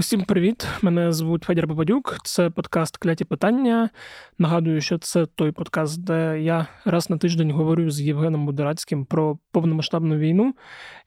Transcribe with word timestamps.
Усім 0.00 0.24
привіт! 0.24 0.66
Мене 0.82 1.12
звуть 1.12 1.44
Федір 1.44 1.66
Бабадюк. 1.66 2.16
Це 2.24 2.50
подкаст 2.50 2.96
Кляті 2.96 3.24
питання. 3.24 3.90
Нагадую, 4.38 4.80
що 4.80 4.98
це 4.98 5.26
той 5.26 5.52
подкаст, 5.52 6.04
де 6.04 6.40
я 6.42 6.66
раз 6.84 7.10
на 7.10 7.18
тиждень 7.18 7.52
говорю 7.52 7.90
з 7.90 8.00
Євгеном 8.00 8.46
Будерацьким 8.46 9.04
про 9.04 9.38
повномасштабну 9.52 10.16
війну 10.16 10.54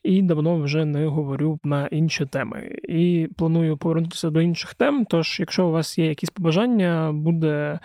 і 0.04 0.22
давно 0.22 0.58
вже 0.58 0.86
не 0.86 1.06
говорю 1.08 1.60
на 1.64 1.88
інші 1.88 2.26
теми. 2.26 2.78
І 2.90 3.30
планую 3.38 3.78
повернутися 3.78 4.30
до 4.30 4.42
інших 4.42 4.74
тем. 4.74 5.06
Тож, 5.10 5.40
якщо 5.40 5.68
у 5.68 5.72
вас 5.72 5.98
є 5.98 6.06
якісь 6.06 6.30
побажання, 6.30 7.12
буде 7.14 7.80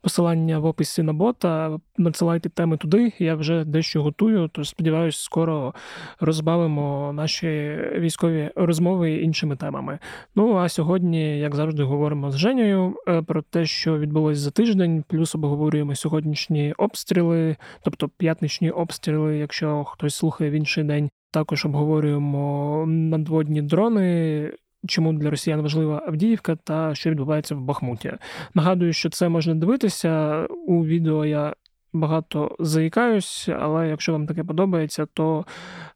посилання 0.00 0.58
в 0.58 0.64
описі 0.64 1.02
на 1.02 1.12
бота. 1.12 1.78
Надсилайте 1.98 2.48
теми 2.48 2.76
туди. 2.76 3.12
Я 3.18 3.34
вже 3.34 3.64
дещо 3.64 4.02
готую. 4.02 4.50
Тож 4.52 4.68
сподіваюся, 4.68 5.22
скоро 5.22 5.74
розбавимо 6.20 7.12
наші 7.12 7.78
військові 7.98 8.50
розмови 8.56 9.12
іншими 9.12 9.56
темами. 9.56 9.98
Ну 10.34 10.56
а 10.56 10.68
сьогодні, 10.68 11.38
як 11.38 11.54
завжди, 11.54 11.82
говоримо 11.82 12.30
з 12.30 12.36
Женєю 12.36 12.94
е, 13.08 13.22
про 13.22 13.42
те, 13.42 13.66
що 13.66 13.98
відбулось 13.98 14.38
за 14.38 14.50
тиждень. 14.50 15.04
Плюс 15.08 15.34
обговорюємо 15.34 15.94
сьогоднішні 15.94 16.72
обстріли, 16.78 17.56
тобто 17.84 18.08
п'ятничні 18.08 18.70
обстріли, 18.70 19.38
якщо 19.38 19.84
хтось 19.84 20.14
слухає 20.14 20.50
в 20.50 20.54
інший 20.54 20.84
день. 20.84 21.10
Також 21.30 21.64
обговорюємо 21.64 22.84
надводні 22.86 23.62
дрони. 23.62 24.52
Чому 24.86 25.12
для 25.12 25.30
росіян 25.30 25.60
важлива 25.60 26.02
Авдіївка 26.06 26.56
та 26.56 26.94
що 26.94 27.10
відбувається 27.10 27.54
в 27.54 27.60
Бахмуті? 27.60 28.12
Нагадую, 28.54 28.92
що 28.92 29.10
це 29.10 29.28
можна 29.28 29.54
дивитися 29.54 30.44
у 30.66 30.84
відео. 30.84 31.26
Я 31.26 31.54
багато 31.92 32.56
заїкаюсь, 32.60 33.48
але 33.60 33.88
якщо 33.88 34.12
вам 34.12 34.26
таке 34.26 34.44
подобається, 34.44 35.06
то 35.06 35.44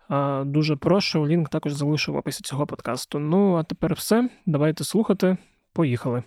а, 0.08 0.42
дуже 0.46 0.76
прошу. 0.76 1.26
Лінк 1.26 1.48
також 1.48 1.72
залишу 1.72 2.12
в 2.12 2.16
описі 2.16 2.40
цього 2.42 2.66
подкасту. 2.66 3.18
Ну 3.18 3.54
а 3.54 3.62
тепер 3.62 3.94
все. 3.94 4.28
Давайте 4.46 4.84
слухати. 4.84 5.36
Поїхали. 5.72 6.22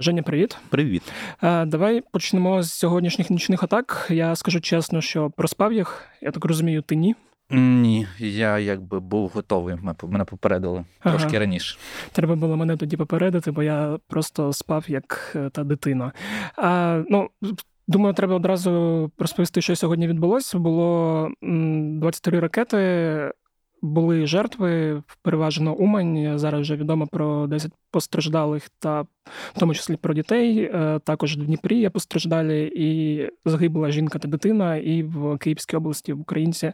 Женя, 0.00 0.22
привіт. 0.22 0.58
Привіт. 0.68 1.12
Давай 1.42 2.02
почнемо 2.12 2.62
з 2.62 2.72
сьогоднішніх 2.72 3.30
нічних 3.30 3.62
атак. 3.62 4.06
Я 4.10 4.36
скажу 4.36 4.60
чесно, 4.60 5.00
що 5.00 5.30
проспав 5.30 5.72
їх. 5.72 6.04
Я 6.22 6.30
так 6.30 6.44
розумію, 6.44 6.82
ти 6.82 6.96
ні. 6.96 7.14
Ні, 7.50 8.06
я 8.18 8.58
якби 8.58 9.00
був 9.00 9.30
готовий. 9.34 9.76
Мене 10.02 10.24
попередили 10.24 10.84
ага. 11.00 11.16
трошки 11.16 11.38
раніше. 11.38 11.78
Треба 12.12 12.34
було 12.36 12.56
мене 12.56 12.76
тоді 12.76 12.96
попередити, 12.96 13.50
бо 13.50 13.62
я 13.62 13.98
просто 14.08 14.52
спав 14.52 14.84
як 14.88 15.32
е, 15.36 15.50
та 15.50 15.64
дитина. 15.64 16.12
А, 16.56 17.02
Ну, 17.10 17.28
думаю, 17.88 18.14
треба 18.14 18.34
одразу 18.34 19.10
розповісти, 19.18 19.62
що 19.62 19.76
сьогодні 19.76 20.08
відбулося. 20.08 20.58
Було 20.58 21.28
23 21.42 22.40
ракети. 22.40 23.32
Були 23.82 24.26
жертви, 24.26 25.02
переважно 25.22 25.74
Умань. 25.74 26.38
Зараз 26.38 26.60
вже 26.60 26.76
відомо 26.76 27.06
про 27.06 27.46
10 27.46 27.72
постраждалих 27.96 28.68
та 28.78 29.06
в 29.54 29.58
тому 29.60 29.74
числі 29.74 29.96
про 29.96 30.14
дітей. 30.14 30.58
Е, 30.62 31.00
також 31.04 31.36
в 31.36 31.44
Дніпрі 31.44 31.78
є 31.78 31.90
постраждалі, 31.90 32.72
і 32.76 33.20
загибла 33.44 33.90
жінка 33.90 34.18
та 34.18 34.28
дитина, 34.28 34.76
і 34.76 35.02
в 35.02 35.38
Київській 35.38 35.76
області 35.76 36.12
в 36.12 36.20
українці 36.20 36.72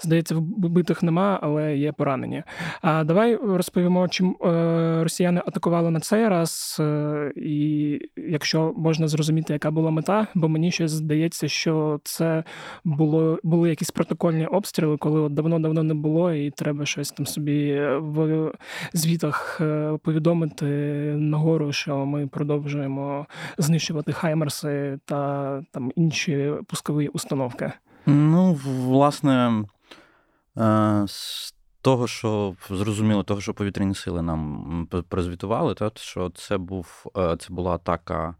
здається, 0.00 0.34
вбитих 0.34 1.02
нема, 1.02 1.38
але 1.42 1.76
є 1.76 1.92
поранені. 1.92 2.42
А 2.82 3.04
давай 3.04 3.36
розповімо, 3.36 4.08
чим 4.08 4.36
е, 4.44 5.02
росіяни 5.02 5.42
атакували 5.46 5.90
на 5.90 6.00
цей 6.00 6.28
раз, 6.28 6.76
е, 6.80 7.32
і 7.36 7.98
якщо 8.16 8.74
можна 8.76 9.08
зрозуміти, 9.08 9.52
яка 9.52 9.70
була 9.70 9.90
мета, 9.90 10.26
бо 10.34 10.48
мені 10.48 10.70
ще 10.70 10.88
здається, 10.88 11.48
що 11.48 12.00
це 12.04 12.44
було 12.84 13.38
були 13.42 13.68
якісь 13.68 13.90
протокольні 13.90 14.46
обстріли, 14.46 14.96
коли 14.96 15.20
от 15.20 15.34
давно-давно 15.34 15.82
не 15.82 15.94
було, 15.94 16.32
і 16.32 16.50
треба 16.50 16.86
щось 16.86 17.10
там 17.10 17.26
собі 17.26 17.80
в 17.98 18.52
звітах 18.92 19.60
повідомити 20.02 20.55
нагору 20.62 21.72
що 21.72 22.06
ми 22.06 22.26
продовжуємо 22.26 23.26
знищувати 23.58 24.12
Хаймерси 24.12 24.98
та 25.04 25.62
там 25.70 25.92
інші 25.96 26.52
пускові 26.66 27.08
установки? 27.08 27.72
Ну, 28.06 28.52
власне, 28.64 29.64
е, 30.58 31.04
з 31.08 31.54
того, 31.80 32.06
що 32.06 32.54
зрозуміло, 32.70 33.22
того, 33.22 33.40
що 33.40 33.54
повітряні 33.54 33.94
сили 33.94 34.22
нам 34.22 34.88
прозвітували, 35.08 35.74
то 35.74 35.92
що 35.94 36.30
це 36.30 36.58
був 36.58 37.06
е, 37.16 37.36
це 37.36 37.54
була 37.54 37.74
атака 37.74 38.34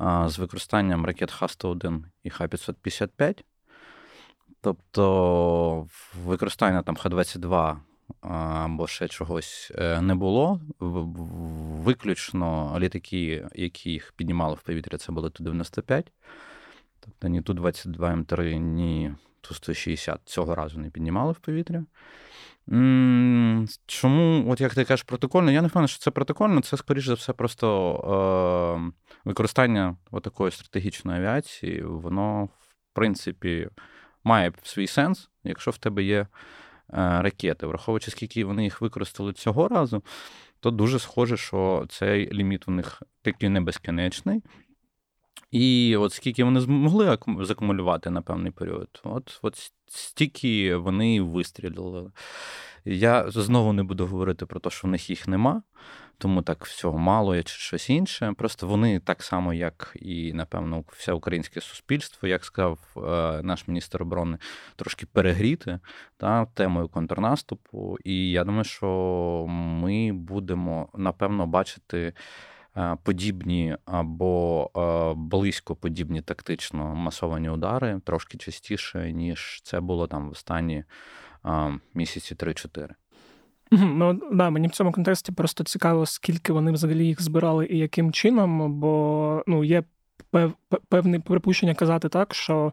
е, 0.00 0.28
з 0.28 0.38
використанням 0.38 1.06
ракет 1.06 1.32
Х-101 1.32 2.02
і 2.22 2.30
Х-555. 2.30 3.44
Тобто 4.60 5.86
використання 6.24 6.82
там 6.82 6.96
Х-22 6.96 7.76
або 8.28 8.86
ще 8.86 9.08
чогось 9.08 9.72
е, 9.74 10.00
не 10.00 10.14
було. 10.14 10.60
Виключно 11.84 12.76
літаки, 12.80 13.46
які 13.54 13.90
їх 13.90 14.12
піднімали 14.16 14.54
в 14.54 14.62
повітря, 14.62 14.98
це 14.98 15.12
були 15.12 15.30
Ту-95. 15.30 16.04
Тобто 17.00 17.28
ні 17.28 17.42
Ту-22 17.42 17.98
М3, 17.98 18.58
ні 18.58 19.14
Ту-160 19.40 20.18
цього 20.24 20.54
разу 20.54 20.78
не 20.78 20.90
піднімали 20.90 21.32
в 21.32 21.36
повітря. 21.36 21.84
Чому, 23.86 24.50
от 24.50 24.60
як 24.60 24.74
ти 24.74 24.84
кажеш, 24.84 25.02
протокольно? 25.02 25.50
Я 25.50 25.62
не 25.62 25.68
впевнений, 25.68 25.88
що 25.88 25.98
це 25.98 26.10
протокольно, 26.10 26.60
це, 26.60 26.76
скоріш 26.76 27.06
за 27.06 27.14
все, 27.14 27.32
просто 27.32 27.96
е, 28.76 28.92
використання 29.24 29.96
такої 30.22 30.50
стратегічної 30.52 31.18
авіації, 31.18 31.82
воно, 31.82 32.44
в 32.44 32.66
принципі, 32.92 33.68
має 34.24 34.52
свій 34.62 34.86
сенс, 34.86 35.30
якщо 35.44 35.70
в 35.70 35.78
тебе 35.78 36.02
є 36.02 36.26
ракети. 36.88 37.66
Враховуючи, 37.66 38.10
скільки 38.10 38.44
вони 38.44 38.64
їх 38.64 38.80
використали 38.80 39.32
цього 39.32 39.68
разу, 39.68 40.02
то 40.60 40.70
дуже 40.70 40.98
схоже, 40.98 41.36
що 41.36 41.86
цей 41.88 42.32
ліміт 42.32 42.68
у 42.68 42.70
них 42.70 43.02
такий 43.22 43.48
не 43.48 43.60
безкінечний. 43.60 44.42
І 45.50 45.96
от 45.96 46.12
скільки 46.12 46.44
вони 46.44 46.60
змогли 46.60 47.18
закумулювати 47.40 48.10
на 48.10 48.22
певний 48.22 48.52
період, 48.52 49.00
от 49.04 49.38
от 49.42 49.72
стільки 49.86 50.76
вони 50.76 51.20
вистрілили. 51.20 52.10
Я 52.84 53.30
знову 53.30 53.72
не 53.72 53.82
буду 53.82 54.06
говорити 54.06 54.46
про 54.46 54.60
те, 54.60 54.70
що 54.70 54.88
в 54.88 54.90
них 54.90 55.10
їх 55.10 55.28
нема 55.28 55.62
тому 56.18 56.42
так 56.42 56.64
всього 56.64 56.98
мало 56.98 57.42
чи 57.42 57.54
щось 57.54 57.90
інше. 57.90 58.34
Просто 58.38 58.66
вони 58.66 59.00
так 59.00 59.22
само, 59.22 59.54
як 59.54 59.92
і, 59.96 60.32
напевно, 60.32 60.84
все 60.88 61.12
українське 61.12 61.60
суспільство, 61.60 62.28
як 62.28 62.44
сказав 62.44 62.78
е, 62.96 63.00
наш 63.42 63.68
міністр 63.68 64.02
оборони, 64.02 64.38
трошки 64.76 65.06
перегріти 65.06 65.80
та, 66.16 66.46
темою 66.46 66.88
контрнаступу. 66.88 67.98
І 68.04 68.30
я 68.30 68.44
думаю, 68.44 68.64
що 68.64 69.46
ми 69.48 70.12
будемо 70.12 70.88
напевно 70.94 71.46
бачити. 71.46 72.12
Е, 72.76 72.96
подібні 73.02 73.76
або 73.84 74.70
е, 74.76 75.14
близько 75.16 75.76
подібні 75.76 76.22
тактично 76.22 76.94
масовані 76.94 77.50
удари 77.50 78.00
трошки 78.04 78.38
частіше, 78.38 79.12
ніж 79.12 79.60
це 79.64 79.80
було 79.80 80.06
там 80.06 80.28
в 80.28 80.32
останні 80.32 80.84
місяці 81.94 82.34
3-4. 82.34 82.88
Ну 83.80 84.20
да, 84.32 84.50
мені 84.50 84.68
в 84.68 84.70
цьому 84.70 84.92
контексті 84.92 85.32
просто 85.32 85.64
цікаво, 85.64 86.06
скільки 86.06 86.52
вони 86.52 86.72
взагалі 86.72 87.06
їх 87.06 87.22
збирали 87.22 87.66
і 87.66 87.78
яким 87.78 88.12
чином, 88.12 88.80
бо 88.80 89.42
ну 89.46 89.64
є. 89.64 89.82
Певне 90.88 91.20
припущення 91.20 91.74
казати 91.74 92.08
так, 92.08 92.34
що 92.34 92.72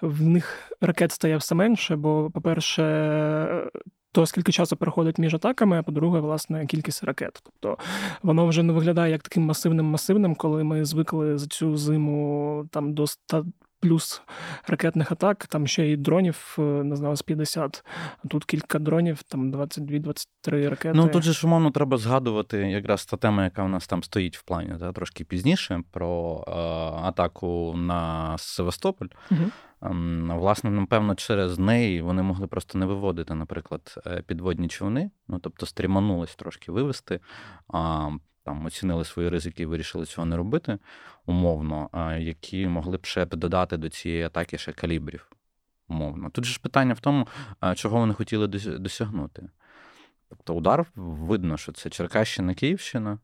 в 0.00 0.22
них 0.22 0.72
ракет 0.80 1.12
стає 1.12 1.36
все 1.36 1.54
менше, 1.54 1.96
бо, 1.96 2.30
по-перше, 2.34 3.70
то 4.12 4.26
скільки 4.26 4.52
часу 4.52 4.76
проходить 4.76 5.18
між 5.18 5.34
атаками, 5.34 5.78
а 5.78 5.82
по-друге, 5.82 6.20
власне, 6.20 6.66
кількість 6.66 7.04
ракет. 7.04 7.42
Тобто 7.42 7.82
воно 8.22 8.46
вже 8.46 8.62
не 8.62 8.72
виглядає 8.72 9.12
як 9.12 9.22
таким 9.22 9.42
масивним 9.42 9.86
масивним, 9.86 10.34
коли 10.34 10.64
ми 10.64 10.84
звикли 10.84 11.38
за 11.38 11.46
цю 11.46 11.76
зиму 11.76 12.66
там 12.70 12.94
до 12.94 13.06
100 13.06 13.46
плюс 13.82 14.22
ракетних 14.66 15.12
атак, 15.12 15.46
там 15.46 15.66
ще 15.66 15.86
й 15.86 15.96
дронів, 15.96 16.54
не 16.58 16.96
знаю, 16.96 17.16
з 17.16 17.22
50. 17.22 17.84
А 18.24 18.28
тут 18.28 18.44
кілька 18.44 18.78
дронів, 18.78 19.22
там 19.22 19.52
22-23 19.52 20.68
ракети. 20.68 20.92
Ну 20.94 21.08
тут 21.08 21.22
же 21.22 21.32
ж 21.32 21.46
умовно 21.46 21.70
треба 21.70 21.96
згадувати 21.96 22.58
якраз 22.58 23.06
та 23.06 23.16
тема, 23.16 23.44
яка 23.44 23.62
у 23.62 23.68
нас 23.68 23.86
там 23.86 24.02
стоїть 24.02 24.36
в 24.36 24.42
плані, 24.42 24.74
та, 24.80 24.92
трошки 24.92 25.24
пізніше, 25.24 25.82
про 25.90 26.44
е, 26.48 26.50
атаку 27.06 27.74
на 27.76 28.34
Севастополь. 28.38 29.08
Угу. 29.30 29.40
Власне, 30.28 30.70
напевно, 30.70 31.14
через 31.14 31.58
неї 31.58 32.02
вони 32.02 32.22
могли 32.22 32.46
просто 32.46 32.78
не 32.78 32.86
виводити, 32.86 33.34
наприклад, 33.34 33.94
е, 34.06 34.22
підводні 34.26 34.68
човни, 34.68 35.10
ну 35.28 35.38
тобто 35.38 35.66
стріманулись 35.66 36.36
трошки 36.36 36.72
вивести 36.72 37.20
там 38.44 38.66
оцінили 38.66 39.04
свої 39.04 39.28
ризики 39.28 39.62
і 39.62 39.66
вирішили 39.66 40.06
цього 40.06 40.26
не 40.26 40.36
робити 40.36 40.78
умовно, 41.26 41.90
які 42.20 42.66
могли 42.66 42.96
б 42.96 43.06
ще 43.06 43.26
додати 43.26 43.76
до 43.76 43.88
цієї 43.88 44.22
атаки 44.22 44.58
ще 44.58 44.72
калібрів. 44.72 45.30
Умовно. 45.88 46.30
Тут 46.30 46.44
же 46.44 46.52
ж 46.52 46.60
питання 46.60 46.94
в 46.94 47.00
тому, 47.00 47.28
чого 47.74 47.98
вони 47.98 48.14
хотіли 48.14 48.46
досягнути. 48.78 49.48
Тобто 50.28 50.54
удар 50.54 50.86
видно, 50.94 51.56
що 51.56 51.72
це 51.72 51.90
Черкащина, 51.90 52.54
Київщина. 52.54 53.18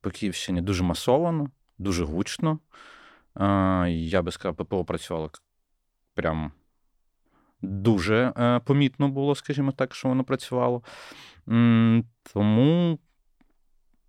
По 0.00 0.10
Київщині 0.10 0.60
дуже 0.60 0.84
масовано, 0.84 1.50
дуже 1.78 2.04
гучно. 2.04 2.58
Я 3.88 4.22
би 4.22 4.32
сказав, 4.32 4.56
ППО 4.56 4.84
працювало 4.84 5.30
прям 6.14 6.52
дуже 7.62 8.32
помітно 8.64 9.08
було, 9.08 9.34
скажімо 9.34 9.72
так, 9.72 9.94
що 9.94 10.08
воно 10.08 10.24
працювало. 10.24 10.82
Тому 12.32 12.98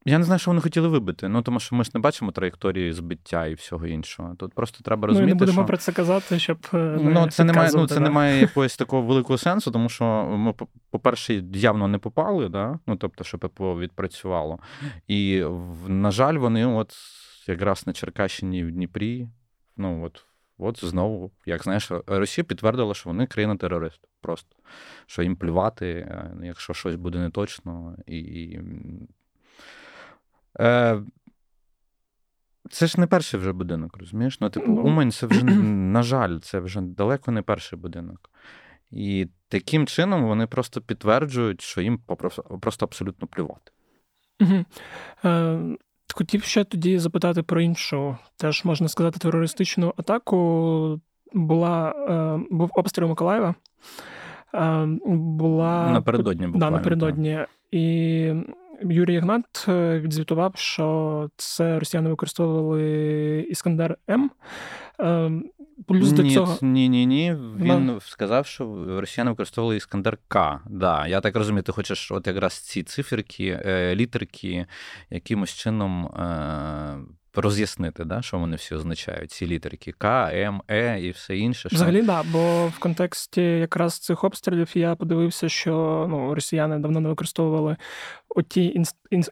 я 0.05 0.17
не 0.17 0.23
знаю, 0.23 0.39
що 0.39 0.51
вони 0.51 0.61
хотіли 0.61 0.87
вибити. 0.87 1.29
Ну 1.29 1.41
тому 1.41 1.59
що 1.59 1.75
ми 1.75 1.83
ж 1.83 1.91
не 1.93 1.99
бачимо 1.99 2.31
траєкторії 2.31 2.93
збиття 2.93 3.45
і 3.45 3.53
всього 3.53 3.87
іншого. 3.87 4.35
Тут 4.35 4.53
просто 4.53 4.83
треба 4.83 5.07
розуміти. 5.07 5.33
Ми 5.33 5.33
не 5.33 5.39
будемо 5.39 5.61
що... 5.61 5.65
про 5.65 5.77
це 5.77 5.91
казати, 5.91 6.39
щоб 6.39 6.57
е, 6.73 6.97
ну 7.01 7.27
це 7.27 7.43
немає. 7.43 7.71
Ну 7.73 7.87
це 7.87 7.95
да. 7.95 8.01
немає 8.01 8.39
якогось 8.41 8.77
такого 8.77 9.01
великого 9.01 9.37
сенсу, 9.37 9.71
тому 9.71 9.89
що 9.89 10.05
ми, 10.37 10.53
по-перше, 10.89 11.43
явно 11.53 11.87
не 11.87 11.97
попали, 11.97 12.49
да? 12.49 12.79
ну 12.87 12.95
тобто, 12.95 13.23
що 13.23 13.37
ППО 13.37 13.79
відпрацювало. 13.79 14.59
І 15.07 15.43
на 15.87 16.11
жаль, 16.11 16.35
вони 16.35 16.65
от 16.65 16.93
якраз 17.47 17.87
на 17.87 17.93
Черкащині 17.93 18.63
в 18.63 18.71
Дніпрі. 18.71 19.27
Ну 19.77 20.03
от. 20.03 20.25
От 20.57 20.85
знову, 20.85 21.31
як 21.45 21.63
знаєш, 21.63 21.91
Росія 22.07 22.45
підтвердила, 22.45 22.93
що 22.93 23.09
вони 23.09 23.27
країна-терорист. 23.27 23.99
Просто 24.21 24.55
що 25.05 25.23
їм 25.23 25.35
плювати, 25.35 25.87
е, 25.89 26.31
якщо 26.43 26.73
щось 26.73 26.95
буде 26.95 27.17
не 27.17 27.29
точно, 27.29 27.97
і 28.07 28.59
Е, 30.59 31.01
Це 32.69 32.87
ж 32.87 32.99
не 32.99 33.07
перший 33.07 33.39
вже 33.39 33.53
будинок, 33.53 33.97
розумієш? 33.97 34.39
Ну, 34.41 34.49
типу, 34.49 34.71
ну. 34.71 34.81
Умань 34.81 35.11
це 35.11 35.27
вже, 35.27 35.43
на 35.45 36.03
жаль, 36.03 36.39
це 36.39 36.59
вже 36.59 36.81
далеко 36.81 37.31
не 37.31 37.41
перший 37.41 37.79
будинок. 37.79 38.29
І 38.91 39.27
таким 39.47 39.87
чином 39.87 40.25
вони 40.27 40.47
просто 40.47 40.81
підтверджують, 40.81 41.61
що 41.61 41.81
їм 41.81 41.99
просто 42.61 42.85
абсолютно 42.85 43.27
плювати. 43.27 43.71
Угу. 44.41 44.65
Е, 45.25 45.59
Хотів 46.13 46.43
ще 46.43 46.63
тоді 46.63 46.99
запитати 46.99 47.43
про 47.43 47.61
іншу, 47.61 48.17
теж 48.37 48.65
можна 48.65 48.87
сказати, 48.87 49.19
терористичну 49.19 49.93
атаку. 49.97 50.99
Була, 51.33 51.91
е, 51.91 52.45
Був 52.51 52.69
обстріл 52.73 53.07
Миколаєва. 53.07 53.55
Е, 54.53 54.87
була... 55.05 55.91
Напередодні 55.91 56.47
буквально. 56.47 56.65
Да, 56.65 56.77
напередодні. 56.77 57.45
І 57.71 58.33
Юрій 58.81 59.13
Ігнат 59.13 59.65
е, 59.67 59.99
відзвітував, 59.99 60.53
що 60.55 61.29
це 61.37 61.79
росіяни 61.79 62.09
використовували 62.09 63.47
Іскандер 63.49 63.97
М. 64.09 64.31
Ем, 64.99 65.45
плюс 65.87 66.11
ні, 66.11 66.17
до 66.17 66.29
цього... 66.29 66.57
ні, 66.61 66.89
ні, 66.89 67.05
ні. 67.05 67.35
Він 67.59 67.91
no. 67.91 68.01
сказав, 68.01 68.45
що 68.45 68.85
росіяни 68.99 69.31
використовували 69.31 69.77
Іскандер 69.77 70.17
К. 70.27 70.59
Да, 70.69 71.07
Я 71.07 71.21
так 71.21 71.35
розумію, 71.35 71.63
ти 71.63 71.71
хочеш 71.71 72.11
от 72.11 72.27
якраз 72.27 72.53
ці 72.53 72.83
циферки, 72.83 73.61
е, 73.65 73.95
літерки 73.95 74.65
якимось 75.09 75.53
чином 75.53 76.05
е, 76.05 76.97
роз'яснити, 77.41 78.05
да, 78.05 78.21
що 78.21 78.39
вони 78.39 78.55
всі 78.55 78.75
означають, 78.75 79.31
ці 79.31 79.47
літерки 79.47 79.91
К, 79.91 80.31
М, 80.33 80.61
Е 80.71 80.99
і 81.01 81.11
все 81.11 81.37
інше. 81.37 81.69
Що... 81.69 81.75
Взагалі, 81.75 81.97
так, 81.97 82.05
да, 82.05 82.23
бо 82.23 82.67
в 82.67 82.79
контексті 82.79 83.41
якраз 83.41 83.99
цих 83.99 84.23
обстрілів 84.23 84.77
я 84.77 84.95
подивився, 84.95 85.49
що 85.49 86.05
ну, 86.09 86.35
росіяни 86.35 86.79
давно 86.79 86.99
не 86.99 87.09
використовували 87.09 87.77
оті 88.35 88.83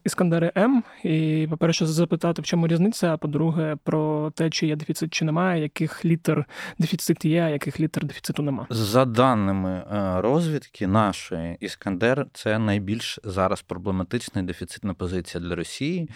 іскандери 0.03 0.51
М. 0.57 0.83
І, 1.03 1.47
по-перше, 1.49 1.85
запитати, 1.85 2.41
в 2.41 2.45
чому 2.45 2.67
різниця, 2.67 3.13
а 3.13 3.17
по-друге, 3.17 3.77
про 3.83 4.31
те, 4.35 4.49
чи 4.49 4.67
є 4.67 4.75
дефіцит, 4.75 5.13
чи 5.13 5.25
немає, 5.25 5.61
яких 5.61 6.05
літер 6.05 6.45
дефіцит 6.79 7.25
є, 7.25 7.41
а 7.41 7.49
яких 7.49 7.79
літер 7.79 8.05
дефіциту 8.05 8.43
немає. 8.43 8.67
За 8.69 9.05
даними 9.05 9.71
е, 9.71 10.21
розвідки, 10.21 10.87
нашої 10.87 11.57
Іскандер 11.59 12.27
це 12.33 12.59
найбільш 12.59 13.19
зараз 13.23 13.61
проблематична 13.61 14.41
і 14.41 14.45
дефіцитна 14.45 14.93
позиція 14.93 15.43
для 15.43 15.55
Росії, 15.55 16.09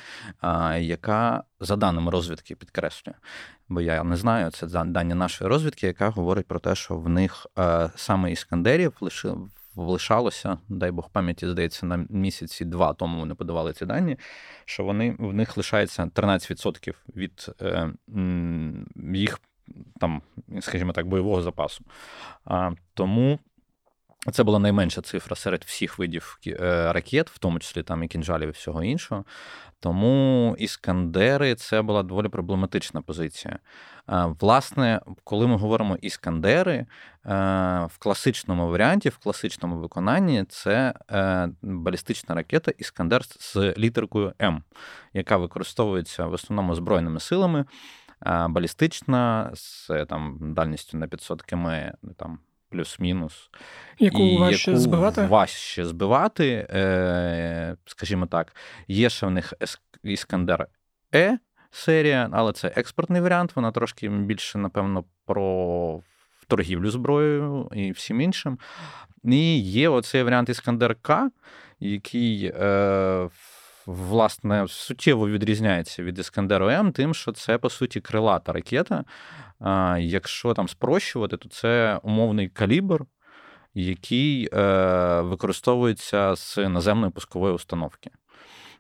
яка 0.80 1.44
за 1.60 1.76
даними 1.76 2.12
розвідки 2.12 2.56
підкреслює. 2.56 3.16
Бо 3.70 3.82
я 3.82 4.04
не 4.04 4.16
знаю, 4.16 4.52
це 4.52 4.68
дані 4.68 5.14
нашої 5.14 5.50
розвідки, 5.50 5.88
яка 5.88 6.10
говорить 6.10 6.48
про 6.48 6.60
те, 6.60 6.76
що 6.76 6.96
в 6.96 7.10
них 7.10 7.48
е, 7.60 7.90
саме 7.96 8.32
іскандерів 8.32 8.94
лишив 9.02 9.50
лишалося, 9.78 10.58
дай 10.70 10.92
Бог 10.92 11.10
пам'яті, 11.10 11.48
здається, 11.48 11.86
на 11.86 12.06
місяці 12.10 12.66
два 12.66 12.94
тому 12.94 13.20
вони 13.20 13.36
подавали 13.36 13.74
ці 13.74 13.86
дані, 13.86 14.18
що 14.66 14.84
вони 14.84 15.16
в 15.20 15.34
них 15.34 15.58
лишається 15.58 16.06
13% 16.06 16.94
від 17.16 17.50
е, 17.62 17.92
їх 19.14 19.40
там, 20.00 20.22
скажімо 20.60 20.92
так, 20.92 21.08
бойового 21.08 21.42
запасу. 21.42 21.84
А, 22.46 22.72
Тому. 22.94 23.40
Це 24.32 24.44
була 24.44 24.60
найменша 24.60 25.02
цифра 25.02 25.36
серед 25.36 25.64
всіх 25.64 26.00
видів 26.00 26.40
е, 26.48 26.94
ракет, 26.94 27.30
в 27.30 27.38
тому 27.38 27.60
числі 27.60 27.84
там 27.84 28.04
і 28.04 28.08
кінжалів 28.08 28.50
і 28.50 28.52
всього 28.52 28.84
іншого. 28.84 29.26
Тому 29.80 30.56
іскандери 30.60 31.56
це 31.56 31.82
була 31.82 32.04
доволі 32.04 32.30
проблематична 32.30 33.02
позиція. 33.02 33.60
Власне, 34.40 35.02
коли 35.24 35.48
ми 35.48 35.58
говоримо 35.58 35.96
іскандери, 35.96 36.74
е, 36.74 36.86
в 37.86 37.98
класичному 38.00 38.68
варіанті, 38.68 39.10
в 39.10 39.18
класичному 39.18 39.78
виконанні, 39.78 40.46
це 40.50 40.94
е, 41.12 41.50
балістична 41.62 42.36
ракета 42.36 42.72
Іскандер 42.78 43.24
з 43.26 43.56
літеркою 43.78 44.34
М, 44.42 44.64
яка 45.14 45.38
використовується 45.38 46.26
в 46.26 46.34
основному 46.34 46.76
збройними 46.76 47.20
силами. 47.20 47.66
Балістична 48.50 49.52
з 49.54 49.90
там 50.06 50.38
дальністю 50.54 50.98
на 50.98 51.08
500 51.08 51.42
км, 51.42 51.68
там 52.18 52.40
плюс-мінус. 52.70 53.50
Яку 54.00 54.24
і 54.24 54.38
важче 54.38 54.72
яку 54.72 54.82
збивати? 54.82 55.26
Важче 55.26 55.86
збивати, 55.86 56.68
е, 56.70 57.76
скажімо 57.86 58.26
так, 58.26 58.56
є 58.88 59.10
ще 59.10 59.26
в 59.28 59.32
них 59.32 59.54
Іскандер 60.04 60.68
Е 61.16 61.38
серія, 61.72 62.30
але 62.32 62.54
це 62.54 62.74
експортний 62.76 63.22
варіант. 63.22 63.52
Вона 63.56 63.72
трошки 63.72 64.10
більше, 64.10 64.58
напевно, 64.58 65.04
про 65.26 66.02
торгівлю 66.48 66.90
зброєю 66.90 67.70
і 67.74 67.92
всім 67.92 68.22
іншим. 68.22 68.60
І 69.24 69.60
є 69.60 69.90
оцей 69.90 70.24
варіант 70.24 70.50
Іскандер 70.50 70.96
К, 71.02 71.32
який. 71.80 72.52
Е, 72.56 73.30
Власне, 73.88 74.68
суттєво 74.68 75.30
відрізняється 75.30 76.04
від 76.04 76.20
Іскандеру 76.20 76.68
М, 76.70 76.92
тим, 76.92 77.14
що 77.14 77.32
це, 77.32 77.58
по 77.58 77.70
суті, 77.70 78.02
крилата 78.02 78.54
ракета. 78.54 79.04
Якщо 80.00 80.54
там 80.54 80.68
спрощувати, 80.68 81.38
то 81.38 81.50
це 81.50 82.00
умовний 82.04 82.50
калібр, 82.50 83.06
який 83.74 84.50
е, 84.54 85.22
використовується 85.22 86.36
з 86.36 86.58
наземної 86.70 87.12
пускової 87.12 87.54
установки. 87.54 88.10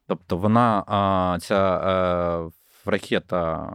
Тобто 0.07 0.37
вона, 0.37 0.83
ця 1.41 1.77
е, 1.77 2.51
ракета 2.85 3.69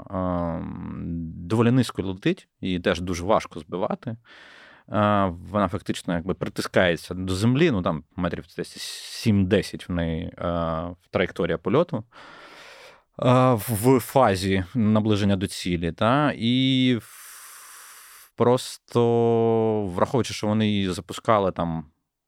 доволі 1.36 1.70
низько 1.70 2.02
летить, 2.02 2.48
її 2.60 2.80
теж 2.80 3.00
дуже 3.00 3.24
важко 3.24 3.60
збивати. 3.60 4.16
Вона 5.28 5.68
фактично 5.68 6.14
якби 6.14 6.34
притискається 6.34 7.14
до 7.14 7.34
землі, 7.34 7.70
ну 7.70 7.82
там 7.82 8.04
метрів 8.16 8.44
7-10 8.44 9.88
в 9.88 9.92
неї 9.92 10.32
траєкторія 11.10 11.58
польоту 11.58 12.04
в 13.18 14.00
фазі 14.00 14.64
наближення 14.74 15.36
до 15.36 15.46
цілі. 15.46 15.92
Та? 15.92 16.32
І 16.36 16.98
просто 18.36 19.02
враховуючи, 19.94 20.34
що 20.34 20.46
вони 20.46 20.68
її 20.68 20.90
запускали 20.90 21.52
там 21.52 21.84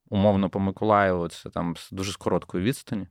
умовно 0.08 0.50
по 0.50 0.60
Миколаєву, 0.60 1.28
це 1.28 1.50
там 1.50 1.76
з 1.76 1.90
дуже 1.90 2.12
з 2.12 2.16
короткої 2.16 2.64
відстані. 2.64 3.06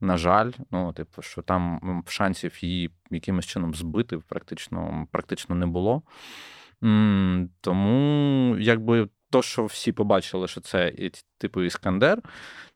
На 0.00 0.16
жаль, 0.16 0.50
ну, 0.70 0.92
типу, 0.92 1.22
що 1.22 1.42
там 1.42 2.02
шансів 2.06 2.64
її 2.64 2.90
якимось 3.10 3.46
чином 3.46 3.74
збити 3.74 4.18
практично 4.18 5.06
практично 5.10 5.54
не 5.54 5.66
було. 5.66 6.02
Тому, 7.60 8.56
якби 8.58 9.08
то, 9.34 9.42
що 9.42 9.64
всі 9.64 9.92
побачили, 9.92 10.48
що 10.48 10.60
це 10.60 10.92
типу 11.38 11.62
Іскандер, 11.62 12.22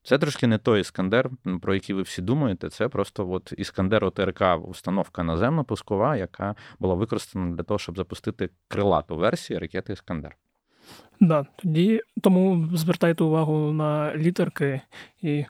це 0.02 0.18
трошки 0.18 0.46
не 0.46 0.58
той 0.58 0.80
Іскандер, 0.80 1.30
про 1.62 1.74
який 1.74 1.94
ви 1.96 2.02
всі 2.02 2.22
думаєте. 2.22 2.70
Це 2.70 2.88
просто 2.88 3.30
от 3.30 3.54
Іскандер 3.58 4.04
ОТРК 4.04 4.42
установка 4.64 5.22
наземно 5.22 5.64
пускова, 5.64 6.16
яка 6.16 6.54
була 6.78 6.94
використана 6.94 7.56
для 7.56 7.62
того, 7.62 7.78
щоб 7.78 7.96
запустити 7.96 8.50
крилату 8.68 9.16
версію 9.16 9.60
ракети 9.60 9.92
Іскандер. 9.92 10.36
Да, 11.20 11.46
тоді 11.56 12.00
тому 12.22 12.68
звертайте 12.74 13.24
увагу 13.24 13.72
на 13.72 14.16
літерки, 14.16 14.80
і 15.22 15.44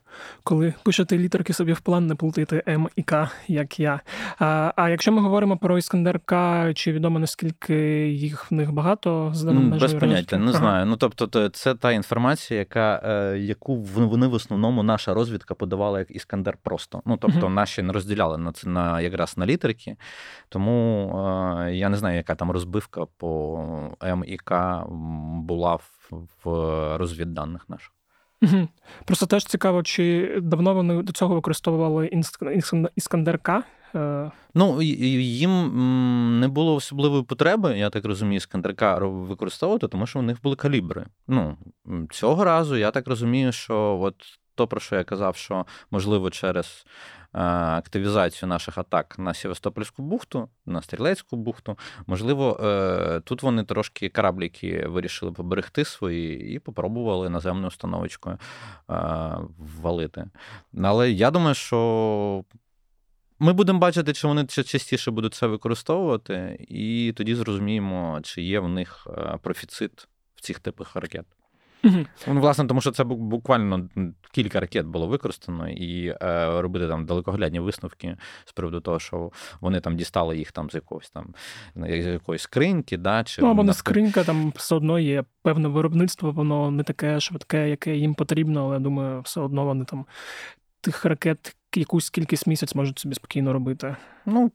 коли 0.45 0.75
пишете 0.83 1.19
літерки 1.19 1.53
собі 1.53 1.73
в 1.73 1.81
план, 1.81 2.07
не 2.07 2.15
плутайте 2.15 2.63
М 2.69 2.89
і 2.97 3.03
К, 3.03 3.31
як 3.49 3.81
я. 3.81 4.01
А 4.39 4.73
а 4.77 4.91
якщо 4.91 5.13
ми 5.13 5.21
говоримо 5.21 5.57
про 5.57 5.79
Іскандер 5.79 6.21
К, 6.21 6.75
чи 6.75 6.93
відомо 6.93 7.19
наскільки 7.19 8.09
їх 8.09 8.51
в 8.51 8.55
них 8.55 8.73
багато 8.73 9.31
з 9.35 9.43
даним 9.43 9.71
Без 9.71 9.95
поняття, 9.95 10.39
не 10.39 10.51
ага. 10.51 10.59
знаю. 10.59 10.87
Ну 10.87 10.97
тобто, 10.97 11.49
це 11.49 11.75
та 11.75 11.93
інформація, 11.93 12.59
яка 12.61 13.03
е, 13.05 13.39
яку 13.39 13.77
вони 13.77 14.27
в 14.27 14.35
основному 14.35 14.83
наша 14.83 15.15
розвідка 15.15 15.55
подавала 15.55 15.99
як 15.99 16.11
Іскандер 16.11 16.59
просто. 16.63 17.03
Ну 17.07 17.17
тобто, 17.17 17.39
угу. 17.39 17.49
наші 17.49 17.83
не 17.83 17.93
розділяли 17.93 18.39
на 18.39 18.53
це 18.53 18.69
на 18.69 19.01
якраз 19.01 19.39
на 19.39 19.47
літерки, 19.47 19.97
тому 20.49 21.09
е, 21.61 21.75
я 21.75 21.89
не 21.89 21.97
знаю, 21.97 22.17
яка 22.17 22.35
там 22.35 22.51
розбивка 22.51 23.07
по 23.17 23.65
М 24.03 24.25
і 24.27 24.37
К 24.37 24.85
була 25.43 25.58
в, 25.67 26.11
в 26.45 26.49
розвідданих 26.99 27.69
наших. 27.69 27.93
Просто 29.05 29.27
теж 29.27 29.45
цікаво, 29.45 29.83
чи 29.83 30.35
давно 30.43 30.75
вони 30.75 31.03
до 31.03 31.13
цього 31.13 31.35
використовували 31.35 32.11
іскандерка? 32.97 33.63
Е, 33.95 34.31
ну, 34.55 34.83
їм 34.83 36.41
не 36.41 36.49
було 36.49 36.75
особливої 36.75 37.23
потреби, 37.23 37.79
я 37.79 37.91
так 37.91 38.05
розумію, 38.05 38.37
Іскандерка 38.37 38.99
використовувати, 38.99 39.89
тому 39.89 40.07
що 40.07 40.19
у 40.19 40.23
них 40.23 40.43
були 40.43 40.57
калібри. 40.57 41.07
Ну, 41.29 41.57
Цього 42.11 42.45
разу 42.45 42.77
я 42.77 42.91
так 42.91 43.09
розумію, 43.09 43.53
що 43.53 43.99
от 44.03 44.15
то, 44.59 44.67
про 44.67 44.81
що 44.81 44.97
я 44.97 45.05
казав, 45.05 45.37
що 45.37 45.67
можливо 45.91 46.31
через 46.31 46.85
Е, 47.35 47.41
активізацію 47.41 48.49
наших 48.49 48.79
атак 48.79 49.19
на 49.19 49.35
Севастопольську 49.35 50.03
бухту, 50.03 50.49
на 50.67 50.83
Стрілецьку 50.83 51.37
бухту. 51.37 51.79
Можливо, 52.07 52.61
е, 52.63 53.21
тут 53.21 53.43
вони 53.43 53.65
трошки 53.65 54.09
корабліки 54.09 54.87
вирішили 54.87 55.33
поберегти 55.33 55.85
свої 55.85 56.55
і 56.55 56.59
попробували 56.59 57.29
наземною 57.29 57.69
установочкою 57.69 58.39
е, 58.91 59.37
ввалити. 59.59 60.27
Але 60.83 61.11
я 61.11 61.31
думаю, 61.31 61.55
що. 61.55 62.45
Ми 63.41 63.53
будемо 63.53 63.79
бачити, 63.79 64.13
чи 64.13 64.27
вони 64.29 64.47
частіше 64.47 65.11
будуть 65.11 65.35
це 65.35 65.47
використовувати, 65.47 66.67
і 66.69 67.13
тоді 67.17 67.35
зрозуміємо, 67.35 68.21
чи 68.23 68.43
є 68.43 68.61
в 68.61 68.69
них 68.69 69.07
профіцит 69.43 70.09
в 70.35 70.41
цих 70.41 70.59
типах 70.59 70.97
ракет. 70.97 71.27
Ну, 71.83 72.41
власне, 72.41 72.67
тому 72.67 72.81
що 72.81 72.91
це 72.91 73.05
буквально 73.05 73.89
кілька 74.33 74.61
ракет 74.61 74.87
було 74.87 75.07
використано, 75.07 75.69
і 75.69 76.07
е, 76.23 76.61
робити 76.61 76.89
там 76.89 77.07
далекоглядні 77.07 77.61
висновки 77.61 78.17
з 78.45 78.53
приводу 78.53 78.81
того, 78.81 78.99
що 78.99 79.31
вони 79.61 79.81
там 79.81 79.97
дістали 79.97 80.39
їх 80.39 80.53
там 80.53 80.71
з 80.71 80.75
якогось 80.75 81.11
там 81.11 81.35
з 81.77 82.07
якоїсь 82.07 82.43
скриньки, 82.43 82.97
да, 82.97 83.25
чи 83.25 83.43
ну 83.43 83.49
або 83.49 83.63
не 83.63 83.73
скринька, 83.73 84.25
там 84.25 84.53
все 84.57 84.75
одно 84.75 84.99
є 84.99 85.25
певне 85.43 85.69
виробництво, 85.69 86.31
воно 86.31 86.71
не 86.71 86.83
таке 86.83 87.21
швидке, 87.21 87.71
яке 87.71 87.97
їм 87.97 88.15
потрібно, 88.15 88.65
але 88.65 88.75
я 88.75 88.81
думаю, 88.81 89.21
все 89.21 89.41
одно 89.41 89.65
вони 89.65 89.85
там 89.85 90.07
тих 90.81 91.05
ракет 91.05 91.57
якусь 91.77 92.11
кількість 92.11 92.47
місяць 92.47 92.75
можуть 92.75 92.99
собі 92.99 93.15
спокійно 93.15 93.53
робити. 93.53 93.97
Ну, 94.27 94.53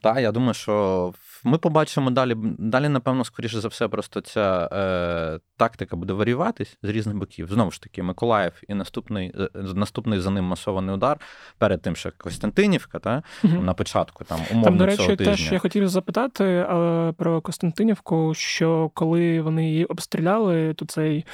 так, 0.00 0.18
я 0.18 0.32
думаю, 0.32 0.54
що 0.54 1.12
ми 1.44 1.58
побачимо 1.58 2.10
далі. 2.10 2.34
Далі, 2.58 2.88
напевно, 2.88 3.24
скоріше 3.24 3.60
за 3.60 3.68
все, 3.68 3.88
просто 3.88 4.20
ця 4.20 4.68
е, 4.72 5.40
тактика 5.56 5.96
буде 5.96 6.12
варіюватись 6.12 6.78
з 6.82 6.88
різних 6.88 7.16
боків. 7.16 7.48
Знову 7.50 7.70
ж 7.70 7.82
таки, 7.82 8.02
Миколаїв 8.02 8.52
і 8.68 8.74
наступний 8.74 9.32
е, 9.38 9.48
наступний 9.54 10.20
за 10.20 10.30
ним 10.30 10.44
масований 10.44 10.94
удар 10.94 11.20
перед 11.58 11.82
тим, 11.82 11.96
що 11.96 12.12
Костянтинівка, 12.18 12.98
та 12.98 13.22
угу. 13.44 13.62
на 13.62 13.74
початку 13.74 14.24
там 14.24 14.40
умовно 14.50 14.64
Там, 14.64 14.76
до 14.78 14.86
речі, 14.86 14.96
цього 14.96 15.16
тижня. 15.16 15.32
теж 15.32 15.52
я 15.52 15.58
хотів 15.58 15.88
запитати 15.88 16.66
але 16.68 17.12
про 17.12 17.40
Костянтинівку, 17.40 18.34
що 18.34 18.90
коли 18.94 19.40
вони 19.40 19.68
її 19.68 19.84
обстріляли, 19.84 20.74
то 20.74 20.84
цей 20.84 21.24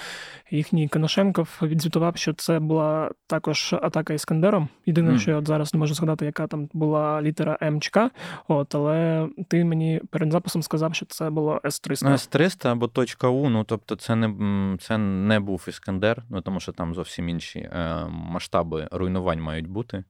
їхній 0.50 0.88
Коношенков 0.88 1.48
відзвітував, 1.62 2.16
що 2.16 2.32
це 2.32 2.58
була 2.58 3.10
також 3.26 3.74
атака 3.82 4.14
іскандером. 4.14 4.68
Єдине, 4.86 5.12
mm. 5.12 5.18
що 5.18 5.30
я 5.30 5.36
от 5.36 5.46
зараз 5.46 5.74
не 5.74 5.80
можу 5.80 5.94
згадати, 5.94 6.24
яка 6.24 6.46
там 6.46 6.68
була 6.72 7.22
літера 7.22 7.58
МЧК. 7.70 7.98
От, 8.48 8.74
але 8.74 9.28
ти 9.48 9.64
мені 9.64 9.93
перед 10.10 10.32
записом 10.32 10.62
сказав, 10.62 10.94
що 10.94 11.06
це 11.06 11.30
було 11.30 11.60
С-300. 11.64 12.14
С-300 12.14 12.68
або 12.68 12.88
точка 12.88 13.28
У, 13.28 13.48
ну 13.48 13.64
тобто 13.64 13.96
це 13.96 14.16
не 14.16 14.76
це 14.78 14.98
не 14.98 15.40
був 15.40 15.66
Іскандер, 15.68 16.22
ну 16.30 16.40
тому 16.40 16.60
що 16.60 16.72
там 16.72 16.94
зовсім 16.94 17.28
інші 17.28 17.58
е, 17.58 18.06
масштаби 18.08 18.88
руйнувань 18.92 19.40
мають 19.40 19.66
бути, 19.66 20.04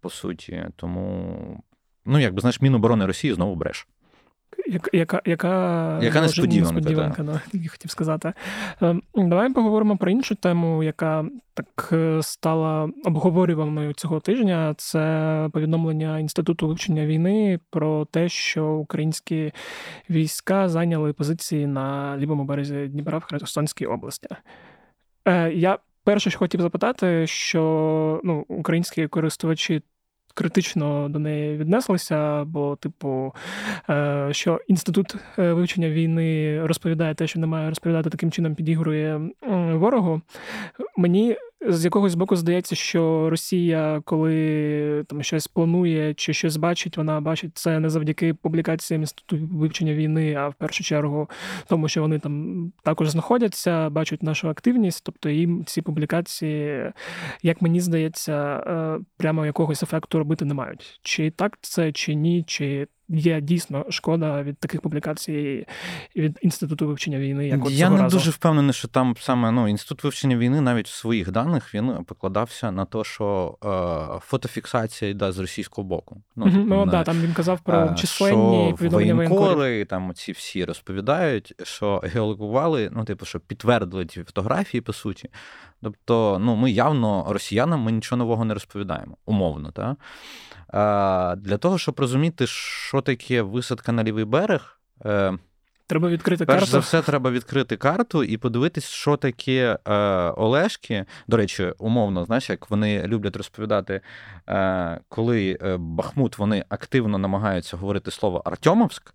по 0.00 0.10
суті. 0.10 0.66
Тому, 0.76 1.64
ну 2.04 2.18
якби 2.18 2.40
знаєш, 2.40 2.60
Міноборони 2.60 3.06
Росії 3.06 3.34
знову 3.34 3.54
бреш. 3.54 3.88
Яка 4.66 5.20
яка, 5.24 6.00
яка, 6.02 6.20
несподіванка, 6.20 6.74
несподіванка 6.74 7.22
да, 7.22 7.40
я 7.52 7.68
хотів 7.70 7.90
сказати. 7.90 8.32
Ем, 8.80 9.02
давай 9.14 9.52
поговоримо 9.52 9.96
про 9.96 10.10
іншу 10.10 10.34
тему, 10.34 10.82
яка 10.82 11.24
так 11.54 11.88
е, 11.92 12.22
стала 12.22 12.90
обговорюваною 13.04 13.92
цього 13.92 14.20
тижня. 14.20 14.74
Це 14.78 15.48
повідомлення 15.52 16.18
Інституту 16.18 16.68
вивчення 16.68 17.06
війни 17.06 17.60
про 17.70 18.04
те, 18.04 18.28
що 18.28 18.66
українські 18.66 19.52
війська 20.10 20.68
зайняли 20.68 21.12
позиції 21.12 21.66
на 21.66 22.16
лівому 22.18 22.44
березі 22.44 22.86
Дніпра 22.86 23.18
в 23.18 23.22
Херсонській 23.22 23.86
області. 23.86 24.28
Е, 25.24 25.52
я 25.52 25.78
перше, 26.04 26.30
що 26.30 26.38
хотів 26.38 26.60
запитати, 26.60 27.26
що 27.26 28.20
ну, 28.24 28.44
українські 28.48 29.06
користувачі 29.06 29.82
критично 30.38 31.08
до 31.08 31.18
неї 31.18 31.56
віднеслися, 31.56 32.44
бо, 32.44 32.76
типу, 32.76 33.34
е, 33.90 34.28
що 34.32 34.60
інститут 34.68 35.14
е, 35.38 35.52
вивчення 35.52 35.90
війни 35.90 36.60
розповідає 36.66 37.14
те, 37.14 37.26
що 37.26 37.40
не 37.40 37.46
має 37.46 37.68
розповідати 37.68 38.10
таким 38.10 38.30
чином, 38.30 38.54
підігрує 38.54 39.20
ворогу. 39.72 40.20
Мені 40.96 41.36
з 41.60 41.84
якогось 41.84 42.14
боку 42.14 42.36
здається, 42.36 42.74
що 42.76 43.30
Росія, 43.30 44.02
коли 44.04 45.04
там 45.08 45.22
щось 45.22 45.46
планує 45.46 46.14
чи 46.14 46.32
щось 46.32 46.56
бачить, 46.56 46.96
вона 46.96 47.20
бачить 47.20 47.58
це 47.58 47.80
не 47.80 47.90
завдяки 47.90 48.34
публікаціям 48.34 49.02
інституту 49.02 49.48
вивчення 49.52 49.94
війни, 49.94 50.34
а 50.34 50.48
в 50.48 50.54
першу 50.54 50.84
чергу 50.84 51.30
тому, 51.68 51.88
що 51.88 52.02
вони 52.02 52.18
там 52.18 52.72
також 52.82 53.08
знаходяться, 53.08 53.90
бачать 53.90 54.22
нашу 54.22 54.48
активність. 54.48 55.04
Тобто 55.04 55.28
їм 55.28 55.64
ці 55.64 55.82
публікації, 55.82 56.92
як 57.42 57.62
мені 57.62 57.80
здається, 57.80 58.64
е, 58.66 59.04
прямо 59.16 59.46
якогось 59.46 59.82
ефекту 59.82 60.18
робити 60.18 60.44
не 60.44 60.54
мають. 60.54 61.00
Чи 61.02 61.30
так 61.30 61.58
це, 61.60 61.92
чи 61.92 62.14
ні, 62.14 62.44
чи 62.46 62.86
є 63.08 63.40
дійсно 63.40 63.84
шкода 63.90 64.42
від 64.42 64.58
таких 64.58 64.80
публікацій 64.80 65.66
від 66.16 66.38
інституту 66.42 66.86
вивчення 66.86 67.18
війни. 67.18 67.48
Як 67.48 67.66
от 67.66 67.72
я 67.72 67.90
не 67.90 68.02
разу. 68.02 68.16
дуже 68.16 68.30
впевнений, 68.30 68.72
що 68.72 68.88
там 68.88 69.14
саме 69.20 69.50
ну 69.50 69.68
інститут 69.68 70.04
вивчення 70.04 70.36
війни 70.36 70.60
навіть 70.60 70.88
в 70.88 70.94
своїх 70.94 71.30
даних 71.30 71.74
він 71.74 72.04
покладався 72.04 72.72
на 72.72 72.84
те, 72.84 73.04
що 73.04 73.58
е, 73.64 74.20
фотофіксація 74.20 75.10
йде 75.10 75.32
з 75.32 75.38
російського 75.38 75.88
боку. 75.88 76.22
Ну 76.36 76.46
mm 76.46 76.64
ну 76.68 76.86
да, 76.86 77.04
там 77.04 77.20
він 77.20 77.32
казав 77.32 77.60
про 77.60 77.78
е, 77.78 77.94
численні 77.94 78.74
повідомлення 78.78 79.14
воєнкори, 79.14 79.84
там 79.84 80.12
ці 80.14 80.32
всі 80.32 80.64
розповідають, 80.64 81.54
що 81.62 82.02
геологували, 82.04 82.90
ну 82.92 83.04
типу, 83.04 83.24
що 83.24 83.40
підтвердили 83.40 84.06
ці 84.06 84.22
фотографії 84.22 84.80
по 84.80 84.92
суті. 84.92 85.28
Тобто, 85.82 86.38
ну 86.40 86.56
ми 86.56 86.70
явно 86.70 87.26
росіянам 87.28 87.80
ми 87.80 87.92
нічого 87.92 88.18
нового 88.18 88.44
не 88.44 88.54
розповідаємо, 88.54 89.16
умовно, 89.26 89.70
так? 89.70 89.96
Для 91.38 91.56
того, 91.58 91.78
щоб 91.78 92.00
розуміти, 92.00 92.46
що 92.46 92.97
таке 93.00 93.42
висадка 93.42 93.92
на 93.92 94.04
лівий 94.04 94.24
берег. 94.24 94.80
Е, 95.04 95.38
треба 95.86 96.08
відкрити 96.08 96.44
Перш 96.44 96.58
карту. 96.58 96.72
за 96.72 96.78
все, 96.78 97.02
треба 97.02 97.30
відкрити 97.30 97.76
карту 97.76 98.24
і 98.24 98.36
подивитись, 98.36 98.84
що 98.84 99.16
таке 99.16 99.78
е, 99.88 99.94
Олешки. 100.30 101.04
До 101.28 101.36
речі, 101.36 101.72
умовно, 101.78 102.24
знаєш, 102.24 102.50
як 102.50 102.70
вони 102.70 103.06
люблять 103.06 103.36
розповідати, 103.36 104.00
е, 104.48 105.00
коли 105.08 105.58
е, 105.62 105.76
Бахмут 105.76 106.38
вони 106.38 106.64
активно 106.68 107.18
намагаються 107.18 107.76
говорити 107.76 108.10
слово 108.10 108.42
Артемовськ. 108.44 109.14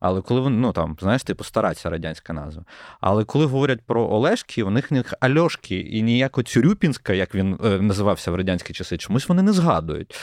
Але 0.00 0.22
коли 0.22 0.40
вони, 0.40 0.56
ну 0.56 0.72
там, 0.72 0.96
знаєш, 1.00 1.22
типу 1.22 1.44
стараться 1.44 1.90
радянська 1.90 2.32
назва. 2.32 2.64
Але 3.00 3.24
коли 3.24 3.44
говорять 3.44 3.80
про 3.86 4.12
Олешки, 4.12 4.62
у 4.62 4.70
них 4.70 4.90
них 4.90 5.14
Альошки 5.20 5.80
і 5.80 6.02
ніяко 6.02 6.42
Цюрюпінська, 6.42 7.12
як 7.12 7.34
він 7.34 7.58
е, 7.64 7.80
називався 7.80 8.30
в 8.30 8.34
радянські 8.34 8.72
часи, 8.72 8.98
чомусь 8.98 9.28
вони 9.28 9.42
не 9.42 9.52
згадують. 9.52 10.20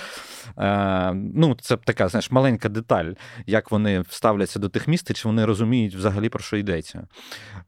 Е, 0.58 1.14
Ну, 1.14 1.58
Це 1.62 1.78
така, 1.78 2.08
знаєш, 2.08 2.32
маленька 2.32 2.70
деталь, 2.70 3.14
як 3.46 3.72
вони 3.72 4.04
ставляться 4.10 4.60
до 4.60 4.70
тих 4.70 4.88
міст, 4.88 5.14
чи 5.14 5.28
вони 5.28 5.46
розуміють 5.46 5.96
взагалі 5.96 6.30
про 6.30 6.40
що 6.40 6.58
йдеться. 6.58 7.08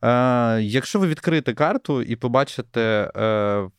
Е, 0.02 0.62
Якщо 0.62 1.00
ви 1.00 1.08
відкриєте 1.08 1.54
карту 1.54 2.02
і 2.02 2.16
побачите 2.16 3.12
е, 3.16 3.70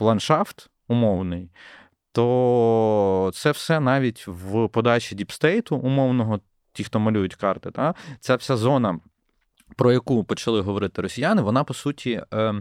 ландшафт 0.00 0.70
умовний, 0.88 1.50
то 2.12 3.30
це 3.34 3.50
все 3.50 3.80
навіть 3.80 4.24
в 4.26 4.68
подачі 4.68 5.14
діпстейту 5.14 5.76
умовного 5.76 6.40
ті, 6.72 6.84
хто 6.84 7.00
малюють 7.00 7.34
карти, 7.34 7.70
та 7.70 7.94
ця 8.20 8.36
вся 8.36 8.56
зона, 8.56 8.98
про 9.76 9.92
яку 9.92 10.24
почали 10.24 10.60
говорити 10.60 11.02
росіяни, 11.02 11.42
вона 11.42 11.64
по 11.64 11.74
суті 11.74 12.22
е, 12.34 12.54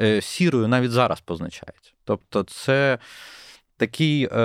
е, 0.00 0.20
сірою 0.20 0.68
навіть 0.68 0.90
зараз 0.90 1.20
позначається. 1.20 1.92
Тобто, 2.04 2.42
це 2.42 2.98
такий 3.78 4.28
е, 4.32 4.38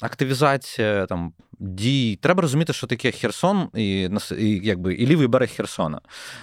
активізація 0.00 1.06
там 1.06 1.32
дій. 1.58 2.18
Треба 2.22 2.42
розуміти, 2.42 2.72
що 2.72 2.86
таке 2.86 3.10
Херсон 3.10 3.68
і 3.74 4.10
і, 4.38 4.60
якби, 4.64 4.94
і 4.94 5.06
лівий 5.06 5.26
берег 5.26 5.50
Херсона. 5.50 6.00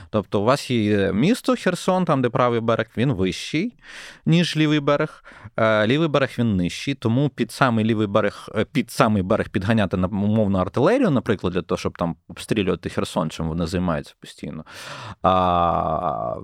Тобто, 0.09 0.41
у 0.41 0.43
вас 0.43 0.71
є 0.71 1.13
місто 1.13 1.55
Херсон, 1.55 2.05
там, 2.05 2.21
де 2.21 2.29
правий 2.29 2.59
берег, 2.59 2.87
він 2.97 3.13
вищий, 3.13 3.77
ніж 4.25 4.57
лівий 4.57 4.79
берег. 4.79 5.23
Е, 5.57 5.87
лівий 5.87 6.07
берег 6.07 6.29
він 6.37 6.55
нижчий, 6.55 6.93
тому 6.93 7.29
під 7.29 7.51
самий 7.51 7.85
лівий 7.85 8.07
берег, 8.07 8.49
е, 8.55 8.65
під 8.65 8.91
самий 8.91 9.23
берег 9.23 9.49
підганяти 9.49 9.97
на 9.97 10.07
умовну 10.07 10.59
артилерію, 10.59 11.09
наприклад, 11.09 11.53
для 11.53 11.61
того, 11.61 11.79
щоб 11.79 11.97
там 11.97 12.15
обстрілювати 12.27 12.89
Херсон, 12.89 13.29
чим 13.29 13.47
вони 13.47 13.67
займаються 13.67 14.13
постійно. 14.19 14.65
А, 15.21 16.35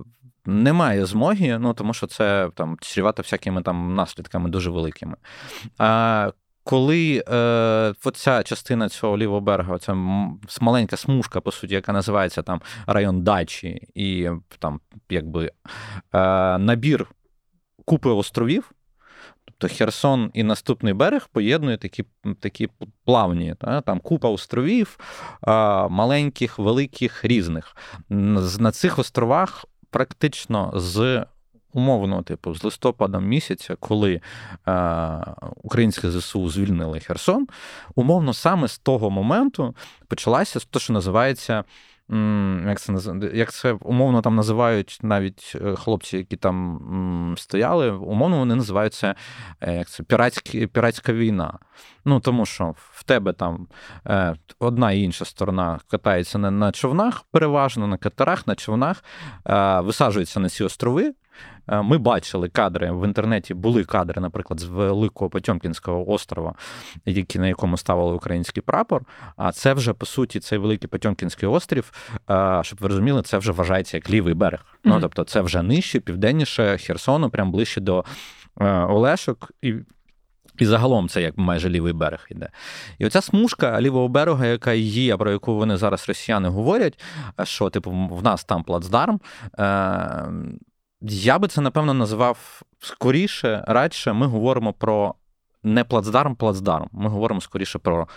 немає 0.48 1.06
змоги, 1.06 1.58
ну 1.58 1.74
тому 1.74 1.94
що 1.94 2.06
це 2.06 2.50
там 2.54 2.76
чрівато 2.80 3.22
всякими 3.22 3.62
там 3.62 3.94
наслідками 3.94 4.50
дуже 4.50 4.70
великими. 4.70 5.16
А, 5.78 6.32
коли 6.64 7.24
е, 7.28 7.94
оця 8.04 8.42
частина 8.42 8.88
цього 8.88 9.18
лівого 9.18 9.40
берега, 9.40 9.78
ця 9.78 9.94
маленька 10.60 10.96
смужка, 10.96 11.40
по 11.40 11.52
суті, 11.52 11.74
яка 11.74 11.92
називається 11.92 12.42
там 12.42 12.60
район 12.86 13.22
Дачі, 13.22 13.88
і 13.94 14.30
там 14.58 14.80
якби 15.10 15.44
е, 15.46 15.50
набір 16.58 17.06
купи 17.84 18.10
островів, 18.10 18.72
Тобто 19.44 19.76
Херсон 19.76 20.30
і 20.34 20.42
наступний 20.42 20.92
берег 20.92 21.28
поєднує 21.32 21.76
такі 21.76 22.04
такі 22.40 22.68
плавні, 23.04 23.54
та? 23.60 23.80
там 23.80 24.00
купа 24.00 24.28
островів, 24.28 24.98
маленьких, 25.90 26.58
великих, 26.58 27.24
різних. 27.24 27.76
На 28.08 28.70
цих 28.72 28.98
островах 28.98 29.64
практично 29.90 30.72
з 30.74 31.24
умовного 31.72 32.22
типу, 32.22 32.54
з 32.54 32.64
листопада 32.64 33.20
місяця, 33.20 33.76
коли 33.80 34.20
е, 34.68 35.24
українське 35.62 36.10
ЗСУ 36.10 36.48
звільнили 36.48 37.00
Херсон, 37.00 37.46
умовно 37.94 38.34
саме 38.34 38.68
з 38.68 38.78
того 38.78 39.10
моменту 39.10 39.74
почалася 40.08 40.60
те, 40.70 40.78
що 40.78 40.92
називається 40.92 41.64
як 42.66 42.80
це 42.80 42.92
як 43.34 43.52
це 43.52 43.72
умовно 43.72 44.20
там 44.20 44.36
називають 44.36 44.98
навіть 45.02 45.52
е, 45.64 45.74
хлопці, 45.74 46.16
які 46.16 46.36
там 46.36 47.34
стояли, 47.38 47.90
умовно 47.90 48.38
вони 48.38 48.54
називають 48.54 48.94
це 48.94 49.14
е, 49.60 49.74
як 49.74 49.88
це 49.88 50.02
піратські, 50.02 50.66
піратська 50.66 51.12
війна. 51.12 51.58
Ну 52.04 52.20
тому 52.20 52.46
що 52.46 52.74
в 52.76 53.02
тебе 53.02 53.32
там 53.32 53.66
е, 54.06 54.34
одна 54.58 54.92
і 54.92 55.02
інша 55.02 55.24
сторона 55.24 55.80
катається 55.90 56.38
на, 56.38 56.50
на 56.50 56.72
човнах, 56.72 57.24
переважно 57.32 57.86
на 57.86 57.96
катерах, 57.96 58.46
на 58.46 58.54
човнах, 58.54 59.04
висаджуються 59.84 60.40
на 60.40 60.48
ці 60.48 60.64
острови. 60.64 61.14
Е, 61.68 61.82
ми 61.82 61.98
бачили 61.98 62.48
кадри 62.48 62.92
в 62.92 63.04
інтернеті, 63.04 63.54
були 63.54 63.84
кадри, 63.84 64.20
наприклад, 64.20 64.60
з 64.60 64.64
Великого 64.64 65.30
Потьомкінського 65.30 66.10
острова, 66.10 66.54
які, 67.04 67.38
на 67.38 67.48
якому 67.48 67.76
ставили 67.76 68.12
український 68.14 68.62
прапор. 68.62 69.02
А 69.36 69.52
це 69.52 69.74
вже 69.74 69.92
по 69.92 70.06
суті 70.06 70.40
цей 70.40 70.58
великий 70.58 70.88
Потьомкінський 70.88 71.48
острів, 71.48 71.92
е, 72.30 72.60
щоб 72.62 72.78
ви 72.78 72.88
розуміли, 72.88 73.22
це 73.22 73.38
вже 73.38 73.52
вважається 73.52 73.96
як 73.96 74.10
лівий 74.10 74.34
берег. 74.34 74.60
Mm-hmm. 74.60 74.78
Ну 74.84 75.00
тобто, 75.00 75.24
це 75.24 75.40
вже 75.40 75.62
нижче, 75.62 76.00
південніше 76.00 76.78
Херсону, 76.78 77.30
прям 77.30 77.52
ближче 77.52 77.80
до 77.80 78.04
е, 78.60 78.70
Олешок. 78.70 79.52
І 79.62 79.74
і 80.58 80.66
загалом 80.66 81.08
це 81.08 81.22
як 81.22 81.38
майже 81.38 81.68
лівий 81.68 81.92
берег 81.92 82.26
йде. 82.30 82.48
І 82.98 83.06
оця 83.06 83.20
смужка 83.20 83.80
лівого 83.80 84.08
берега, 84.08 84.46
яка 84.46 84.72
є, 84.72 85.16
про 85.16 85.30
яку 85.30 85.54
вони 85.54 85.76
зараз 85.76 86.08
росіяни 86.08 86.48
говорять, 86.48 87.00
що 87.42 87.70
типу 87.70 87.90
в 87.90 88.22
нас 88.22 88.44
там 88.44 88.62
плацдарм. 88.62 89.20
Я 91.00 91.38
би 91.38 91.48
це 91.48 91.60
напевно 91.60 91.94
називав 91.94 92.62
скоріше, 92.78 93.64
радше. 93.66 94.12
Ми 94.12 94.26
говоримо 94.26 94.72
про 94.72 95.14
не 95.62 95.84
плацдарм, 95.84 96.34
плацдарм. 96.34 96.88
Ми 96.92 97.08
говоримо 97.08 97.40
скоріше 97.40 97.78
про. 97.78 98.08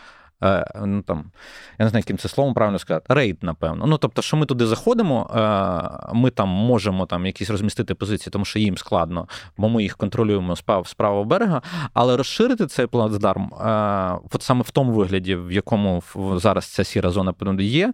Е, 0.43 0.65
ну, 0.85 1.01
там, 1.01 1.31
Я 1.79 1.85
не 1.85 1.89
знаю, 1.89 2.01
яким 2.01 2.17
це 2.17 2.29
словом 2.29 2.53
правильно 2.53 2.79
сказати, 2.79 3.13
рейд, 3.13 3.37
напевно. 3.41 3.87
Ну, 3.87 3.97
тобто, 3.97 4.21
що 4.21 4.37
ми 4.37 4.45
туди 4.45 4.65
заходимо, 4.65 5.29
е, 5.35 6.13
ми 6.13 6.29
там 6.29 6.49
можемо 6.49 7.05
там 7.05 7.25
якісь 7.25 7.49
розмістити 7.49 7.95
позиції, 7.95 8.31
тому 8.31 8.45
що 8.45 8.59
їм 8.59 8.77
складно, 8.77 9.27
бо 9.57 9.69
ми 9.69 9.83
їх 9.83 9.97
контролюємо 9.97 10.55
з 10.85 10.93
правого 10.97 11.25
берега, 11.25 11.61
але 11.93 12.17
розширити 12.17 12.67
цей 12.67 12.87
плацдарм, 12.87 13.53
е, 13.53 14.19
от 14.31 14.41
саме 14.41 14.61
в 14.61 14.71
тому 14.71 14.91
вигляді, 14.91 15.35
в 15.35 15.51
якому 15.51 16.03
зараз 16.35 16.65
ця 16.65 16.83
сіра 16.83 17.09
зона 17.09 17.33
є, 17.59 17.93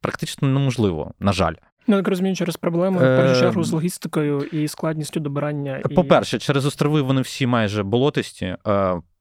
практично 0.00 0.48
неможливо, 0.48 1.12
на 1.20 1.32
жаль. 1.32 1.54
Ну, 1.88 1.96
так 1.96 2.08
розумію, 2.08 2.36
через 2.36 2.56
проблеми 2.56 2.96
в 2.98 3.16
першу 3.16 3.40
чергу 3.40 3.64
з 3.64 3.72
логістикою 3.72 4.42
і 4.42 4.68
складністю 4.68 5.20
добирання. 5.20 5.82
По-перше, 5.94 6.38
через 6.38 6.66
острови 6.66 7.02
вони 7.02 7.20
всі 7.20 7.46
майже 7.46 7.82
болотисті. 7.82 8.56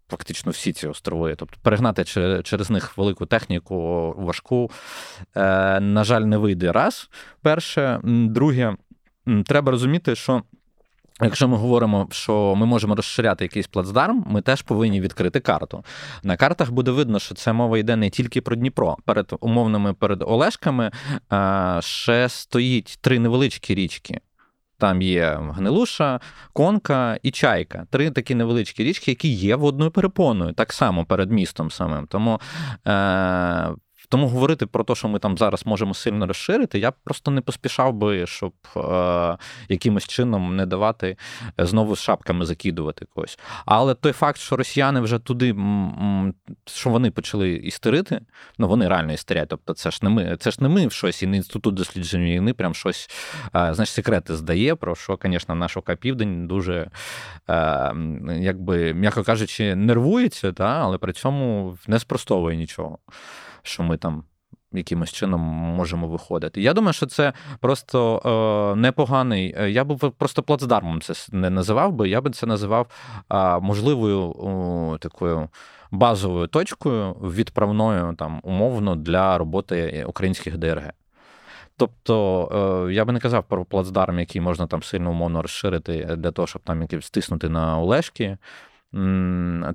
Фактично 0.10 0.52
всі 0.52 0.74
ці 0.74 0.88
острови, 0.88 1.36
тобто 1.38 1.58
перегнати 1.62 2.04
через 2.44 2.70
них 2.70 2.98
велику 2.98 3.26
техніку, 3.26 3.76
важку, 4.18 4.72
е, 5.36 5.80
на 5.80 6.04
жаль, 6.04 6.22
не 6.22 6.38
вийде 6.38 6.72
раз. 6.72 7.10
Перше, 7.42 8.00
друге, 8.04 8.76
треба 9.46 9.72
розуміти, 9.72 10.16
що 10.16 10.44
Якщо 11.22 11.48
ми 11.48 11.58
говоримо, 11.58 12.08
що 12.12 12.56
ми 12.58 12.66
можемо 12.66 12.96
розширяти 12.96 13.46
якийсь 13.46 13.68
плацдарм, 13.68 14.26
ми 14.28 14.42
теж 14.42 14.62
повинні 14.62 15.02
відкрити 15.02 15.40
карту. 15.40 15.84
На 16.24 16.38
картах 16.38 16.72
буде 16.72 16.92
видно, 16.92 17.20
що 17.20 17.36
це 17.36 17.54
мова 17.54 17.78
йде 17.78 17.96
не 17.96 18.10
тільки 18.10 18.42
про 18.42 18.56
Дніпро. 18.56 18.98
Перед 19.06 19.34
умовними 19.40 19.94
перед 19.94 20.22
Олешками 20.22 20.92
ще 21.80 22.30
стоїть 22.30 22.98
три 23.02 23.20
невеличкі 23.20 23.76
річки. 23.76 24.20
Там 24.78 25.02
є 25.02 25.40
Гнилуша, 25.52 26.20
Конка 26.54 27.20
і 27.24 27.32
Чайка. 27.32 27.86
Три 27.89 28.12
такі 28.12 28.36
невеличкі 28.36 28.84
річки, 28.84 29.12
які 29.12 29.28
є 29.28 29.56
водною 29.56 29.91
перепоною, 29.91 30.54
так 30.54 30.74
само 30.74 31.06
перед 31.06 31.32
містом 31.32 31.72
самим. 31.72 32.08
Тому 32.08 32.41
е, 32.88 33.70
тому 34.10 34.28
говорити 34.28 34.65
про 34.65 34.84
те, 34.84 34.96
що 34.96 35.08
ми 35.08 35.20
там 35.20 35.38
зараз 35.38 35.65
можемо 35.65 35.93
сильно 35.93 36.28
розширити, 36.28 36.80
я 36.80 36.91
просто 36.91 37.32
не 37.32 37.41
поспішав 37.41 37.93
би, 37.93 38.26
щоб 38.28 38.54
е, 38.78 39.38
якимось 39.70 40.08
чином 40.08 40.56
не 40.56 40.65
давати 40.65 41.17
е, 41.60 41.65
знову 41.65 41.96
з 41.96 42.00
шапками 42.00 42.46
закидувати 42.46 43.06
когось. 43.15 43.39
Але 43.65 43.96
той 43.96 44.12
факт, 44.12 44.39
що 44.39 44.56
росіяни 44.56 45.00
вже 45.00 45.20
туди, 45.20 45.56
що 46.65 46.89
вони 46.89 47.12
почали 47.12 47.52
істерити, 47.52 48.22
ну 48.58 48.67
вони 48.67 48.88
реально 48.88 49.13
істерять. 49.13 49.50
Тобто, 49.50 49.74
це 49.74 49.91
ж 49.91 50.00
не 50.02 50.10
ми, 50.10 50.38
це 50.39 50.52
ж 50.52 50.58
не 50.63 50.70
ми 50.70 50.88
в 50.88 50.91
щось, 50.91 51.24
і 51.24 51.28
не 51.28 51.38
інститут 51.38 51.76
дослідження 51.76 52.26
війни, 52.26 52.54
прям 52.54 52.74
щось 52.74 53.10
е, 53.46 53.74
знаєш, 53.74 53.89
секрети 53.89 54.36
здає, 54.36 54.76
про 54.76 54.96
що, 54.96 55.20
звісно, 55.24 55.56
наш 55.56 55.78
ОК 55.78 55.96
Південь 55.96 56.48
дуже, 56.48 56.89
е, 57.50 57.96
якби, 58.39 58.93
м'яко 58.93 59.24
кажучи, 59.24 59.76
нервується, 59.76 60.52
та, 60.52 60.80
але 60.84 60.98
при 60.98 61.13
цьому 61.13 61.78
не 61.88 62.00
спростовує 62.00 62.58
нічого 62.58 62.98
що 63.63 63.84
ми 63.84 63.98
там. 63.98 64.24
Якимось 64.72 65.12
чином 65.12 65.41
можемо 65.41 66.08
виходити. 66.08 66.62
Я 66.62 66.74
думаю, 66.74 66.93
що 66.93 67.06
це 67.06 67.34
просто 67.60 68.22
е, 68.26 68.76
непоганий. 68.76 69.56
Е, 69.58 69.70
я 69.70 69.84
б 69.84 70.12
просто 70.17 70.43
плацдармом 70.43 71.02
це 71.02 71.13
не 71.32 71.50
називав 71.50 71.93
би. 71.93 72.10
Я 72.10 72.22
би 72.22 72.30
це 72.32 72.46
називав 72.46 72.88
е, 73.32 73.60
можливою 73.60 74.32
е, 74.96 74.98
такою 74.98 75.50
базовою 75.91 76.48
точкою 76.48 77.13
відправною 77.13 78.15
там 78.17 78.39
умовно 78.43 78.96
для 78.96 79.38
роботи 79.38 80.06
українських 80.08 80.58
ДРГ. 80.58 80.91
Тобто 81.78 82.86
е, 82.89 82.93
я 82.93 83.06
би 83.06 83.13
не 83.13 83.20
казав 83.20 83.43
про 83.43 83.65
плацдарм, 83.65 84.20
який 84.20 84.41
можна 84.41 84.67
там 84.67 84.84
сильно 84.84 85.12
умовно 85.12 85.41
розширити 85.41 86.15
для 86.17 86.32
того, 86.32 86.48
щоб 86.48 86.62
там 86.62 86.82
якісь 86.82 87.06
стиснути 87.06 87.50
на 87.50 87.80
Олешки. 87.80 88.38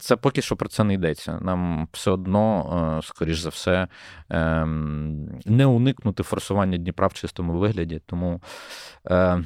Це 0.01 0.17
поки 0.17 0.43
що 0.43 0.57
про 0.57 0.69
це 0.69 0.85
не 0.85 0.95
йдеться. 0.95 1.39
Нам 1.41 1.89
все 1.93 2.11
одно, 2.11 2.99
е, 2.99 3.07
скоріш 3.07 3.39
за 3.39 3.49
все, 3.49 3.89
ем, 4.31 5.29
не 5.47 5.67
уникнути 5.67 6.23
форсування 6.23 6.79
Дніпра 6.79 7.07
в 7.07 7.15
чистому 7.15 7.59
вигляді. 7.59 8.01
Тому 8.07 8.41
е, 9.11 9.45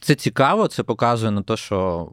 це 0.00 0.14
цікаво, 0.14 0.68
це 0.68 0.82
показує 0.82 1.30
на 1.30 1.42
те, 1.42 1.56
що 1.56 2.08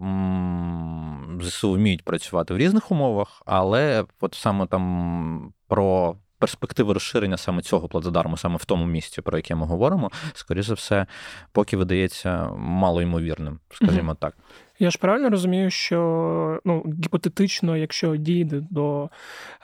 ЗСУ 1.42 1.72
вміють 1.72 2.06
працювати 2.06 2.54
в 2.54 2.58
різних 2.58 2.92
умовах, 2.92 3.42
але 3.46 4.06
от 4.20 4.34
саме 4.34 4.68
там 4.68 5.54
про. 5.68 6.16
Перспективи 6.40 6.94
розширення 6.94 7.38
саме 7.38 7.62
цього 7.62 7.88
плацдарму, 7.88 8.38
саме 8.38 8.58
в 8.58 8.66
тому 8.66 8.86
місці, 8.86 9.22
про 9.22 9.38
яке 9.38 9.56
ми 9.56 9.66
говоримо, 9.66 10.12
скоріше 10.34 10.68
за 10.68 10.74
все, 10.74 11.06
поки 11.52 11.78
видається 11.78 12.50
малоймовірним, 12.58 13.60
скажімо 13.72 14.12
mm-hmm. 14.12 14.16
так. 14.16 14.38
Я 14.80 14.92
ж 14.92 14.98
правильно 14.98 15.30
розумію, 15.30 15.70
що 15.70 16.60
ну, 16.66 16.84
гіпотетично, 17.04 17.78
якщо 17.78 18.16
дійде 18.16 18.64
до 18.70 19.10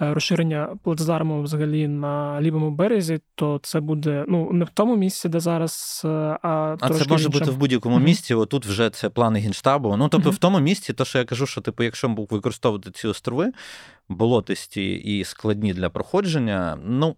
е, 0.02 0.14
розширення 0.14 0.78
плацдарму 0.84 1.42
взагалі 1.42 1.88
на 1.88 2.42
лівому 2.42 2.72
березі, 2.72 3.20
то 3.36 3.60
це 3.64 3.80
буде 3.80 4.26
ну 4.28 4.52
не 4.52 4.66
в 4.66 4.70
тому 4.70 4.96
місці, 4.96 5.30
де 5.30 5.40
зараз, 5.40 6.02
е, 6.06 6.08
а 6.42 6.78
А 6.82 6.90
це 6.90 7.06
може 7.10 7.26
іншим. 7.26 7.32
бути 7.32 7.52
в 7.52 7.58
будь-якому 7.58 7.98
mm-hmm. 7.98 8.04
місці. 8.04 8.34
Отут 8.34 8.66
вже 8.66 8.90
це 8.90 9.10
плани 9.10 9.40
генштабу. 9.40 9.98
Ну 9.98 10.10
тобто, 10.10 10.30
mm-hmm. 10.30 10.34
в 10.34 10.38
тому 10.38 10.60
місці, 10.60 10.94
то 10.94 11.06
що 11.06 11.20
я 11.20 11.26
кажу, 11.26 11.46
що 11.46 11.62
типу, 11.62 11.84
якщо 11.84 12.08
використовувати 12.30 12.92
ці 12.92 13.08
острови 13.08 13.52
болотисті 14.10 14.94
і 14.94 15.24
складні 15.24 15.74
для 15.74 15.90
проходження, 15.90 16.78
ну. 16.86 17.16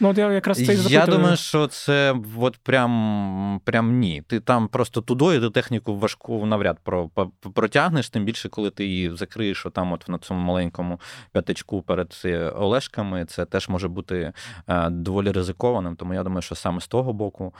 Ну, 0.00 0.08
от 0.08 0.18
я 0.18 0.32
якраз 0.32 0.66
це 0.66 0.74
Я 0.74 1.06
думаю, 1.06 1.36
що 1.36 1.66
це 1.66 2.14
от 2.36 2.56
прям 2.56 3.60
прям 3.64 3.98
ні. 3.98 4.22
Ти 4.26 4.40
там 4.40 4.68
просто 4.68 5.00
тудою 5.00 5.40
ти 5.40 5.50
техніку 5.50 5.98
важку 5.98 6.46
навряд 6.46 6.78
про, 6.82 7.10
протягнеш, 7.54 8.10
тим 8.10 8.24
більше, 8.24 8.48
коли 8.48 8.70
ти 8.70 8.86
її 8.86 9.16
закриєш 9.16 9.66
там 9.72 9.92
от 9.92 10.08
на 10.08 10.18
цьому 10.18 10.40
маленькому 10.40 11.00
п'ятачку 11.32 11.82
перед 11.82 12.22
Олешками, 12.56 13.24
це 13.24 13.44
теж 13.44 13.68
може 13.68 13.88
бути 13.88 14.32
е, 14.68 14.90
доволі 14.90 15.32
ризикованим. 15.32 15.96
Тому 15.96 16.14
я 16.14 16.22
думаю, 16.22 16.42
що 16.42 16.54
саме 16.54 16.80
з 16.80 16.88
того 16.88 17.12
боку. 17.12 17.54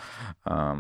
Е, 0.47 0.77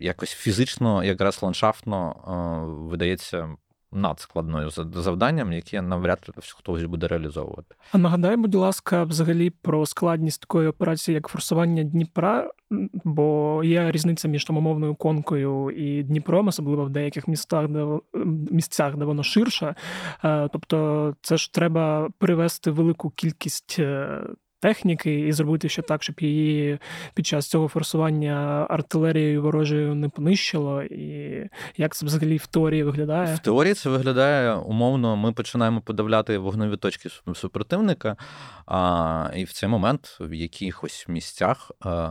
якось 0.00 0.30
фізично, 0.30 1.04
якраз 1.04 1.42
ландшафтно 1.42 2.16
е, 2.28 2.90
видається 2.90 3.48
надскладною 3.94 4.70
завданням, 4.70 5.52
яке 5.52 5.82
навряд 5.82 6.30
хтось 6.56 6.84
буде 6.84 7.08
реалізовувати. 7.08 7.74
А 7.92 7.98
нагадай, 7.98 8.36
будь 8.36 8.54
ласка, 8.54 9.04
взагалі 9.04 9.50
про 9.50 9.86
складність 9.86 10.40
такої 10.40 10.68
операції, 10.68 11.14
як 11.14 11.28
форсування 11.28 11.82
Дніпра, 11.82 12.50
бо 13.04 13.60
є 13.64 13.92
різниця 13.92 14.28
між 14.28 14.44
там 14.44 14.56
умовною 14.56 14.94
конкою 14.94 15.70
і 15.70 16.02
Дніпром, 16.02 16.48
особливо 16.48 16.84
в 16.84 16.90
деяких 16.90 17.28
містах, 17.28 17.68
де 17.68 17.98
місцях, 18.50 18.96
де 18.96 19.04
воно 19.04 19.22
ширше. 19.22 19.74
Тобто, 20.22 21.14
це 21.22 21.36
ж 21.36 21.52
треба 21.52 22.08
привести 22.18 22.70
велику 22.70 23.10
кількість. 23.10 23.80
Техніки 24.64 25.20
і 25.20 25.32
зробити 25.32 25.68
ще 25.68 25.82
так, 25.82 26.02
щоб 26.02 26.16
її 26.20 26.78
під 27.14 27.26
час 27.26 27.46
цього 27.48 27.68
форсування 27.68 28.66
артилерією 28.70 29.42
ворожою 29.42 29.94
не 29.94 30.08
понищило, 30.08 30.82
і 30.82 31.48
як 31.76 31.94
це 31.94 32.06
взагалі 32.06 32.36
в 32.36 32.46
теорії 32.46 32.82
виглядає? 32.82 33.34
В 33.34 33.38
теорії 33.38 33.74
це 33.74 33.90
виглядає 33.90 34.54
умовно. 34.54 35.16
Ми 35.16 35.32
починаємо 35.32 35.80
подавляти 35.80 36.38
вогневі 36.38 36.76
точки 36.76 37.08
супротивника, 37.34 38.16
а, 38.66 39.30
і 39.36 39.44
в 39.44 39.52
цей 39.52 39.68
момент 39.68 40.16
в 40.20 40.34
якихось 40.34 41.04
місцях. 41.08 41.70
А, 41.80 42.10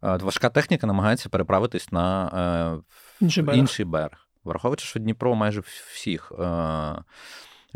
Важка 0.00 0.48
техніка 0.48 0.86
намагається 0.86 1.28
переправитись 1.28 1.92
на 1.92 2.30
е, 3.20 3.24
інший 3.24 3.44
берег. 3.44 3.60
інший 3.60 3.84
берег. 3.84 4.28
Враховуючи, 4.44 4.84
що 4.84 5.00
Дніпро 5.00 5.34
майже 5.34 5.60
всіх 5.60 6.32
е, 6.38 6.44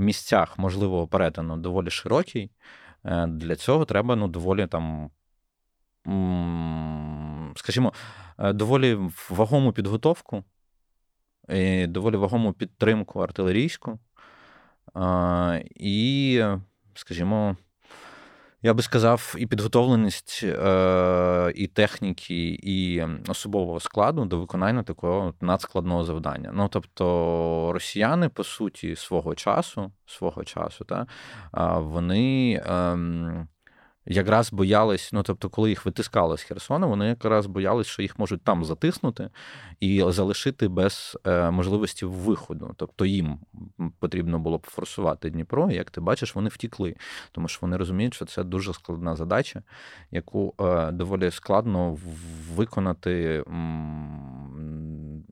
місцях 0.03 0.59
можливого 0.59 1.09
перетину 1.09 1.57
доволі 1.57 1.91
широкий. 1.91 2.51
Е, 3.05 3.27
для 3.27 3.57
цього 3.57 3.85
треба 3.85 4.17
ну, 4.17 4.29
доволі 4.29 4.67
там, 4.67 5.11
скажімо, 7.57 7.93
е, 8.39 8.53
доволі 8.53 8.99
вагому 9.31 9.73
підготовку, 9.73 10.45
і 11.49 11.87
доволі 11.87 12.17
вагому 12.17 12.53
підтримку 12.53 13.21
артилерійську. 13.21 13.99
І, 15.77 16.45
скажімо, 16.95 17.57
я 18.63 18.75
би 18.75 18.83
сказав, 18.83 19.35
і 19.39 19.47
підготовленість 19.47 20.41
е, 20.45 21.53
і 21.55 21.67
техніки, 21.67 22.59
і 22.63 23.05
особового 23.29 23.81
складу 23.81 24.25
до 24.25 24.41
виконання 24.41 24.83
такого 24.83 25.35
надскладного 25.41 26.05
завдання. 26.05 26.51
Ну 26.55 26.69
тобто, 26.69 27.71
росіяни, 27.73 28.29
по 28.29 28.45
суті, 28.45 28.97
свого 28.97 29.35
часу, 29.35 29.93
свого 30.07 30.45
часу, 30.45 30.85
та, 30.85 31.07
вони. 31.79 32.63
Якраз 34.07 34.53
боялись, 34.53 35.13
ну 35.13 35.23
тобто, 35.23 35.51
коли 35.51 35.69
їх 35.69 35.87
витискали 35.87 36.39
з 36.39 36.43
Херсона, 36.43 36.87
вони 36.87 37.07
якраз 37.07 37.47
боялись, 37.47 37.87
що 37.87 38.03
їх 38.03 38.19
можуть 38.19 38.43
там 38.43 38.65
затиснути 38.65 39.31
і 39.81 40.05
залишити 40.09 40.69
без 40.69 41.19
е, 41.27 41.51
можливості 41.51 42.07
виходу. 42.07 42.75
Тобто 42.77 43.07
їм 43.07 43.39
потрібно 43.99 44.39
було 44.39 44.59
б 44.59 44.67
форсувати 44.67 45.31
Дніпро. 45.31 45.71
і, 45.71 45.75
Як 45.75 45.91
ти 45.91 46.01
бачиш, 46.01 46.35
вони 46.35 46.49
втікли, 46.49 46.97
тому 47.33 47.49
що 47.49 47.59
вони 47.63 47.77
розуміють, 47.77 48.15
що 48.15 48.25
це 48.25 48.45
дуже 48.45 48.73
складна 48.73 49.17
задача, 49.17 49.63
яку 50.11 50.55
е, 50.61 50.93
доволі 50.93 51.31
складно 51.31 51.99
виконати. 52.55 53.45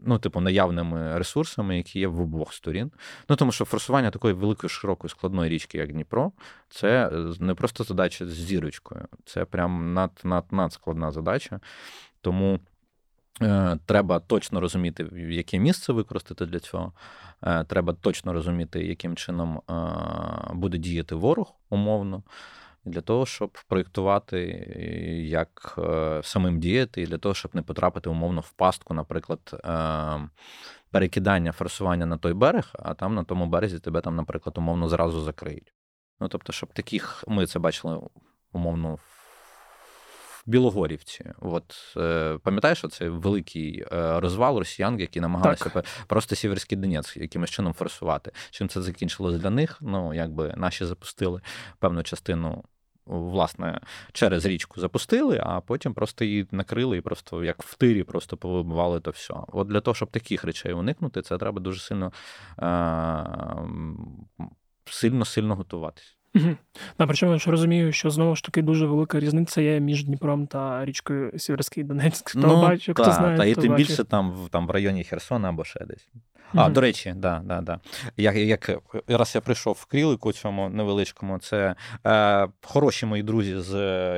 Ну, 0.07 0.19
типу, 0.19 0.41
наявними 0.41 1.19
ресурсами, 1.19 1.77
які 1.77 2.01
є 2.01 2.07
в 2.07 2.21
обох 2.21 2.55
сторін. 2.55 2.91
Ну 3.29 3.37
тому 3.37 3.53
що 3.53 3.65
форсування 3.65 4.11
такої 4.11 4.35
великої 4.35 4.69
широкої 4.71 5.11
складної 5.11 5.51
річки, 5.51 5.79
як 5.79 5.93
Дніпро, 5.93 6.33
це 6.69 7.09
е, 7.09 7.35
не 7.41 7.55
просто 7.55 7.85
задача 7.85 8.27
з 8.27 8.31
зірочкою. 8.31 9.09
Це 9.25 9.45
прям 9.45 9.95
над, 9.95 10.11
над, 10.25 10.45
надскладна 10.51 11.11
задача. 11.11 11.61
Тому 12.21 12.61
е, 13.43 13.79
треба 13.87 14.21
точно 14.21 14.61
розуміти, 14.61 15.09
яке 15.31 15.59
місце 15.59 15.93
використати 15.93 16.47
для 16.47 16.59
цього. 16.59 16.93
Е, 17.43 17.65
треба 17.65 17.93
точно 17.93 18.33
розуміти, 18.33 18.87
яким 18.87 19.17
чином 19.17 19.61
буде 20.55 20.79
діяти 20.79 21.15
ворог 21.15 21.55
умовно. 21.71 22.23
Для 22.85 23.01
того, 23.01 23.27
щоб 23.27 23.59
проєктувати, 23.69 24.41
як 25.25 25.75
е, 25.79 26.21
самим 26.25 26.61
діяти, 26.61 27.03
і 27.03 27.07
для 27.07 27.19
того, 27.19 27.35
щоб 27.35 27.55
не 27.55 27.63
потрапити 27.63 28.11
умовно 28.11 28.41
в 28.41 28.51
пастку, 28.51 28.95
наприклад, 28.95 29.61
е, 29.65 30.29
перекидання 30.91 31.53
форсування 31.53 32.07
на 32.07 32.19
той 32.19 32.33
берег, 32.33 32.71
а 32.73 32.95
там 32.95 33.15
на 33.15 33.25
тому 33.25 33.47
березі 33.47 33.79
тебе 33.79 34.01
там, 34.01 34.17
наприклад, 34.17 34.59
умовно 34.59 34.89
зразу 34.89 35.21
закриють. 35.21 35.75
Ну 36.21 36.29
тобто, 36.29 36.53
щоб 36.53 36.73
таких 36.73 37.25
ми 37.27 37.47
це 37.47 37.59
бачили 37.59 38.01
умовно 38.53 38.95
в 38.95 39.21
Білогорівці. 40.47 41.25
От 41.41 41.95
е, 41.97 42.39
пам'ятаєш, 42.43 42.85
це 42.91 43.09
великий 43.09 43.85
е, 43.93 44.21
розвал 44.21 44.59
росіян, 44.59 45.01
які 45.01 45.21
намагалися 45.21 45.69
так. 45.69 45.85
просто 46.07 46.37
Сіверський 46.37 46.79
Донець 46.79 47.17
якимось 47.17 47.51
чином 47.51 47.73
форсувати. 47.73 48.33
Чим 48.51 48.69
це 48.69 48.83
закінчилось 48.83 49.37
для 49.37 49.51
них? 49.51 49.79
Ну 49.81 50.15
якби 50.15 50.55
наші 50.57 50.85
запустили 50.85 51.41
певну 51.79 52.03
частину. 52.03 52.65
Власне, 53.11 53.81
через 54.13 54.47
річку 54.47 54.81
запустили, 54.81 55.41
а 55.43 55.61
потім 55.61 55.95
просто 55.95 56.25
її 56.25 56.47
накрили 56.51 56.97
і 56.97 57.01
просто 57.01 57.45
як 57.45 57.63
в 57.63 57.75
тирі 57.75 58.03
просто 58.03 58.37
повибивали 58.37 59.01
то 59.01 59.11
все. 59.11 59.35
От 59.49 59.69
для 59.69 59.81
того, 59.81 59.95
щоб 59.95 60.11
таких 60.11 60.45
речей 60.45 60.73
уникнути, 60.73 61.23
це 61.23 61.39
треба 61.39 61.61
дуже 61.61 61.81
сильно 61.81 62.13
сильно 64.85 65.25
сильно 65.25 65.57
готуватись. 65.57 66.20
Угу. 66.35 66.57
Да, 66.99 67.07
причому 67.07 67.33
я 67.33 67.39
ж 67.39 67.51
розумію, 67.51 67.93
що 67.93 68.11
знову 68.11 68.37
ж 68.37 68.45
таки 68.45 68.63
дуже 68.63 68.87
велика 68.87 69.21
різниця 69.21 69.61
є 69.61 69.81
між 69.81 70.05
Дніпром 70.05 70.47
та 70.47 70.85
річкою 70.85 71.39
Сіверський 71.39 71.85
Донецьк. 71.85 72.29
Хто 72.31 72.41
ну, 72.41 72.63
бачив, 72.63 72.95
та, 72.95 73.03
хто 73.03 73.13
знає. 73.13 73.37
Та, 73.39 73.45
і 73.45 73.55
тим 73.55 73.75
більше 73.75 74.05
там 74.05 74.49
там 74.51 74.67
в 74.67 74.71
районі 74.71 75.05
Херсона 75.05 75.49
або 75.49 75.65
ще 75.65 75.85
десь. 75.85 76.09
А, 76.55 76.69
до 76.69 76.81
речі, 76.81 77.15
да, 77.17 77.43
да, 77.45 77.61
да. 77.61 77.81
Як 78.17 78.37
як 78.37 78.71
раз 79.09 79.35
я 79.35 79.41
прийшов 79.41 79.79
в 79.81 79.85
крілику 79.85 80.33
цьому 80.33 80.69
невеличкому, 80.69 81.39
це 81.39 81.75
е, 82.07 82.49
хороші 82.63 83.07
мої 83.07 83.23
друзі 83.23 83.59
з 83.59 83.75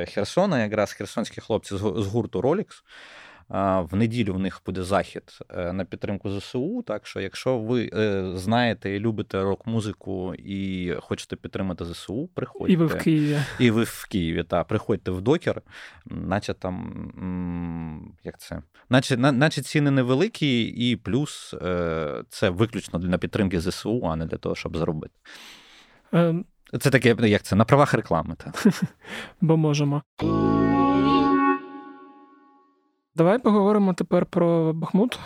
Херсона, 0.07 0.63
якраз 0.63 0.93
херсонські 0.93 1.41
хлопці 1.41 1.77
з, 1.77 1.79
з 1.79 2.07
гурту 2.07 2.41
Rolex. 2.41 2.67
В 3.53 3.89
неділю 3.93 4.35
в 4.35 4.39
них 4.39 4.63
буде 4.67 4.83
захід 4.83 5.39
е, 5.51 5.73
на 5.73 5.85
підтримку 5.85 6.31
ЗСУ. 6.31 6.83
Так 6.87 7.07
що, 7.07 7.21
якщо 7.21 7.59
ви 7.59 7.91
е, 7.93 8.25
знаєте 8.35 8.91
і 8.91 9.01
любите 9.01 9.43
рок-музику 9.43 10.35
і 10.35 10.93
хочете 11.01 11.37
підтримати 11.37 11.85
ЗСУ, 11.85 12.31
приходьте. 12.35 12.73
І 12.73 12.77
ви 12.77 12.87
в 12.87 12.99
Києві. 12.99 13.39
І 13.59 13.71
ви 13.71 13.83
в 13.83 14.07
Києві, 14.11 14.43
так. 14.43 14.67
Приходьте 14.67 15.11
в 15.11 15.21
докер, 15.21 15.63
наче 16.07 16.55
там 16.55 18.15
як 18.25 18.39
це? 18.39 18.63
Наче 18.91 19.17
наче 19.17 19.63
ціни 19.63 19.91
невеликі, 19.91 20.63
і 20.63 20.97
плюс 20.97 21.55
е, 21.63 22.25
це 22.29 22.51
виключно 22.51 22.99
для 22.99 23.19
підтримки 23.19 23.61
ЗСУ, 23.61 24.07
а 24.07 24.17
не 24.17 24.27
для 24.27 24.37
того, 24.37 24.55
щоб 24.55 24.77
заробити. 24.77 25.15
Ем... 26.13 26.45
Це 26.81 26.91
таке, 26.91 27.17
як 27.21 27.43
це, 27.43 27.57
на 27.57 27.65
правах 27.65 27.95
реклами. 27.95 28.37
так. 28.45 28.67
Бо 29.41 29.57
можемо. 29.57 30.03
Давай 33.15 33.39
поговоримо 33.39 33.95
тепер 33.95 34.27
про 34.27 34.73
Бахмут, 34.73 35.19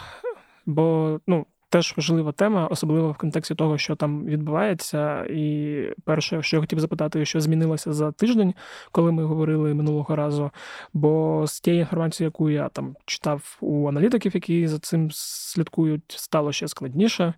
бо 0.67 1.21
ну, 1.27 1.47
теж 1.69 1.95
важлива 1.97 2.33
тема, 2.33 2.67
особливо 2.67 3.13
в 3.13 3.17
контексті 3.17 3.55
того, 3.55 3.79
що 3.79 3.97
там 3.97 4.25
відбувається. 4.25 5.25
І 5.31 5.83
перше, 6.05 6.43
що 6.43 6.57
я 6.57 6.61
хотів 6.61 6.81
запитати, 6.81 7.25
що 7.25 7.41
змінилося 7.41 7.93
за 7.93 8.13
тиждень, 8.13 8.55
коли 8.93 9.13
ми 9.13 9.25
говорили 9.25 9.75
минулого 9.75 10.17
разу. 10.17 10.51
Бо 10.93 11.45
з 11.47 11.61
тієї 11.61 11.81
інформації, 11.81 12.25
яку 12.25 12.51
я 12.51 12.69
там 12.69 12.97
читав 13.07 13.59
у 13.61 13.89
аналітиків, 13.89 14.35
які 14.35 14.69
за 14.69 14.79
цим 14.79 15.09
слідкують, 15.13 16.15
стало 16.17 16.53
ще 16.53 16.69
складніше, 16.69 17.35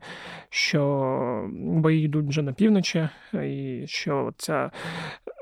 що 0.51 1.49
бої 1.55 2.05
йдуть 2.05 2.29
вже 2.29 2.43
на 2.43 2.53
півночі, 2.53 3.09
і 3.33 3.85
що 3.87 4.33
ця 4.37 4.71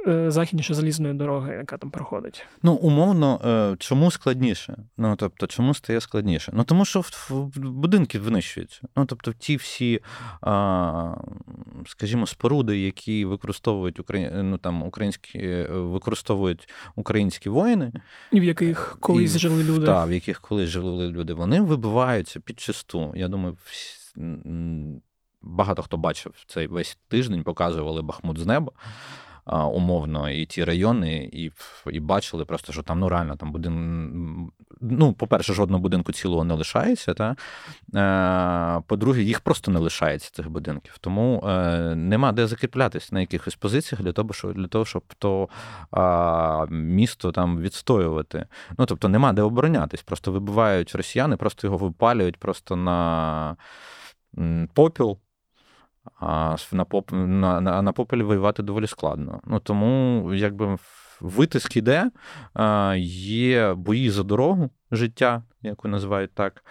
Е, 0.09 0.31
західніше 0.31 0.75
залізної 0.75 1.15
дороги, 1.15 1.55
яка 1.55 1.77
там 1.77 1.91
проходить. 1.91 2.47
Ну, 2.63 2.73
умовно, 2.73 3.41
е, 3.45 3.77
чому 3.79 4.11
складніше? 4.11 4.77
Ну, 4.97 5.17
тобто, 5.17 5.47
чому 5.47 5.75
стає 5.75 6.01
складніше? 6.01 6.53
Ну, 6.55 6.65
тому 6.65 6.85
що 6.85 7.05
будинки 7.57 8.19
винищуються. 8.19 8.76
Ну, 8.97 9.07
тобто, 9.07 9.33
ті 9.33 9.57
всі, 9.57 10.01
скажімо, 11.87 12.27
споруди, 12.27 12.79
які 12.79 13.25
використовують 13.25 14.01
ну, 14.35 14.59
там, 14.59 14.83
українські, 14.83 15.39
е, 15.39 15.67
використовують 15.69 16.69
українські 16.95 17.49
воїни, 17.49 17.93
і 18.33 18.41
в 18.41 18.45
яких 18.45 18.97
колись 19.01 19.37
і, 19.37 19.39
жили 19.39 19.65
люди. 19.65 19.87
Так, 19.87 20.09
в 20.09 20.13
яких 20.13 20.41
колись 20.41 20.69
жили 20.69 21.11
люди, 21.11 21.35
вони 21.35 21.61
вибиваються 21.61 22.41
під 22.41 22.61
чисту. 22.61 23.13
Я 23.17 23.29
думаю, 23.29 23.57
всі, 23.65 23.99
багато 25.43 25.83
хто 25.83 25.97
бачив 25.97 26.33
цей 26.47 26.67
весь 26.67 26.99
тиждень, 27.09 27.43
показували 27.43 28.03
Бахмут 28.03 28.39
з 28.39 28.47
неба 28.47 28.73
умовно, 29.47 30.31
і 30.31 30.47
ті 30.47 30.65
райони, 30.65 31.31
і 31.33 31.53
і 31.91 32.01
бачили 32.01 32.45
просто, 32.45 32.73
що 32.73 32.83
там 32.83 32.99
ну 32.99 33.09
реально 33.09 33.37
там 33.37 33.53
будин... 33.53 34.51
Ну, 34.81 35.13
по-перше, 35.13 35.53
жодного 35.53 35.83
будинку 35.83 36.13
цілого 36.13 36.45
не 36.45 36.55
лишається. 36.55 37.15
Та? 37.15 37.37
Е, 37.95 38.83
по-друге, 38.87 39.23
їх 39.23 39.41
просто 39.41 39.71
не 39.71 39.79
лишається 39.79 40.31
цих 40.31 40.51
будинків. 40.51 40.99
Тому 41.01 41.45
е, 41.47 41.95
нема 41.95 42.33
де 42.33 42.47
закріплятися 42.47 43.09
на 43.13 43.21
якихось 43.21 43.55
позиціях 43.55 44.03
для 44.03 44.13
того, 44.13 44.33
щоб 44.33 44.55
для 44.55 44.67
того, 44.67 44.85
щоб 44.85 45.03
то 45.19 45.49
місто 46.71 47.33
там 47.33 47.61
відстоювати. 47.61 48.47
Ну 48.79 48.87
тобто 48.87 49.09
нема 49.09 49.33
де 49.33 49.43
оборонятись. 49.43 50.03
Просто 50.03 50.33
вибивають 50.33 50.95
росіяни, 50.95 51.37
просто 51.37 51.67
його 51.67 51.77
випалюють 51.77 52.37
просто 52.37 52.77
на 52.77 53.57
попіл. 54.75 55.19
А 56.21 56.57
на 56.73 56.85
поп... 56.85 57.13
на, 57.13 57.61
на, 57.61 57.83
на 57.83 57.93
попелі 57.93 58.23
воювати 58.23 58.63
доволі 58.63 58.87
складно. 58.87 59.41
Ну 59.45 59.61
Тому 59.61 60.31
якби 60.35 60.77
витиск 61.21 61.77
іде, 61.77 62.11
є 62.99 63.75
бої 63.75 64.11
за 64.11 64.23
дорогу 64.23 64.71
життя, 64.91 65.43
яку 65.63 65.89
називають 65.89 66.35
так. 66.35 66.65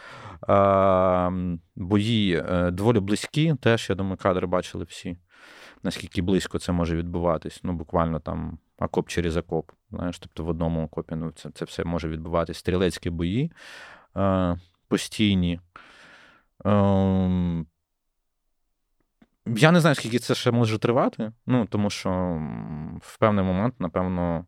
Бої 1.76 2.44
е, 2.50 2.72
доволі 2.72 3.00
близькі, 3.00 3.56
теж, 3.62 3.90
я 3.90 3.96
думаю, 3.96 4.18
кадри 4.18 4.48
бачили 4.48 4.84
всі. 4.84 5.18
наскільки 5.84 6.22
близько 6.22 6.60
це 6.60 6.72
може 6.72 6.96
відбуватись. 6.96 7.60
Ну, 7.64 7.74
буквально 7.74 8.20
там 8.20 8.58
окоп 8.80 9.10
через 9.10 9.38
окоп. 9.38 9.72
Знаєш, 9.92 10.20
тобто 10.20 10.44
в 10.44 10.50
одному 10.50 10.84
окопі 10.84 11.16
ну, 11.16 11.32
це 11.32 11.50
це 11.50 11.66
все 11.66 11.84
може 11.84 12.10
відбуватись. 12.10 12.58
Стрілецькі 12.58 13.10
бої 13.10 13.52
е, 14.18 14.58
постійні. 14.88 15.60
Е, 16.66 17.66
я 19.46 19.72
не 19.72 19.80
знаю, 19.80 19.96
скільки 19.96 20.20
це 20.20 20.36
ще 20.36 20.52
може 20.52 20.78
тривати, 20.78 21.32
ну 21.46 21.66
тому 21.66 21.90
що 21.90 22.10
в 23.02 23.18
певний 23.18 23.46
момент, 23.46 23.76
напевно, 23.80 24.46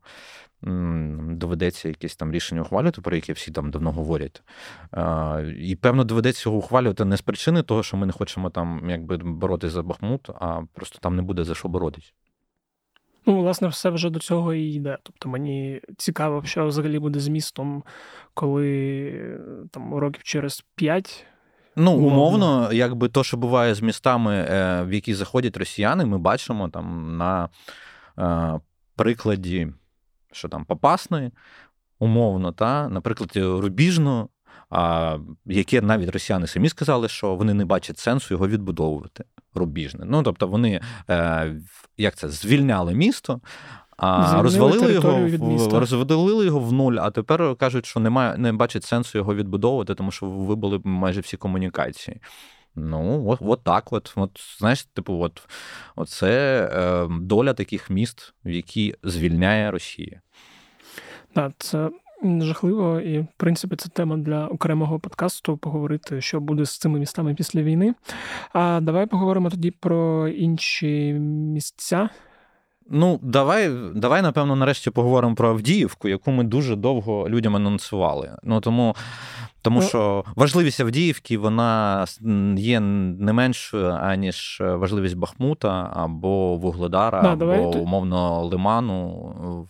доведеться 0.62 1.88
якесь 1.88 2.16
там 2.16 2.32
рішення 2.32 2.62
ухвалювати, 2.62 3.02
про 3.02 3.16
яке 3.16 3.34
всі 3.34 3.52
там 3.52 3.72
давно 3.72 3.92
говорять. 3.92 4.44
І, 5.60 5.76
певно, 5.76 6.04
доведеться 6.04 6.50
його 6.50 6.58
ухвалювати 6.58 7.06
не 7.06 7.18
з 7.18 7.22
причини 7.22 7.64
того, 7.64 7.84
що 7.84 7.98
ми 7.98 8.06
не 8.06 8.12
хочемо 8.12 8.50
там 8.50 8.90
якби 8.90 9.18
боротися 9.18 9.74
за 9.74 9.84
Бахмут, 9.84 10.30
а 10.30 10.62
просто 10.74 11.00
там 11.00 11.16
не 11.16 11.22
буде 11.22 11.44
за 11.44 11.56
що 11.56 11.68
боротись. 11.68 12.14
Ну, 13.26 13.42
власне, 13.42 13.68
все 13.68 13.90
вже 13.90 14.10
до 14.10 14.20
цього 14.20 14.54
і 14.54 14.74
йде. 14.74 14.98
Тобто 15.04 15.30
мені 15.30 15.82
цікаво, 15.98 16.44
що 16.46 16.68
взагалі 16.68 17.00
буде 17.00 17.20
з 17.20 17.28
містом, 17.28 17.84
коли 18.34 19.40
там 19.72 19.96
років 19.96 20.24
через 20.24 20.66
п'ять. 20.76 21.26
Ну, 21.80 21.94
умовно, 21.94 22.74
якби 22.74 23.10
то, 23.10 23.24
що 23.24 23.38
буває 23.38 23.76
з 23.76 23.82
містами, 23.82 24.36
е, 24.36 24.84
в 24.84 24.94
які 24.94 25.14
заходять 25.14 25.58
росіяни, 25.58 26.06
ми 26.06 26.18
бачимо 26.18 26.70
там 26.70 27.18
на 27.18 27.50
е, 28.20 28.60
прикладі, 28.96 29.68
що 30.32 30.50
там 30.50 30.66
Попасної, 30.66 31.32
умовно, 32.00 32.52
та, 32.52 32.90
наприклад, 32.90 33.32
Рубіжно, 33.36 34.30
яке 35.46 35.82
навіть 35.82 36.10
росіяни 36.10 36.48
самі 36.48 36.70
сказали, 36.70 37.08
що 37.08 37.36
вони 37.36 37.54
не 37.54 37.66
бачать 37.66 38.00
сенсу 38.00 38.34
його 38.34 38.48
відбудовувати. 38.48 39.24
Рубіжне. 39.54 40.06
Ну, 40.06 40.24
тобто, 40.24 40.48
вони 40.48 40.82
е, 41.10 41.56
як 41.98 42.16
це, 42.16 42.30
звільняли 42.30 42.94
місто. 42.94 43.42
А 43.98 44.42
розвалили 44.42 44.94
його 44.94 45.80
розвалили 45.80 46.46
його 46.46 46.60
в 46.60 46.74
нуль, 46.74 46.94
а 46.94 47.12
тепер 47.12 47.56
кажуть, 47.56 47.86
що 47.86 48.00
немає, 48.00 48.38
не 48.38 48.54
бачать 48.54 48.84
сенсу 48.84 49.18
його 49.18 49.36
відбудовувати, 49.36 49.96
тому 49.96 50.12
що 50.12 50.26
вибули 50.26 50.82
майже 50.84 51.22
всі 51.22 51.38
комунікації. 51.38 52.22
Ну, 52.76 53.28
от 53.28 53.40
от 53.42 53.64
так. 53.64 53.94
От, 53.94 54.14
от 54.16 54.32
знаєш, 54.60 54.84
типу, 54.84 55.20
от, 55.20 55.48
оце 55.96 56.64
е, 56.74 57.08
доля 57.22 57.54
таких 57.54 57.90
міст, 57.90 58.34
в 58.46 58.50
які 58.50 58.96
звільняє 59.04 59.72
Росія. 59.72 60.22
Так, 61.34 61.52
це 61.58 61.90
жахливо, 62.24 63.00
і 63.00 63.20
в 63.20 63.28
принципі 63.38 63.76
це 63.76 63.90
тема 63.90 64.18
для 64.18 64.48
окремого 64.48 65.00
подкасту. 65.00 65.58
Поговорити, 65.58 66.22
що 66.22 66.40
буде 66.40 66.66
з 66.66 66.78
цими 66.78 67.00
містами 67.00 67.36
після 67.36 67.62
війни. 67.62 67.94
А 68.54 68.80
давай 68.82 69.06
поговоримо 69.06 69.50
тоді 69.50 69.72
про 69.72 70.28
інші 70.28 71.14
місця. 71.54 72.10
Ну, 72.90 73.20
давай, 73.22 73.72
давай, 73.96 74.22
напевно, 74.22 74.56
нарешті 74.56 74.90
поговоримо 74.90 75.36
про 75.36 75.50
Авдіївку, 75.50 76.08
яку 76.08 76.32
ми 76.32 76.44
дуже 76.44 76.76
довго 76.76 77.30
людям 77.30 77.56
анонсували. 77.56 78.32
Ну 78.44 78.62
тому 78.62 78.96
тому 79.62 79.80
ну, 79.80 79.88
що 79.88 80.24
важливість 80.36 80.80
Авдіївки 80.80 81.38
вона 81.38 82.06
є 82.58 82.80
не 82.80 83.34
меншою, 83.34 83.88
аніж 83.88 84.58
важливість 84.62 85.18
Бахмута 85.18 85.92
або 85.94 86.56
Вугледара, 86.56 87.22
да, 87.22 87.28
або 87.28 87.40
давай, 87.40 87.82
умовно 87.82 88.44
Лиману. 88.46 89.68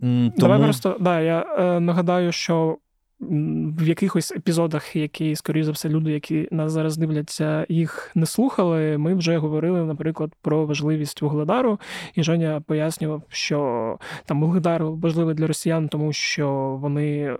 Тому... 0.00 0.32
Давай 0.36 0.62
просто 0.62 0.96
да, 1.00 1.20
я 1.20 1.46
е, 1.58 1.80
нагадаю, 1.80 2.32
що 2.32 2.78
в 3.20 3.88
якихось 3.88 4.32
епізодах, 4.32 4.96
які, 4.96 5.36
скоріше 5.36 5.64
за 5.64 5.72
все, 5.72 5.88
люди, 5.88 6.12
які 6.12 6.48
нас 6.50 6.72
зараз 6.72 6.96
дивляться, 6.96 7.66
їх 7.68 8.10
не 8.14 8.26
слухали. 8.26 8.98
Ми 8.98 9.14
вже 9.14 9.38
говорили, 9.38 9.84
наприклад, 9.84 10.32
про 10.42 10.66
важливість 10.66 11.22
Вугледару, 11.22 11.78
і 12.14 12.22
Женя 12.22 12.62
пояснював, 12.66 13.22
що 13.28 13.98
там 14.26 14.40
Вугледар 14.40 14.84
важливий 14.84 15.34
для 15.34 15.46
росіян, 15.46 15.88
тому 15.88 16.12
що 16.12 16.78
вони 16.80 17.18
е, 17.18 17.36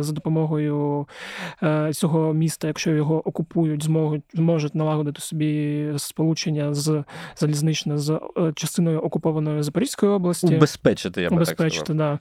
за 0.00 0.12
допомогою 0.12 1.06
е, 1.62 1.92
цього 1.92 2.32
міста, 2.34 2.66
якщо 2.66 2.90
його 2.90 3.28
окупують, 3.28 3.84
зможуть 3.84 4.22
зможуть 4.34 4.74
налагодити 4.74 5.20
собі 5.20 5.84
сполучення 5.96 6.74
з 6.74 7.04
залізничне 7.36 7.98
з 7.98 8.10
е, 8.10 8.52
частиною 8.54 9.00
окупованої 9.00 9.62
Запорізької 9.62 10.12
області. 10.12 10.56
Убезпечити, 10.56 11.22
я 11.22 11.30
би 11.30 11.36
Убезпечити, 11.36 11.78
так 11.78 11.84
сказав. 11.84 11.96
да. 11.96 12.18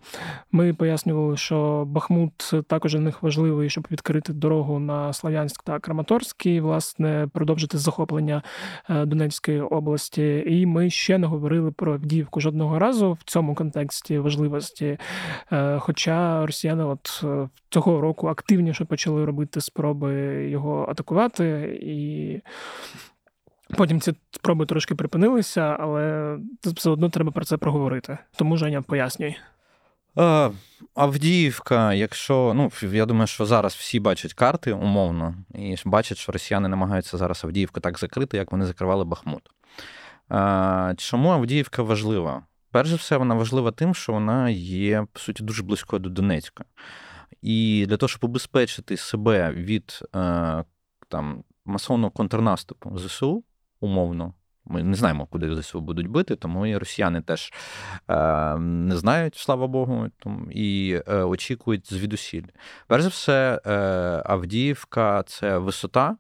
Ми 0.52 0.74
пояснювали, 0.74 1.38
що 1.38 1.84
Бахмут 1.88 2.52
також 2.67 2.99
для 3.00 3.06
них 3.06 3.24
важливий, 3.24 3.70
щоб 3.70 3.88
відкрити 3.92 4.34
дорогу 4.34 4.80
на 4.80 5.14
Слав'янськ 5.14 5.64
та 5.64 5.80
Краматорськ 5.80 6.46
і, 6.46 6.60
власне, 6.60 7.28
продовжити 7.34 7.78
захоплення 7.78 8.44
е, 8.90 9.06
Донецької 9.06 9.62
області. 9.62 10.44
І 10.48 10.66
ми 10.66 10.90
ще 10.90 11.18
не 11.18 11.28
говорили 11.28 11.72
про 11.72 11.94
Авдіївку 11.94 12.40
жодного 12.40 12.80
разу 12.80 13.12
в 13.14 13.24
цьому 13.24 13.56
контексті 13.56 14.20
важливості. 14.20 14.98
Е, 15.52 15.80
хоча 15.80 16.46
росіяни, 16.46 16.84
от 16.84 17.22
е, 17.24 17.50
цього 17.70 18.02
року 18.02 18.28
активніше 18.28 18.86
почали 18.86 19.26
робити 19.26 19.62
спроби 19.62 20.14
його 20.50 20.86
атакувати 20.90 21.80
і. 21.82 22.42
Потім 23.78 24.02
ці 24.02 24.14
спроби 24.32 24.66
трошки 24.66 24.96
припинилися, 24.96 25.78
але 25.80 26.38
все 26.64 26.90
одно 26.90 27.10
треба 27.10 27.32
про 27.32 27.46
це 27.46 27.58
проговорити. 27.58 28.18
Тому 28.36 28.58
Женя 28.58 28.82
пояснюй. 28.82 29.36
Авдіївка, 30.95 31.93
якщо 31.93 32.54
ну 32.56 32.72
я 32.91 33.06
думаю, 33.06 33.28
що 33.28 33.45
зараз 33.45 33.76
всі 33.76 34.00
бачать 34.00 34.34
карти 34.34 34.74
умовно, 34.74 35.36
і 35.56 35.76
бачать, 35.86 36.17
що 36.17 36.32
росіяни 36.32 36.67
намагаються 36.67 37.17
зараз 37.17 37.43
Авдіївку 37.43 37.80
так 37.80 38.00
закрити, 38.00 38.38
як 38.38 38.52
вони 38.52 38.65
закривали 38.65 39.06
Бахмут. 39.06 39.50
Чому 40.98 41.30
Авдіївка 41.30 41.84
важлива? 41.84 42.43
Перш 42.72 42.89
за 42.89 42.95
все, 42.95 43.17
вона 43.17 43.36
важлива 43.36 43.72
тим, 43.72 43.95
що 43.95 44.13
вона 44.13 44.50
є, 44.50 45.06
по 45.13 45.19
суті, 45.19 45.43
дуже 45.43 45.63
близькою 45.63 46.00
до 46.00 46.10
Донецька. 46.10 46.65
І 47.41 47.86
для 47.89 47.98
того, 47.98 48.08
щоб 48.08 48.24
убезпечити 48.24 48.98
себе 48.98 49.52
від 49.52 50.00
е, 50.15 50.63
там, 51.08 51.43
масовного 51.65 52.12
контрнаступу 52.12 53.00
ЗСУ, 53.00 53.43
умовно, 53.80 54.34
ми 54.69 54.84
не 54.84 54.95
знаємо, 54.95 55.25
куди 55.25 55.55
ЗСУ 55.55 55.82
будуть 55.82 56.08
бити, 56.08 56.36
тому 56.36 56.65
і 56.65 56.77
росіяни 56.77 57.21
теж 57.21 57.53
е, 58.08 58.58
не 58.58 58.97
знають, 58.97 59.36
слава 59.36 59.67
Богу, 59.67 60.08
і 60.51 60.99
е, 61.08 61.23
очікують 61.23 61.93
звідусіль. 61.93 62.45
Перш 62.88 63.03
за 63.03 63.10
все, 63.10 63.62
е, 63.65 63.71
Авдіївка 64.25 65.23
це 65.23 65.58
висота. 65.58 66.15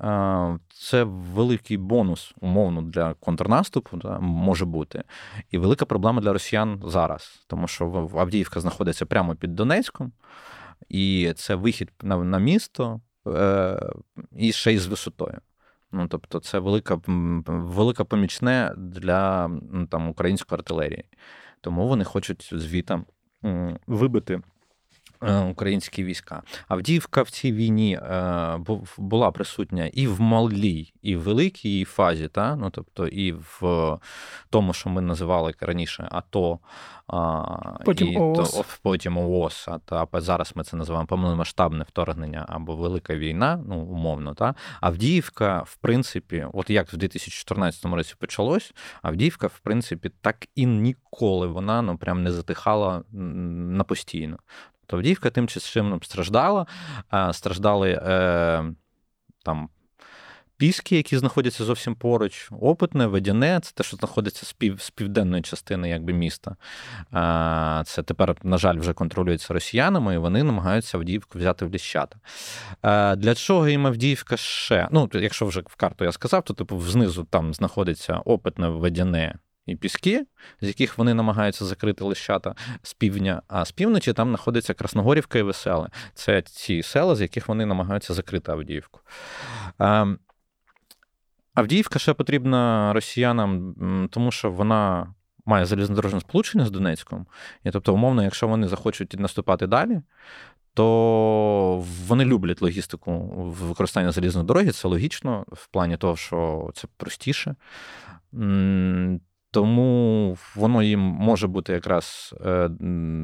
Е, 0.00 0.58
це 0.68 1.04
великий 1.04 1.76
бонус, 1.76 2.34
умовно, 2.40 2.82
для 2.82 3.14
контрнаступу 3.14 3.96
да, 3.96 4.18
може 4.18 4.64
бути. 4.64 5.02
І 5.50 5.58
велика 5.58 5.84
проблема 5.84 6.20
для 6.20 6.32
росіян 6.32 6.82
зараз, 6.86 7.44
тому 7.46 7.68
що 7.68 8.10
Авдіївка 8.14 8.60
знаходиться 8.60 9.06
прямо 9.06 9.34
під 9.34 9.54
Донецьком, 9.54 10.12
і 10.88 11.32
це 11.36 11.54
вихід 11.54 11.92
на 12.02 12.16
на 12.16 12.38
місто 12.38 13.00
е, 13.26 13.80
і 14.36 14.52
ще 14.52 14.72
й 14.72 14.78
з 14.78 14.86
висотою. 14.86 15.38
Ну, 15.94 16.08
тобто, 16.08 16.40
це 16.40 16.58
велика 16.58 17.00
велика 17.46 18.04
помічне 18.04 18.74
для 18.76 19.50
там, 19.90 20.08
української 20.08 20.58
артилерії. 20.58 21.04
Тому 21.60 21.88
вони 21.88 22.04
хочуть 22.04 22.50
звітам 22.52 23.04
вибити 23.86 24.40
українські 25.50 26.04
війська. 26.04 26.42
Авдіївка 26.68 27.22
в 27.22 27.30
цій 27.30 27.52
війні 27.52 27.94
е, 27.94 28.58
була 28.98 29.30
присутня 29.30 29.86
і 29.86 30.06
в 30.06 30.20
малій, 30.20 30.92
і 31.02 31.16
в 31.16 31.20
великій 31.20 31.84
фазі, 31.84 32.28
та? 32.28 32.56
ну, 32.56 32.70
тобто 32.70 33.06
і 33.06 33.32
в 33.32 33.98
тому, 34.50 34.72
що 34.72 34.90
ми 34.90 35.02
називали 35.02 35.54
раніше 35.60 36.08
АТО, 36.10 36.58
потім 37.84 38.08
і 38.08 38.16
ООС. 38.16 38.50
То, 38.52 38.64
потім 38.82 39.18
ООС, 39.18 39.68
та 39.84 40.06
зараз 40.12 40.52
ми 40.54 40.64
це 40.64 40.76
називаємо 40.76 41.06
повномасштабне 41.06 41.84
вторгнення 41.84 42.46
або 42.48 42.76
велика 42.76 43.16
війна, 43.16 43.64
ну 43.68 43.76
умовно. 43.76 44.34
Та? 44.34 44.54
Авдіївка, 44.80 45.62
в 45.66 45.76
принципі, 45.76 46.46
от 46.52 46.70
як 46.70 46.92
в 46.92 46.96
2014 46.96 47.84
році 47.84 48.14
почалось, 48.18 48.74
Авдіївка, 49.02 49.46
в 49.46 49.58
принципі, 49.58 50.10
так 50.20 50.46
і 50.54 50.66
ніколи 50.66 51.46
вона 51.46 51.82
ну 51.82 51.98
прям 51.98 52.22
не 52.22 52.32
затихала 52.32 53.02
на 53.12 53.84
постійно. 53.84 54.38
То 54.86 54.96
Авдіївка 54.96 55.30
тим 55.30 55.48
часом 55.48 56.00
страждала, 56.02 56.66
страждали 57.32 58.00
е, 58.06 58.64
там. 59.44 59.68
Піски, 60.56 60.96
які 60.96 61.18
знаходяться 61.18 61.64
зовсім 61.64 61.94
поруч, 61.94 62.48
опитне, 62.60 63.06
водяне, 63.06 63.60
це 63.62 63.72
те, 63.74 63.84
що 63.84 63.96
знаходиться 63.96 64.46
з 64.46 64.52
пів, 64.52 64.80
з 64.80 64.90
південної 64.90 65.42
частини 65.42 65.88
якби, 65.88 66.12
міста. 66.12 66.56
Це 67.84 68.02
тепер, 68.02 68.36
на 68.42 68.58
жаль, 68.58 68.78
вже 68.78 68.92
контролюється 68.92 69.54
росіянами, 69.54 70.14
і 70.14 70.18
вони 70.18 70.42
намагаються 70.42 70.98
Авдіївку 70.98 71.38
взяти 71.38 71.64
в 71.64 71.70
ліщата. 71.70 72.16
Для 73.16 73.34
чого 73.34 73.68
їм 73.68 73.86
Авдіївка 73.86 74.36
ще? 74.36 74.88
Ну, 74.90 75.10
якщо 75.12 75.46
вже 75.46 75.60
в 75.60 75.76
карту 75.76 76.04
я 76.04 76.12
сказав, 76.12 76.42
то 76.42 76.54
типу 76.54 76.80
знизу 76.80 77.24
там 77.30 77.54
знаходиться 77.54 78.16
опитне 78.24 78.68
водяне 78.68 79.34
і 79.66 79.76
піски, 79.76 80.26
з 80.60 80.66
яких 80.66 80.98
вони 80.98 81.14
намагаються 81.14 81.64
закрити 81.64 82.04
лищата 82.04 82.54
з 82.82 82.94
півдня, 82.94 83.42
а 83.48 83.64
з 83.64 83.72
півночі 83.72 84.12
там 84.12 84.28
знаходиться 84.28 84.74
Красногорівка 84.74 85.38
і 85.38 85.42
Веселе. 85.42 85.88
Це 86.14 86.42
ці 86.42 86.82
села, 86.82 87.16
з 87.16 87.20
яких 87.20 87.48
вони 87.48 87.66
намагаються 87.66 88.14
закрити 88.14 88.52
Авдіївку. 88.52 89.00
Авдіївка 91.54 91.98
ще 91.98 92.14
потрібна 92.14 92.92
росіянам, 92.92 93.74
тому 94.10 94.30
що 94.30 94.50
вона 94.50 95.14
має 95.46 95.64
залізнодорожне 95.64 96.20
сполучення 96.20 96.66
з 96.66 96.70
Донецьком. 96.70 97.26
І 97.64 97.70
тобто, 97.70 97.94
умовно, 97.94 98.22
якщо 98.22 98.48
вони 98.48 98.68
захочуть 98.68 99.20
наступати 99.20 99.66
далі, 99.66 100.00
то 100.74 101.84
вони 102.06 102.24
люблять 102.24 102.62
логістику 102.62 103.18
використання 103.60 104.12
залізної 104.12 104.46
дороги. 104.46 104.70
Це 104.70 104.88
логічно, 104.88 105.44
в 105.48 105.66
плані 105.66 105.96
того, 105.96 106.16
що 106.16 106.70
це 106.74 106.88
простіше. 106.96 107.54
Тому 109.54 110.36
воно 110.54 110.82
їм 110.82 111.00
може 111.00 111.46
бути 111.46 111.72
якраз 111.72 112.34
е, 112.46 112.70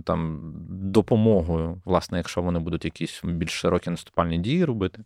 там 0.04 0.40
допомогою, 0.70 1.82
власне, 1.84 2.18
якщо 2.18 2.42
вони 2.42 2.58
будуть 2.58 2.84
якісь 2.84 3.20
більш 3.24 3.50
широкі 3.50 3.90
наступальні 3.90 4.38
дії 4.38 4.64
робити. 4.64 5.02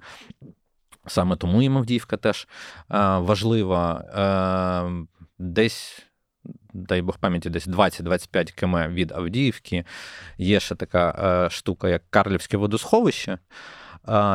Саме 1.07 1.37
тому 1.37 1.63
їм 1.63 1.79
Авдіївка 1.79 2.17
теж 2.17 2.49
е, 2.91 2.99
важлива. 3.19 4.01
Е, 4.01 5.07
десь, 5.39 6.07
дай 6.75 7.03
Бог 7.03 7.19
пам'яті, 7.19 7.51
десь 7.51 7.69
20-25 7.69 8.61
км 8.61 8.95
від 8.95 9.13
Авдіївки 9.13 9.85
є 10.39 10.61
ще 10.61 10.75
така 10.75 11.49
штука, 11.51 11.89
як 11.89 12.03
Карлівське 12.11 12.57
водосховище. 12.57 13.39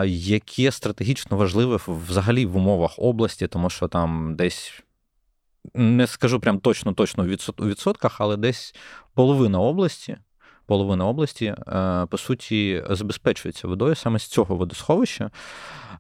Яке 0.06 0.72
стратегічно 0.72 1.38
важливе 1.38 1.80
взагалі 1.88 2.46
в 2.46 2.58
умовах 2.58 2.96
області, 2.98 3.48
тому 3.48 3.70
що 3.70 3.88
там 3.88 4.36
десь 4.36 4.84
не 5.74 6.08
скажу 6.08 6.40
прям 6.40 6.60
точно 6.60 6.94
точно 6.94 7.24
у 7.58 7.66
відсотках, 7.66 8.22
але 8.22 8.38
десь 8.38 8.76
половина 9.14 9.60
області. 9.60 10.18
Половина 10.66 11.08
області, 11.08 11.46
е, 11.68 12.06
по 12.10 12.18
суті, 12.18 12.84
забезпечується 12.90 13.68
водою 13.68 13.96
саме 13.96 14.20
з 14.20 14.24
цього 14.24 14.56
водосховища, 14.56 15.32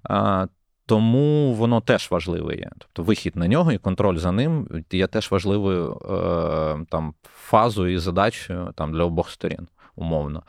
е, 0.09 0.47
тому 0.85 1.53
воно 1.53 1.81
теж 1.81 2.11
важливе 2.11 2.55
є. 2.55 2.69
Тобто 2.77 3.03
вихід 3.03 3.35
на 3.35 3.47
нього 3.47 3.71
і 3.71 3.77
контроль 3.77 4.17
за 4.17 4.31
ним 4.31 4.83
є 4.91 5.07
теж 5.07 5.31
важливою 5.31 5.93
е, 5.93 6.85
там, 6.89 7.13
фазою 7.23 7.93
і 7.93 7.97
задачею 7.97 8.73
там, 8.75 8.93
для 8.93 9.03
обох 9.03 9.29
сторін, 9.29 9.67
умовно. 9.95 10.43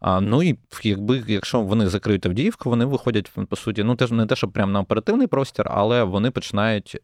А, 0.00 0.20
Ну 0.20 0.42
і 0.42 0.58
якби 0.82 1.24
якщо 1.26 1.60
вони 1.60 1.88
закриють 1.88 2.26
Авдіївку, 2.26 2.70
вони 2.70 2.84
виходять, 2.84 3.30
по 3.48 3.56
суті, 3.56 3.82
ну 3.82 3.96
теж 3.96 4.10
не 4.10 4.26
те, 4.26 4.36
що 4.36 4.48
прямо 4.48 4.72
на 4.72 4.80
оперативний 4.80 5.26
простір, 5.26 5.66
але 5.70 6.04
вони 6.04 6.30
починають. 6.30 6.98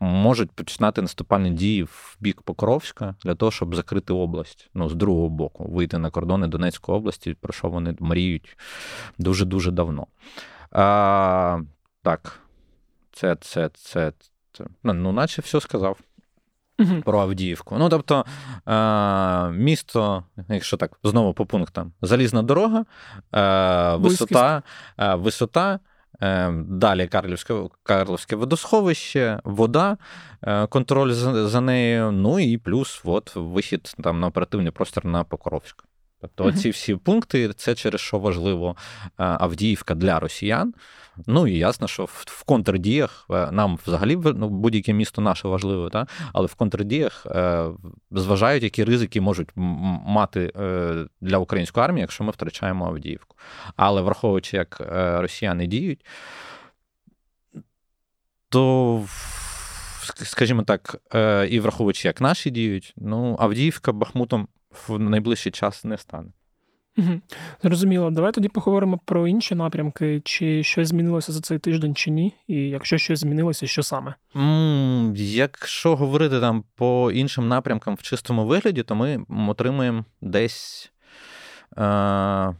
Можуть 0.00 0.50
починати 0.50 1.02
наступальні 1.02 1.50
дії 1.50 1.82
в 1.82 2.16
бік 2.20 2.42
Покровська 2.42 3.14
для 3.24 3.34
того, 3.34 3.52
щоб 3.52 3.74
закрити 3.74 4.12
область. 4.12 4.70
Ну, 4.74 4.88
з 4.88 4.94
другого 4.94 5.28
боку, 5.28 5.64
вийти 5.64 5.98
на 5.98 6.10
кордони 6.10 6.46
Донецької 6.46 6.98
області, 6.98 7.36
про 7.40 7.52
що 7.52 7.68
вони 7.68 7.96
мріють 8.00 8.58
дуже-дуже 9.18 9.70
давно. 9.70 10.06
А, 10.70 11.60
Так, 12.02 12.40
це, 13.12 13.36
це, 13.36 13.70
це, 13.74 14.12
це. 14.52 14.64
Ну, 14.82 14.92
ну 14.92 15.12
наче 15.12 15.42
все 15.42 15.60
сказав. 15.60 15.98
Про 17.04 17.20
Авдіївку. 17.20 17.76
Ну, 17.78 17.88
тобто, 17.88 18.24
місто, 19.52 20.24
якщо 20.48 20.76
так, 20.76 20.98
знову 21.04 21.34
по 21.34 21.46
пунктам: 21.46 21.92
залізна 22.02 22.42
дорога, 22.42 22.84
висота, 23.96 24.62
висота, 24.98 25.80
далі 26.66 27.06
Карлівське 27.06 27.54
Карлівське 27.82 28.36
водосховище, 28.36 29.40
вода, 29.44 29.96
е, 30.42 30.66
контроль 30.66 31.12
за, 31.12 31.48
за 31.48 31.60
нею. 31.60 32.12
Ну 32.12 32.38
і 32.38 32.58
плюс 32.58 33.00
от, 33.04 33.32
вихід 33.36 33.94
там 34.02 34.20
на 34.20 34.26
оперативний 34.26 34.70
простір 34.70 35.04
на 35.04 35.24
Покровськ. 35.24 35.84
Тобто, 36.20 36.52
ці 36.52 36.70
всі 36.70 36.96
пункти 36.96 37.52
це 37.52 37.74
через 37.74 38.00
що 38.00 38.18
важливо 38.18 38.76
е, 39.04 39.12
Авдіївка 39.16 39.94
для 39.94 40.20
росіян. 40.20 40.74
Ну 41.26 41.46
і 41.46 41.58
ясно, 41.58 41.88
що 41.88 42.04
в 42.04 42.42
контрдіях 42.44 43.26
е, 43.30 43.50
нам 43.50 43.78
взагалі 43.86 44.18
ну, 44.24 44.48
будь-яке 44.48 44.92
місто 44.92 45.22
наше 45.22 45.48
важливе, 45.48 45.90
та? 45.90 46.06
але 46.32 46.46
в 46.46 46.54
контрдіях 46.54 47.26
е, 47.26 47.66
зважають, 48.10 48.62
які 48.62 48.84
ризики 48.84 49.20
можуть 49.20 49.48
мати 49.54 50.52
е, 50.56 51.06
для 51.20 51.38
української 51.38 51.84
армії, 51.84 52.00
якщо 52.00 52.24
ми 52.24 52.30
втрачаємо 52.30 52.86
Авдіївку. 52.86 53.36
Але 53.76 54.02
враховуючи, 54.02 54.56
як 54.56 54.82
росіяни 55.20 55.66
діють, 55.66 56.04
то. 58.48 59.04
Скажімо 60.24 60.62
так, 60.62 60.96
і 61.50 61.60
враховуючи, 61.60 62.08
як 62.08 62.20
наші 62.20 62.50
діють, 62.50 62.94
ну 62.96 63.36
Авдіївка 63.40 63.92
Бахмутом 63.92 64.48
в 64.88 64.98
найближчий 64.98 65.52
час 65.52 65.84
не 65.84 65.98
стане. 65.98 66.28
Зрозуміло. 67.62 68.10
Давай 68.10 68.32
тоді 68.32 68.48
поговоримо 68.48 69.00
про 69.04 69.28
інші 69.28 69.54
напрямки, 69.54 70.20
чи 70.24 70.62
щось 70.62 70.88
змінилося 70.88 71.32
за 71.32 71.40
цей 71.40 71.58
тиждень, 71.58 71.94
чи 71.94 72.10
ні, 72.10 72.34
і 72.46 72.54
якщо 72.54 72.98
щось 72.98 73.20
змінилося, 73.20 73.66
що 73.66 73.82
саме? 73.82 74.14
Mm, 74.34 75.16
якщо 75.16 75.96
говорити 75.96 76.40
там 76.40 76.64
по 76.74 77.10
іншим 77.14 77.48
напрямкам 77.48 77.94
в 77.94 78.02
чистому 78.02 78.46
вигляді, 78.46 78.82
то 78.82 78.94
ми 78.94 79.24
отримуємо 79.48 80.04
десь 80.20 80.92
е, 81.78 82.54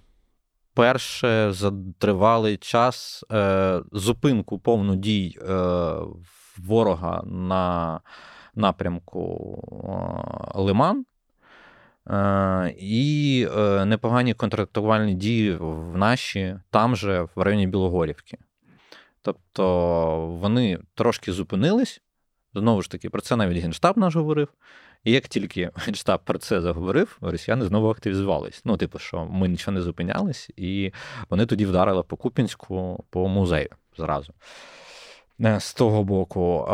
перше 0.75 1.53
за 1.53 1.73
тривалий 1.99 2.57
час 2.57 3.25
е, 3.33 3.81
зупинку 3.93 4.59
повну 4.59 4.97
дій 4.97 5.39
е, 5.43 5.55
ворога 6.59 7.23
на 7.27 8.01
напрямку 8.55 9.23
е, 10.55 10.61
Лиман. 10.61 11.05
Е, 12.11 12.75
і 12.79 13.47
е, 13.57 13.85
непогані 13.85 14.35
контрактувальні 14.35 15.15
дії 15.15 15.57
в 15.57 15.97
наші 15.97 16.57
там 16.71 16.97
же, 16.97 17.23
в 17.35 17.43
районі 17.43 17.67
Білогорівки. 17.67 18.39
Тобто 19.23 20.37
вони 20.41 20.79
трошки 20.95 21.33
зупинились. 21.33 22.01
Знову 22.55 22.83
ж 22.83 22.91
таки, 22.91 23.11
про 23.11 23.21
це 23.21 23.37
навіть 23.37 23.63
Генштаб 23.63 23.99
наш 23.99 24.17
говорив. 24.17 24.49
І 25.05 25.13
як 25.13 25.29
тільки 25.29 25.71
Генштаб 25.75 26.21
про 26.25 26.39
це 26.39 26.61
заговорив, 26.61 27.19
росіяни 27.21 27.65
знову 27.65 27.91
активізувались. 27.91 28.63
Ну, 28.65 28.77
типу, 28.77 28.99
що 28.99 29.25
ми 29.25 29.49
нічого 29.49 29.75
не 29.75 29.81
зупинялись, 29.83 30.51
і 30.57 30.93
вони 31.31 31.47
тоді 31.47 31.67
вдарили 31.67 32.03
по 32.03 32.17
Купінську, 32.17 33.05
по 33.11 33.29
музею 33.29 33.69
зразу. 33.97 34.33
Е, 35.45 35.61
з 35.61 35.75
того 35.75 36.05
боку. 36.05 36.65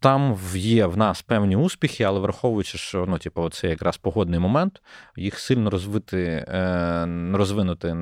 Там 0.00 0.38
є 0.54 0.86
в 0.86 0.96
нас 0.96 1.22
певні 1.22 1.56
успіхи, 1.56 2.04
але 2.04 2.20
враховуючи, 2.20 2.78
що 2.78 3.04
ну, 3.08 3.18
типу, 3.18 3.50
це 3.50 3.68
якраз 3.68 3.96
погодний 3.96 4.40
момент, 4.40 4.82
їх 5.16 5.38
сильно 5.38 5.70
розвити, 5.70 6.44
е, 6.48 7.06
розвинути 7.32 7.96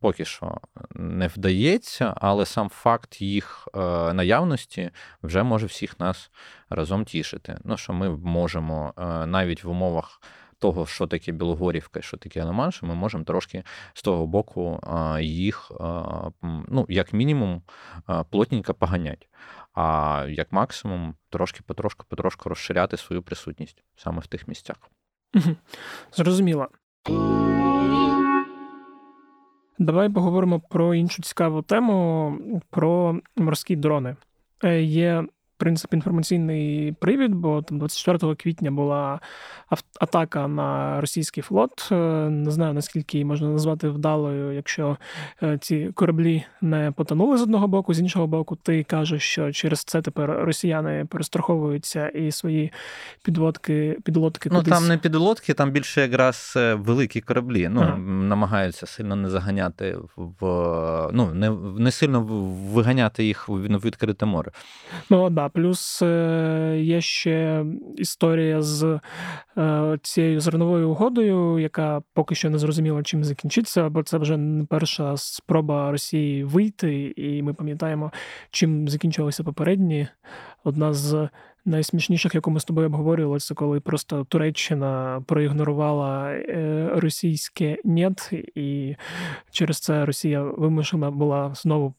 поки 0.00 0.24
що 0.24 0.58
не 0.94 1.26
вдається, 1.26 2.14
але 2.16 2.46
сам 2.46 2.68
факт 2.68 3.22
їх 3.22 3.68
е, 3.74 3.78
наявності 4.12 4.90
вже 5.22 5.42
може 5.42 5.66
всіх 5.66 6.00
нас 6.00 6.30
разом 6.70 7.04
тішити. 7.04 7.58
Ну, 7.64 7.76
Що 7.76 7.92
ми 7.92 8.10
можемо 8.10 8.92
навіть 9.26 9.64
в 9.64 9.70
умовах 9.70 10.20
того, 10.62 10.86
що 10.86 11.06
таке 11.06 11.32
Білогорівка, 11.32 12.02
що 12.02 12.16
таке 12.16 12.44
Лиманш, 12.44 12.82
ми 12.82 12.94
можемо 12.94 13.24
трошки 13.24 13.64
з 13.94 14.02
того 14.02 14.26
боку 14.26 14.80
їх, 15.20 15.72
ну, 16.68 16.86
як 16.88 17.12
мінімум, 17.12 17.62
плотненько 18.30 18.74
поганять. 18.74 19.28
А 19.74 20.26
як 20.28 20.52
максимум, 20.52 21.14
трошки 21.30 21.60
потрошку 21.66 22.06
потрошку 22.08 22.48
розширяти 22.48 22.96
свою 22.96 23.22
присутність 23.22 23.82
саме 23.96 24.20
в 24.20 24.26
тих 24.26 24.48
місцях. 24.48 24.76
Зрозуміло. 26.12 26.68
Давай 29.78 30.08
поговоримо 30.08 30.60
про 30.60 30.94
іншу 30.94 31.22
цікаву 31.22 31.62
тему: 31.62 32.38
про 32.70 33.20
морські 33.36 33.76
дрони. 33.76 34.16
Е, 34.64 34.82
є 34.82 35.24
принцип, 35.56 35.94
інформаційний 35.94 36.92
привід, 36.92 37.34
бо 37.34 37.62
там 37.62 37.78
24 37.78 38.34
квітня 38.34 38.70
була 38.70 39.20
атака 40.00 40.48
на 40.48 41.00
російський 41.00 41.42
флот. 41.42 41.88
Е, 41.92 41.94
не 42.30 42.50
знаю 42.50 42.74
наскільки 42.74 43.16
її 43.16 43.24
можна 43.24 43.48
назвати 43.48 43.88
вдалою, 43.88 44.52
якщо 44.52 44.96
е, 45.42 45.58
ці 45.58 45.90
кораблі 45.94 46.44
не 46.60 46.90
потонули 46.90 47.36
з 47.36 47.42
одного 47.42 47.68
боку, 47.68 47.94
з 47.94 48.00
іншого 48.00 48.26
боку, 48.26 48.56
ти 48.56 48.84
кажеш, 48.84 49.22
що 49.22 49.52
через 49.52 49.84
це 49.84 50.02
тепер 50.02 50.30
росіяни 50.30 51.06
перестраховуються 51.10 52.08
і 52.08 52.32
свої 52.32 52.72
підводки, 53.22 53.98
підлодки 54.04 54.48
Ну 54.52 54.58
кудись... 54.58 54.78
там 54.78 54.88
не 54.88 54.98
підлодки, 54.98 55.54
там 55.54 55.70
більше 55.70 56.00
якраз 56.00 56.54
е, 56.56 56.74
великі 56.74 57.20
кораблі. 57.20 57.68
Ну 57.68 57.80
ага. 57.80 57.96
намагаються 57.98 58.86
сильно 58.86 59.16
не 59.16 59.30
заганяти 59.30 59.96
в 60.16 60.42
ну 61.12 61.34
не 61.34 61.50
не 61.78 61.90
сильно 61.90 62.20
виганяти 62.72 63.24
їх 63.24 63.48
в 63.48 63.86
відкрите 63.86 64.26
море. 64.26 64.50
Ну 65.10 65.30
да, 65.30 65.48
плюс 65.52 66.02
е, 66.02 66.78
є 66.80 67.00
ще 67.00 67.64
історія 67.96 68.62
з 68.62 69.00
е, 69.58 69.98
цією 70.02 70.40
зерновою 70.40 70.90
угодою, 70.90 71.58
яка 71.58 72.02
поки 72.14 72.34
що 72.34 72.50
не 72.50 72.58
зрозуміла, 72.58 73.02
чим 73.02 73.24
закінчиться, 73.24 73.88
бо 73.88 74.02
це 74.02 74.18
вже 74.18 74.36
не 74.36 74.64
перша 74.64 75.16
спроба 75.16 75.90
Росії 75.90 76.44
вийти, 76.44 77.14
і 77.16 77.42
ми 77.42 77.54
пам'ятаємо, 77.54 78.12
чим 78.50 78.88
закінчилися 78.88 79.44
попередні. 79.44 80.08
Одна 80.64 80.92
з 80.92 81.28
найсмішніших, 81.64 82.34
яку 82.34 82.50
ми 82.50 82.60
з 82.60 82.64
тобою 82.64 82.86
обговорювали, 82.86 83.38
це 83.38 83.54
коли 83.54 83.80
просто 83.80 84.24
Туреччина 84.24 85.22
проігнорувала 85.26 86.32
е, 86.32 86.90
російське 86.94 87.78
«нєт», 87.84 88.32
і 88.54 88.96
через 89.50 89.80
це 89.80 90.04
Росія 90.06 90.42
вимушена 90.42 91.10
була 91.10 91.54
знову 91.54 91.94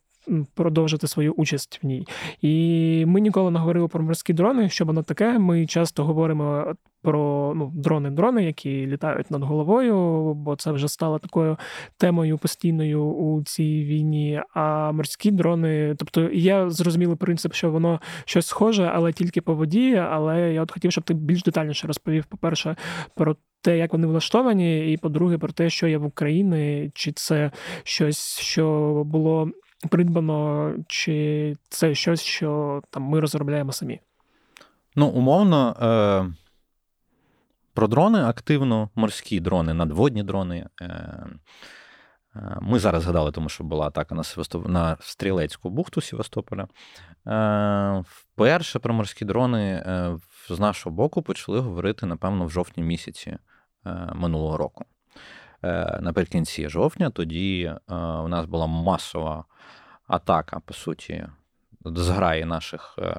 продовжити 0.53 1.07
свою 1.07 1.31
участь 1.31 1.79
в 1.83 1.85
ній. 1.85 2.07
І 2.41 3.05
ми 3.07 3.21
ніколи 3.21 3.51
не 3.51 3.59
говорили 3.59 3.87
про 3.87 4.03
морські 4.03 4.33
дрони, 4.33 4.69
що 4.69 4.85
воно 4.85 5.03
таке. 5.03 5.39
Ми 5.39 5.65
часто 5.65 6.03
говоримо 6.03 6.73
про 7.03 7.53
ну, 7.55 7.71
дрони-дрони, 7.75 8.39
які 8.39 8.87
літають 8.87 9.31
над 9.31 9.43
головою, 9.43 10.33
бо 10.33 10.55
це 10.55 10.71
вже 10.71 10.87
стало 10.87 11.19
такою 11.19 11.57
темою 11.97 12.37
постійною 12.37 13.03
у 13.03 13.43
цій 13.43 13.83
війні. 13.83 14.41
А 14.53 14.91
морські 14.91 15.31
дрони, 15.31 15.95
тобто 15.97 16.29
є 16.29 16.69
зрозумілий 16.69 17.15
принцип, 17.15 17.53
що 17.53 17.71
воно 17.71 18.01
щось 18.25 18.45
схоже, 18.47 18.91
але 18.93 19.13
тільки 19.13 19.41
по 19.41 19.55
воді. 19.55 19.95
Але 19.95 20.53
я 20.53 20.61
от 20.61 20.71
хотів, 20.71 20.91
щоб 20.91 21.03
ти 21.03 21.13
більш 21.13 21.43
детальніше 21.43 21.87
розповів, 21.87 22.25
по-перше, 22.25 22.75
про. 23.15 23.35
Те, 23.65 23.77
як 23.77 23.93
вони 23.93 24.07
влаштовані, 24.07 24.93
і 24.93 24.97
по-друге, 24.97 25.37
про 25.37 25.53
те, 25.53 25.69
що 25.69 25.87
є 25.87 25.97
в 25.97 26.05
Україні, 26.05 26.91
чи 26.93 27.11
це 27.11 27.51
щось, 27.83 28.39
що 28.39 29.03
було 29.05 29.51
придбано, 29.89 30.73
чи 30.87 31.55
це 31.69 31.95
щось, 31.95 32.21
що 32.21 32.81
там 32.89 33.03
ми 33.03 33.19
розробляємо 33.19 33.71
самі? 33.71 33.99
Ну, 34.95 35.07
умовно, 35.07 35.75
е- 35.81 36.33
про 37.73 37.87
дрони 37.87 38.23
активно, 38.23 38.89
морські 38.95 39.39
дрони, 39.39 39.73
надводні 39.73 40.23
дрони. 40.23 40.67
Е- 40.81 40.85
е- 40.85 42.57
Ми 42.61 42.79
зараз 42.79 43.03
згадали, 43.03 43.31
тому 43.31 43.49
що 43.49 43.63
була 43.63 43.87
атака 43.87 44.15
на 44.15 44.23
Севастоп... 44.23 44.67
на 44.67 44.97
Стрілецьку 44.99 45.69
бухту 45.69 46.01
Севастополя. 46.01 46.67
Е, 47.27 48.03
вперше 48.07 48.79
про 48.79 48.93
морські 48.93 49.25
дрони 49.25 49.85
з 50.49 50.59
нашого 50.59 50.95
боку 50.95 51.21
почали 51.21 51.59
говорити, 51.59 52.05
напевно, 52.05 52.45
в 52.45 52.49
жовтні 52.49 52.83
місяці 52.83 53.37
минулого 54.13 54.57
року. 54.57 54.85
Наприкінці 55.99 56.69
жовтня 56.69 57.09
тоді 57.09 57.73
у 57.89 58.27
нас 58.27 58.45
була 58.45 58.67
масова 58.67 59.45
атака, 60.07 60.59
по 60.59 60.73
суті, 60.73 61.27
зграї 61.85 62.45
наших 62.45 62.95
е, 62.99 63.15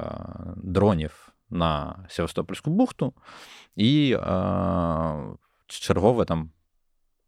дронів 0.57 1.29
на 1.51 1.97
Севастопольську 2.09 2.71
бухту, 2.71 3.13
і 3.77 4.13
е, 4.13 4.21
чергове 5.67 6.25
там. 6.25 6.51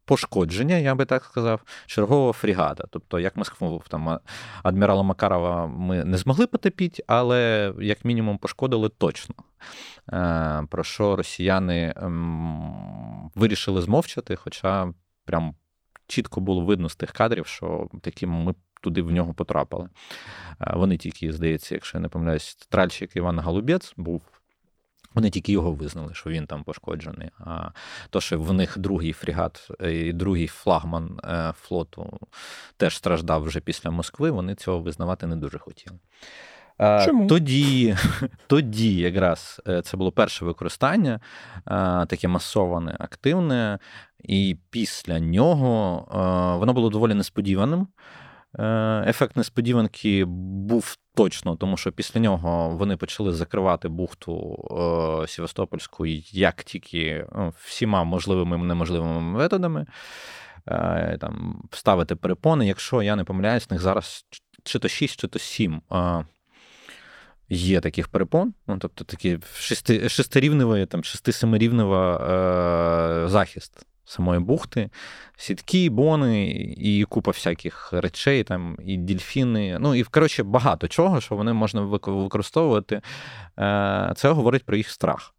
Пошкодження, 0.05 0.75
я 0.75 0.95
би 0.95 1.05
так 1.05 1.23
сказав, 1.23 1.61
чергова 1.85 2.33
фрігата. 2.33 2.83
Тобто, 2.89 3.19
як 3.19 3.37
Москву 3.37 3.83
там 3.89 4.19
адмірала 4.63 5.03
Макарова 5.03 5.67
ми 5.67 6.05
не 6.05 6.17
змогли 6.17 6.47
потопіти, 6.47 7.03
але 7.07 7.73
як 7.79 8.05
мінімум 8.05 8.37
пошкодили 8.37 8.89
точно. 8.89 9.35
Е, 10.13 10.67
про 10.69 10.83
що 10.83 11.15
росіяни 11.15 11.93
ем, 11.97 13.31
вирішили 13.35 13.81
змовчати, 13.81 14.35
хоча 14.35 14.93
прям 15.25 15.55
чітко 16.07 16.41
було 16.41 16.61
видно 16.65 16.89
з 16.89 16.95
тих 16.95 17.11
кадрів, 17.11 17.47
що 17.47 17.89
такі 18.01 18.25
ми 18.25 18.55
туди 18.81 19.01
в 19.01 19.11
нього 19.11 19.33
потрапили. 19.33 19.89
Вони 20.73 20.97
тільки, 20.97 21.33
здається, 21.33 21.75
якщо 21.75 21.97
я 21.97 22.01
не 22.01 22.07
помиляюсь, 22.07 22.55
тральщик 22.55 23.15
Іван 23.15 23.39
Голубець 23.39 23.93
був. 23.97 24.21
Вони 25.13 25.29
тільки 25.29 25.51
його 25.51 25.71
визнали, 25.71 26.13
що 26.13 26.29
він 26.29 26.47
там 26.47 26.63
пошкоджений. 26.63 27.29
А 27.39 27.69
то, 28.09 28.21
що 28.21 28.39
в 28.39 28.53
них 28.53 28.77
другий 28.77 29.13
фрегат 29.13 29.71
і 29.83 30.13
другий 30.13 30.47
флагман 30.47 31.19
е, 31.23 31.53
флоту 31.61 32.19
теж 32.77 32.97
страждав 32.97 33.43
вже 33.43 33.59
після 33.59 33.91
Москви, 33.91 34.31
вони 34.31 34.55
цього 34.55 34.79
визнавати 34.79 35.27
не 35.27 35.35
дуже 35.35 35.59
хотіли. 35.59 35.97
Чому? 37.05 37.27
Тоді 37.27 37.95
тоді 38.47 38.95
якраз 38.95 39.61
е, 39.67 39.81
це 39.81 39.97
було 39.97 40.11
перше 40.11 40.45
використання, 40.45 41.19
таке 42.07 42.27
масоване, 42.27 42.95
активне, 42.99 43.79
і 44.23 44.57
після 44.69 45.19
нього 45.19 46.07
воно 46.59 46.73
було 46.73 46.89
доволі 46.89 47.13
несподіваним. 47.13 47.87
Е, 48.59 49.03
ефект 49.07 49.35
несподіванки 49.35 50.25
був 50.25 50.97
точно, 51.15 51.55
тому 51.55 51.77
що 51.77 51.91
після 51.91 52.19
нього 52.19 52.69
вони 52.69 52.97
почали 52.97 53.33
закривати 53.33 53.87
бухту 53.87 54.57
е, 55.23 55.27
Севастопольську 55.27 56.05
як 56.31 56.63
тільки 56.63 57.25
ну, 57.35 57.53
всіма 57.59 58.03
можливими 58.03 58.57
і 58.57 58.59
неможливими 58.59 59.21
методами. 59.21 59.85
Е, 60.67 61.17
там, 61.21 61.63
Ставити 61.71 62.15
перепони. 62.15 62.67
Якщо 62.67 63.01
я 63.01 63.15
не 63.15 63.23
помиляюсь, 63.23 63.69
в 63.69 63.73
них 63.73 63.81
зараз 63.81 64.25
чи 64.63 64.79
то 64.79 64.87
6, 64.87 65.19
чи 65.19 65.27
то 65.27 65.39
7 65.39 65.81
є 67.49 67.81
таких 67.81 68.07
перепон. 68.07 68.53
Ну, 68.67 68.77
тобто 68.79 69.03
такі 69.03 69.39
шести, 69.53 70.09
шестирівневий, 70.09 70.85
там, 70.85 71.03
шести-семирівнева 71.03 72.17
е, 73.25 73.29
захист 73.29 73.87
самої 74.07 74.39
бухти, 74.39 74.89
сітки, 75.37 75.89
бони 75.89 76.47
і 76.77 77.03
купа 77.09 77.31
всяких 77.31 77.93
речей, 77.93 78.43
там, 78.43 78.77
і 78.85 78.97
дільфіни. 78.97 79.77
Ну 79.79 79.95
і 79.95 80.03
коротше, 80.03 80.43
багато 80.43 80.87
чого, 80.87 81.21
що 81.21 81.35
вони 81.35 81.53
можна 81.53 81.81
використовувати. 81.81 83.01
Е, 83.59 84.13
це 84.15 84.29
говорить 84.29 84.63
про 84.63 84.77
їх 84.77 84.89
страх. 84.89 85.33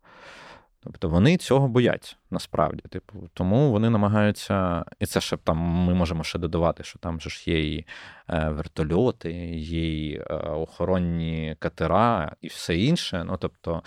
Тобто 0.80 1.08
вони 1.08 1.36
цього 1.36 1.68
бояться 1.68 2.16
насправді. 2.30 2.82
Типу, 2.88 3.28
Тому 3.34 3.70
вони 3.70 3.90
намагаються, 3.90 4.84
і 5.00 5.06
це 5.06 5.20
ще 5.20 5.36
там 5.36 5.56
ми 5.58 5.94
можемо 5.94 6.24
ще 6.24 6.38
додавати, 6.38 6.84
що 6.84 6.98
там 6.98 7.20
же 7.20 7.30
ж 7.30 7.50
є 7.50 7.76
і 7.76 7.86
е, 8.28 8.48
вертольоти, 8.48 9.32
є 9.56 10.08
і 10.08 10.18
е, 10.18 10.34
охоронні 10.34 11.56
катера 11.58 12.32
і 12.40 12.48
все 12.48 12.76
інше. 12.76 13.24
Ну, 13.26 13.36
тобто, 13.36 13.82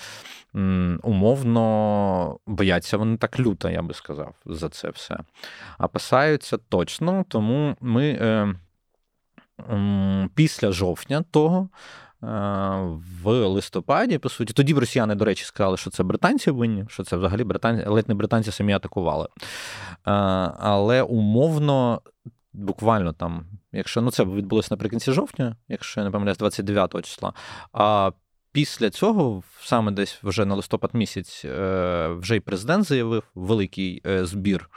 умовно 1.04 2.40
бояться 2.48 2.98
вони 2.98 3.18
так 3.18 3.40
люто, 3.40 3.70
я 3.70 3.82
би 3.82 3.94
сказав, 3.94 4.36
за 4.46 4.70
це 4.70 4.90
все. 4.90 5.18
А 5.78 5.88
писаються 5.88 6.58
точно, 6.58 7.26
тому 7.28 7.76
ми 7.82 8.10
е, 8.10 8.56
після 10.36 10.72
жовтня 10.72 11.24
того. 11.32 11.70
Е, 12.24 12.28
в 13.24 13.48
листопаді, 13.48 14.18
по 14.18 14.30
суті, 14.30 14.54
тоді 14.54 14.74
б 14.74 14.78
росіяни, 14.78 15.16
до 15.16 15.26
речі, 15.26 15.46
сказали, 15.46 15.78
що 15.78 15.90
це 15.90 16.04
британці 16.04 16.52
винні, 16.52 16.86
що 16.90 17.04
це 17.04 17.18
взагалі 17.18 17.44
британці, 17.44 17.86
ледь 17.88 18.10
не 18.10 18.16
британці 18.16 18.52
самі 18.52 18.74
атакували. 18.74 19.28
Е, 19.28 20.12
але 20.60 21.02
умовно, 21.02 22.02
буквально 22.54 23.14
там, 23.14 23.46
якщо 23.72 24.02
ну 24.02 24.12
це 24.12 24.24
відбулося 24.24 24.68
наприкінці 24.72 25.12
жовтня, 25.12 25.56
якщо 25.68 26.00
я 26.00 26.06
не 26.06 26.12
помиляюсь, 26.12 26.38
29 26.38 27.06
числа. 27.06 27.34
А 27.74 28.12
після 28.52 28.90
цього, 28.90 29.44
саме 29.62 29.92
десь 29.92 30.20
вже 30.24 30.46
на 30.46 30.56
листопад 30.56 30.92
місяць, 30.94 31.46
е, 31.46 32.08
вже 32.08 32.36
й 32.36 32.40
президент 32.40 32.86
заявив 32.86 33.24
великий 33.36 34.02
збір 34.06 34.70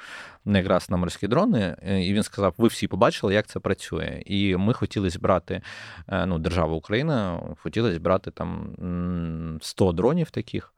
якраз 0.47 0.91
на 0.91 0.97
морські 0.97 1.29
дрони, 1.29 1.77
е, 1.83 2.05
і 2.05 2.15
він 2.15 2.23
сказав: 2.23 2.55
ви 2.59 2.69
всі 2.69 2.89
побачили, 2.89 3.35
як 3.35 3.47
це 3.47 3.61
працює. 3.61 4.23
І 4.27 4.57
ми 4.57 4.73
хотіли 4.73 5.11
збирати, 5.11 5.63
е, 6.09 6.27
ну, 6.27 6.39
держава 6.39 6.75
Україна 6.75 7.43
хотіла 7.59 7.93
збирати 7.93 8.31
там 8.31 9.59
100 9.63 9.93
дронів 9.93 10.31
таких, 10.31 10.75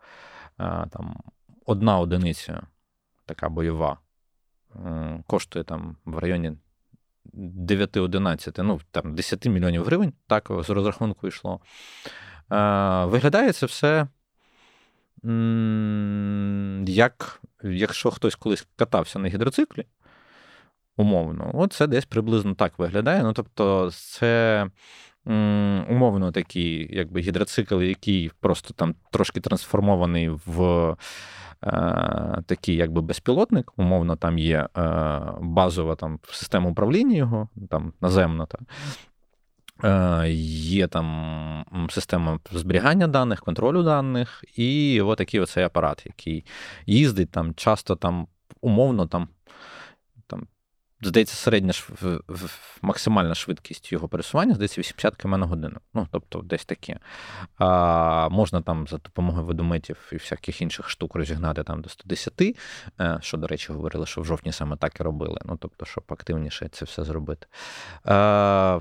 е, 0.60 0.86
там 0.90 1.16
одна 1.66 1.98
одиниця, 1.98 2.62
така 3.26 3.48
бойова, 3.48 3.98
коштує 5.26 5.64
там 5.64 5.96
в 6.04 6.18
районі 6.18 6.52
9-11, 7.34 8.62
ну 8.62 8.80
там 8.90 9.14
10 9.14 9.46
мільйонів 9.46 9.84
гривень, 9.84 10.12
так 10.26 10.50
з 10.60 10.70
розрахунку 10.70 11.28
йшло. 11.28 11.60
Виглядає 13.10 13.52
це 13.52 13.66
все 13.66 14.06
як 16.86 17.40
якщо 17.62 18.10
хтось 18.10 18.34
колись 18.34 18.66
катався 18.76 19.18
на 19.18 19.28
гідроциклі, 19.28 19.84
умовно, 20.96 21.50
от 21.54 21.72
це 21.72 21.86
десь 21.86 22.04
приблизно 22.04 22.54
так 22.54 22.78
виглядає. 22.78 23.22
Ну, 23.22 23.32
тобто, 23.32 23.90
це 23.90 24.66
умовно 25.88 26.32
такий 26.32 26.96
якби 26.96 27.20
гідроцикл, 27.20 27.82
який 27.82 28.30
просто 28.40 28.74
там 28.74 28.94
трошки 29.10 29.40
трансформований 29.40 30.28
в. 30.28 30.96
Е, 31.64 32.42
такий 32.46 32.76
якби 32.76 33.02
безпілотник, 33.02 33.72
умовно, 33.76 34.16
там 34.16 34.38
є 34.38 34.68
е, 34.76 35.20
базова 35.40 35.94
там 35.94 36.20
система 36.28 36.70
управління 36.70 37.16
його, 37.16 37.48
там 37.70 37.92
наземна, 38.00 38.46
та, 38.46 38.58
Е, 38.58 39.15
є 40.34 40.86
там 40.86 41.86
система 41.90 42.40
зберігання 42.52 43.06
даних, 43.06 43.40
контролю 43.40 43.82
даних, 43.82 44.44
і 44.56 45.00
отакий 45.00 45.40
оцей 45.40 45.64
апарат, 45.64 46.02
який 46.06 46.44
їздить 46.86 47.30
там 47.30 47.54
часто 47.54 47.96
там 47.96 48.26
умовно 48.60 49.06
там. 49.06 49.28
там 50.26 50.46
Здається, 51.02 51.34
середня 51.34 51.72
максимальна 52.82 53.34
швидкість 53.34 53.92
його 53.92 54.08
пересування, 54.08 54.54
здається, 54.54 54.80
80 54.80 55.16
км 55.16 55.30
на 55.30 55.46
годину. 55.46 55.76
Ну, 55.94 56.08
тобто, 56.10 56.38
десь 56.38 56.64
таке. 56.64 56.98
А, 57.58 58.28
Можна 58.28 58.62
там 58.62 58.86
за 58.86 58.96
допомогою 58.96 59.46
ведометів 59.46 60.10
і 60.12 60.16
всяких 60.16 60.62
інших 60.62 60.88
штук 60.88 61.14
розігнати 61.14 61.64
там 61.64 61.82
до 61.82 61.88
110, 61.88 62.56
е, 63.00 63.18
що, 63.20 63.36
до 63.36 63.46
речі, 63.46 63.72
говорили, 63.72 64.06
що 64.06 64.20
в 64.20 64.24
жовтні 64.24 64.52
саме 64.52 64.76
так 64.76 65.00
і 65.00 65.02
робили. 65.02 65.40
Ну, 65.44 65.56
тобто, 65.60 65.84
щоб 65.84 66.04
активніше 66.08 66.68
це 66.68 66.84
все 66.84 67.04
зробити. 67.04 67.46
А, 68.04 68.80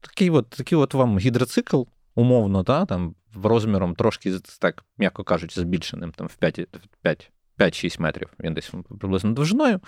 такий 0.00 0.30
от 0.30 0.50
такий 0.50 0.78
от 0.78 0.94
вам 0.94 1.18
гідроцикл, 1.18 1.82
умовно, 2.14 2.62
да, 2.62 2.84
там, 2.84 3.14
розміром 3.42 3.94
трошки, 3.94 4.38
так, 4.60 4.84
м'яко 4.98 5.24
кажучи, 5.24 5.60
збільшеним 5.60 6.12
там, 6.12 6.26
в 6.26 6.36
5 6.36 6.68
5 7.02 7.32
5-6 7.58 8.00
метрів, 8.00 8.28
він 8.40 8.54
десь 8.54 8.72
приблизно 9.00 9.32
довжиною. 9.32 9.80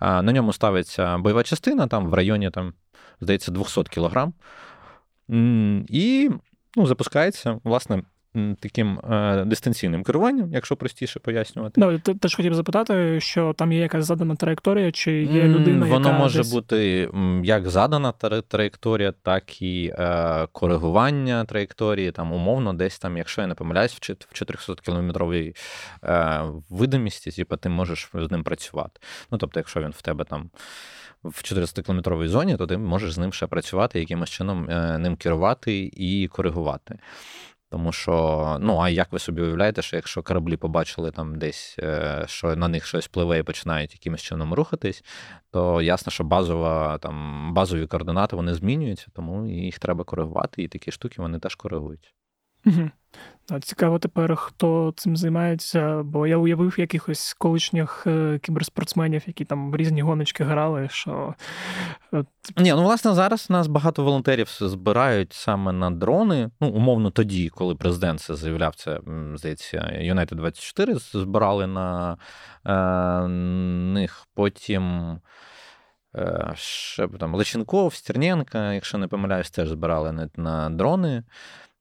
На 0.00 0.32
ньому 0.32 0.52
ставиться 0.52 1.18
бойова 1.18 1.42
частина 1.42 1.86
там 1.86 2.06
в 2.06 2.14
районі, 2.14 2.50
там, 2.50 2.74
здається, 3.20 3.52
200 3.52 3.82
кілограм. 3.82 4.34
І 5.88 6.30
ну, 6.76 6.86
запускається, 6.86 7.60
власне, 7.64 8.02
таким 8.60 8.98
е, 8.98 9.44
дистанційним 9.44 10.02
керуванням, 10.02 10.52
якщо 10.52 10.76
простіше 10.76 11.20
пояснювати. 11.20 11.80
Да, 11.80 11.98
ти 11.98 12.14
теж 12.14 12.34
хотів 12.34 12.54
запитати, 12.54 13.20
що 13.20 13.52
там 13.52 13.72
є 13.72 13.78
якась 13.78 14.06
задана 14.06 14.36
траєкторія, 14.36 14.92
чи 14.92 15.22
є 15.22 15.42
людина, 15.42 15.86
Воно 15.86 16.08
яка 16.08 16.18
може 16.18 16.38
десь... 16.38 16.52
бути 16.52 17.08
як 17.44 17.70
задана 17.70 18.12
траєкторія, 18.48 19.12
так 19.22 19.62
і 19.62 19.92
е, 19.98 20.46
коригування 20.52 21.44
траєкторії. 21.44 22.12
Там 22.12 22.32
умовно, 22.32 22.72
десь 22.72 22.98
там, 22.98 23.16
якщо 23.16 23.40
я 23.40 23.46
не 23.46 23.54
помиляюсь, 23.54 23.92
в 23.92 24.00
400 24.32 24.74
кілометровій 24.74 25.54
е, 26.04 26.42
видимості, 26.68 27.30
типу, 27.30 27.56
ти 27.56 27.68
можеш 27.68 28.10
з 28.14 28.30
ним 28.30 28.42
працювати. 28.42 29.00
Ну 29.30 29.38
тобто, 29.38 29.60
якщо 29.60 29.80
він 29.80 29.90
в 29.90 30.02
тебе 30.02 30.24
там. 30.24 30.50
В 31.24 31.42
400 31.42 31.82
кілометровій 31.82 32.28
зоні, 32.28 32.56
то 32.56 32.66
ти 32.66 32.78
можеш 32.78 33.12
з 33.12 33.18
ним 33.18 33.32
ще 33.32 33.46
працювати, 33.46 34.00
якимось 34.00 34.30
чином 34.30 34.64
ним 35.02 35.16
керувати 35.16 35.90
і 35.92 36.28
коригувати. 36.32 36.98
Тому 37.70 37.92
що, 37.92 38.56
ну 38.60 38.78
а 38.78 38.88
як 38.88 39.12
ви 39.12 39.18
собі 39.18 39.42
уявляєте, 39.42 39.82
що 39.82 39.96
якщо 39.96 40.22
кораблі 40.22 40.56
побачили 40.56 41.10
там 41.10 41.38
десь, 41.38 41.76
е, 41.78 42.24
що 42.26 42.56
на 42.56 42.68
них 42.68 42.86
щось 42.86 43.08
пливе 43.08 43.38
і 43.38 43.42
починають 43.42 43.92
якимось 43.92 44.22
чином 44.22 44.54
рухатись, 44.54 45.04
то 45.50 45.82
ясно, 45.82 46.12
що 46.12 46.24
базова, 46.24 46.98
там, 46.98 47.54
базові 47.54 47.86
координати 47.86 48.36
вони 48.36 48.54
змінюються, 48.54 49.06
тому 49.14 49.46
їх 49.46 49.78
треба 49.78 50.04
коригувати, 50.04 50.62
і 50.62 50.68
такі 50.68 50.92
штуки 50.92 51.22
вони 51.22 51.38
теж 51.38 51.54
коригують. 51.54 52.14
Угу. 52.66 52.90
Цікаво 53.60 53.98
тепер, 53.98 54.36
хто 54.36 54.94
цим 54.96 55.16
займається, 55.16 56.02
бо 56.02 56.26
я 56.26 56.36
уявив 56.36 56.74
якихось 56.78 57.34
колишніх 57.38 58.06
е, 58.06 58.38
кіберспортсменів, 58.42 59.22
які 59.26 59.44
там 59.44 59.70
в 59.70 59.76
різні 59.76 60.02
гоночки 60.02 60.44
грали. 60.44 60.88
що... 60.90 61.34
Е, 62.14 62.24
Ні, 62.56 62.72
ну 62.72 62.82
власне 62.82 63.14
зараз 63.14 63.50
нас 63.50 63.66
багато 63.66 64.04
волонтерів 64.04 64.48
збирають 64.60 65.32
саме 65.32 65.72
на 65.72 65.90
дрони. 65.90 66.50
Ну, 66.60 66.68
умовно, 66.68 67.10
тоді, 67.10 67.48
коли 67.48 67.74
президент 67.74 68.20
це 68.20 68.34
заявляв, 68.34 68.74
це 68.74 69.00
здається, 69.34 69.78
United 70.00 70.34
24 70.34 70.94
збирали 70.94 71.66
на 71.66 72.16
е, 72.66 73.28
них. 73.92 74.26
Потім 74.34 75.16
е, 76.14 76.52
ще 76.54 77.08
там 77.08 77.34
Личенков, 77.34 77.94
Стерненка, 77.94 78.72
якщо 78.72 78.98
не 78.98 79.08
помиляюсь, 79.08 79.50
теж 79.50 79.68
збирали 79.68 80.12
на, 80.12 80.28
на 80.36 80.70
дрони. 80.70 81.22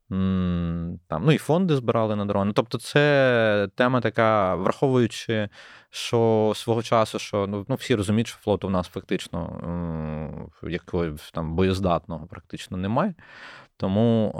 Там, 0.09 1.21
Ну 1.21 1.31
і 1.31 1.37
фонди 1.37 1.75
збирали 1.75 2.15
на 2.15 2.25
дрони. 2.25 2.51
Тобто, 2.55 2.77
це 2.77 3.69
тема 3.75 4.01
така, 4.01 4.55
враховуючи, 4.55 5.49
що 5.89 6.51
свого 6.55 6.83
часу, 6.83 7.19
що 7.19 7.47
ну, 7.47 7.65
ну 7.67 7.75
всі 7.75 7.95
розуміють, 7.95 8.27
що 8.27 8.37
флоту 8.37 8.67
в 8.67 8.71
нас 8.71 8.87
фактично 8.87 9.61
якогось 10.63 11.31
там 11.31 11.55
боєздатного 11.55 12.27
практично 12.27 12.77
немає. 12.77 13.13
Тому 13.77 14.31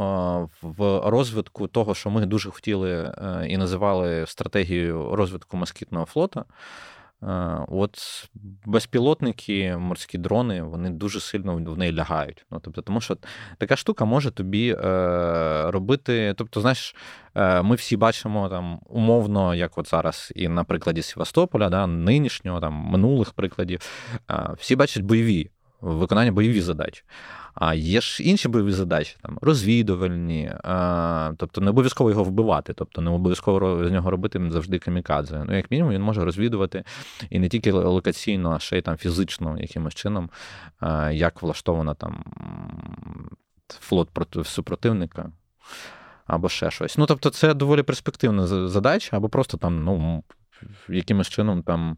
в 0.61 1.09
розвитку 1.09 1.67
того, 1.67 1.95
що 1.95 2.09
ми 2.09 2.25
дуже 2.25 2.49
хотіли 2.49 2.91
е, 2.91 3.45
і 3.49 3.57
називали 3.57 4.25
стратегією 4.27 5.15
розвитку 5.15 5.57
москітного 5.57 6.05
флота. 6.05 6.45
Е, 7.23 7.65
от 7.67 7.99
безпілотники, 8.65 9.77
морські 9.77 10.17
дрони, 10.17 10.63
вони 10.63 10.89
дуже 10.89 11.19
сильно 11.19 11.55
в 11.55 11.77
неї 11.77 11.93
лягають. 11.93 12.45
Ну, 12.51 12.59
тобто, 12.59 12.81
Тому 12.81 13.01
що 13.01 13.17
така 13.57 13.75
штука 13.75 14.05
може 14.05 14.31
тобі 14.31 14.75
е, 14.83 15.71
робити. 15.71 16.33
Тобто, 16.37 16.61
знаєш, 16.61 16.95
е, 17.35 17.61
ми 17.61 17.75
всі 17.75 17.97
бачимо 17.97 18.49
там 18.49 18.79
умовно, 18.85 19.55
як 19.55 19.77
от 19.77 19.89
зараз, 19.89 20.33
і 20.35 20.47
на 20.47 20.63
прикладі 20.63 21.01
Севастополя, 21.01 21.69
да, 21.69 21.87
нинішнього, 21.87 22.59
там, 22.59 22.73
минулих 22.73 23.33
прикладів, 23.33 23.79
е, 24.31 24.49
всі 24.57 24.75
бачать 24.75 25.03
бойові 25.03 25.49
виконання 25.81 26.31
бойові 26.31 26.61
задачі. 26.61 27.03
А 27.55 27.73
є 27.73 28.01
ж 28.01 28.23
інші 28.23 28.47
бойові 28.47 28.71
задачі, 28.71 29.17
там 29.21 29.37
розвідувальні, 29.41 30.51
а, 30.63 31.31
тобто 31.37 31.61
не 31.61 31.69
обов'язково 31.69 32.09
його 32.09 32.23
вбивати, 32.23 32.73
тобто 32.73 33.01
не 33.01 33.11
обов'язково 33.11 33.87
з 33.87 33.91
нього 33.91 34.11
робити 34.11 34.41
завжди 34.49 34.79
камікадзе. 34.79 35.43
Ну, 35.47 35.57
як 35.57 35.71
мінімум, 35.71 35.93
він 35.93 36.01
може 36.01 36.25
розвідувати 36.25 36.83
і 37.29 37.39
не 37.39 37.49
тільки 37.49 37.71
локаційно, 37.71 38.51
а 38.51 38.59
ще 38.59 38.77
й 38.77 38.81
там 38.81 38.97
фізично, 38.97 39.57
якимось 39.59 39.95
чином, 39.95 40.29
а, 40.79 41.11
як 41.11 41.41
влаштована 41.41 41.93
там 41.93 42.23
флот 43.67 44.09
проти 44.09 44.43
супротивника. 44.43 45.31
Або 46.25 46.49
ще 46.49 46.71
щось. 46.71 46.97
Ну, 46.97 47.05
тобто, 47.05 47.29
це 47.29 47.53
доволі 47.53 47.83
перспективна 47.83 48.47
задача, 48.47 49.17
або 49.17 49.29
просто 49.29 49.57
там, 49.57 49.83
ну, 49.83 50.23
якимось 50.89 51.29
чином 51.29 51.63
там 51.63 51.97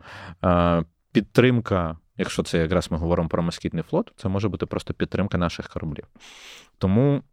підтримка 1.11 1.97
Якщо 2.21 2.43
це 2.43 2.57
якраз 2.57 2.91
ми 2.91 2.97
говоримо 2.97 3.29
про 3.29 3.43
москітний 3.43 3.83
флот, 3.83 4.13
це 4.15 4.29
може 4.29 4.49
бути 4.49 4.65
просто 4.65 4.93
підтримка 4.93 5.37
наших 5.37 5.67
кораблів. 5.67 6.05
Тому. 6.77 7.23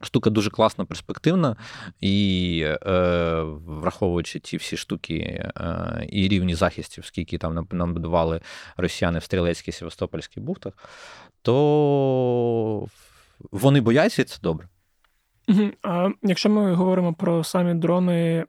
Штука 0.00 0.30
дуже 0.30 0.50
класна, 0.50 0.84
перспективна, 0.84 1.56
і 2.00 2.62
е, 2.86 3.42
враховуючи 3.66 4.38
ті 4.38 4.56
всі 4.56 4.76
штуки 4.76 5.14
е, 5.14 6.06
і 6.08 6.28
рівні 6.28 6.54
захистів, 6.54 7.04
скільки 7.04 7.38
там 7.38 7.66
нам 7.70 7.94
будували 7.94 8.40
росіяни 8.76 9.18
в 9.18 9.22
Стрілецькій 9.22 9.72
Севастопольській 9.72 10.40
бухтах, 10.40 10.72
то 11.42 12.88
вони 13.50 13.80
бояться 13.80 14.22
і 14.22 14.24
це 14.24 14.38
добре. 14.42 14.68
А 15.82 16.10
Якщо 16.22 16.50
ми 16.50 16.74
говоримо 16.74 17.14
про 17.14 17.44
самі 17.44 17.74
дрони, 17.74 18.44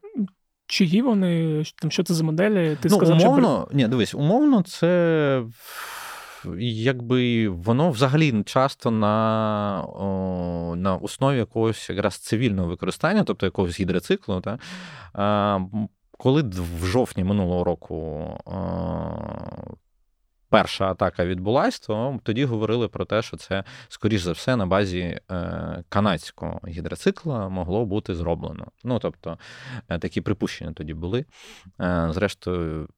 Чиї 0.68 1.02
вони, 1.02 1.64
там, 1.80 1.90
що 1.90 2.02
це 2.02 2.14
за 2.14 2.24
моделі? 2.24 2.76
Ти 2.80 2.88
ну, 2.88 2.96
сказав, 2.96 3.20
умовно, 3.20 3.66
що... 3.68 3.76
ні, 3.76 3.88
дивись, 3.88 4.14
умовно, 4.14 4.62
це 4.62 5.42
якби 6.58 7.48
воно 7.48 7.90
взагалі 7.90 8.42
часто 8.46 8.90
на 8.90 9.84
о, 9.88 10.74
на 10.76 10.96
основі 10.96 11.36
якогось 11.36 11.90
якраз 11.90 12.14
цивільного 12.14 12.68
використання, 12.68 13.24
тобто 13.24 13.46
якогось 13.46 13.80
гідроциклу. 13.80 14.40
Та, 14.40 14.58
коли 16.18 16.42
в 16.42 16.84
жовтні 16.84 17.24
минулого 17.24 17.64
року 17.64 18.26
перша 20.48 20.90
атака 20.90 21.24
відбулась, 21.24 21.80
то 21.80 22.20
тоді 22.22 22.44
говорили 22.44 22.88
про 22.88 23.04
те, 23.04 23.22
що 23.22 23.36
це, 23.36 23.64
скоріш 23.88 24.22
за 24.22 24.32
все, 24.32 24.56
на 24.56 24.66
базі 24.66 25.20
е, 25.30 25.84
канадського 25.88 26.60
гідроцикла 26.68 27.48
могло 27.48 27.86
бути 27.86 28.14
зроблено. 28.14 28.66
Ну 28.84 28.98
тобто 28.98 29.38
е, 29.88 29.98
такі 29.98 30.20
припущення 30.20 30.72
тоді 30.72 30.94
були. 30.94 31.24
Е, 31.80 32.08
зрештою. 32.10 32.88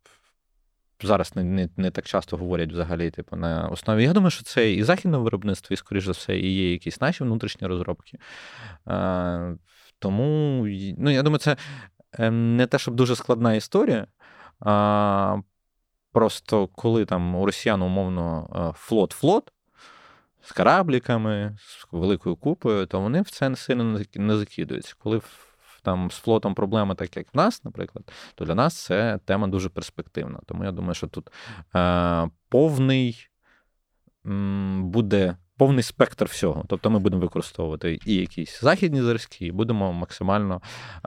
Зараз 1.03 1.37
не 1.37 1.45
не, 1.45 1.69
не 1.77 1.91
так 1.91 2.07
часто 2.07 2.37
говорять 2.37 2.73
взагалі, 2.73 3.11
типу, 3.11 3.37
на 3.37 3.69
основі. 3.69 4.05
Я 4.05 4.13
думаю, 4.13 4.31
що 4.31 4.45
це 4.45 4.73
і 4.73 4.83
західне 4.83 5.19
виробництво, 5.19 5.75
і, 5.75 5.77
скоріш 5.77 6.05
за 6.05 6.13
все, 6.13 6.39
і 6.39 6.55
є 6.55 6.73
якісь 6.73 7.01
наші 7.01 7.25
внутрішні 7.25 7.67
розробки. 7.67 8.19
А, 8.85 9.55
Тому, 9.99 10.67
ну, 10.99 11.11
я 11.11 11.23
думаю, 11.23 11.39
це 11.39 11.57
не 12.31 12.67
те, 12.67 12.79
щоб 12.79 12.95
дуже 12.95 13.17
складна 13.17 13.55
історія. 13.55 14.07
А, 14.61 15.37
Просто 16.13 16.67
коли 16.67 17.05
там 17.05 17.35
у 17.35 17.47
росіян, 17.47 17.83
умовно, 17.83 18.49
флот-флот 18.75 19.53
з 20.43 20.53
корабліками, 20.53 21.57
з 21.61 21.87
великою 21.93 22.37
купою, 22.37 22.87
то 22.87 23.01
вони 23.01 23.23
в 23.23 23.31
це 23.31 23.57
сильно 23.57 24.01
не 24.15 24.37
закидуються. 24.37 24.95
Коли 24.99 25.21
там 25.83 26.11
з 26.11 26.15
флотом 26.15 26.55
проблема, 26.55 26.95
так 26.95 27.17
як 27.17 27.35
в 27.35 27.37
нас, 27.37 27.65
наприклад, 27.65 28.13
то 28.35 28.45
для 28.45 28.55
нас 28.55 28.85
це 28.85 29.19
тема 29.25 29.49
дуже 29.49 29.69
перспективна. 29.69 30.41
Тому 30.47 30.65
я 30.65 30.73
думаю, 30.73 30.95
що 30.95 31.07
тут 31.07 31.31
е, 31.77 32.29
повний 32.49 33.29
м, 34.27 34.91
буде. 34.91 35.37
Повний 35.57 35.83
спектр 35.83 36.25
всього. 36.25 36.65
Тобто 36.69 36.91
ми 36.91 36.99
будемо 36.99 37.23
використовувати 37.23 37.99
і 38.07 38.15
якісь 38.15 38.61
західні 38.61 39.03
зразки, 39.03 39.47
і 39.47 39.53
будемо 39.53 39.93
максимально 39.93 40.63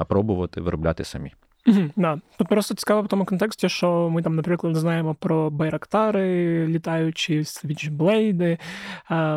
пробувати 0.07 0.61
виробляти 0.61 1.03
самі. 1.03 1.33
Угу, 1.67 1.89
да. 1.95 2.19
Тут 2.37 2.47
просто 2.47 2.75
цікаво 2.75 3.01
в 3.01 3.07
тому 3.07 3.25
контексті, 3.25 3.69
що 3.69 4.09
ми 4.09 4.21
там, 4.21 4.35
наприклад, 4.35 4.75
знаємо 4.75 5.15
про 5.15 5.49
байрактари, 5.49 6.67
літаючі 6.67 7.43
свічблейди, 7.43 8.57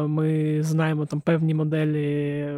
ми 0.06 0.62
знаємо 0.62 1.06
там 1.06 1.20
певні 1.20 1.54
моделі 1.54 2.48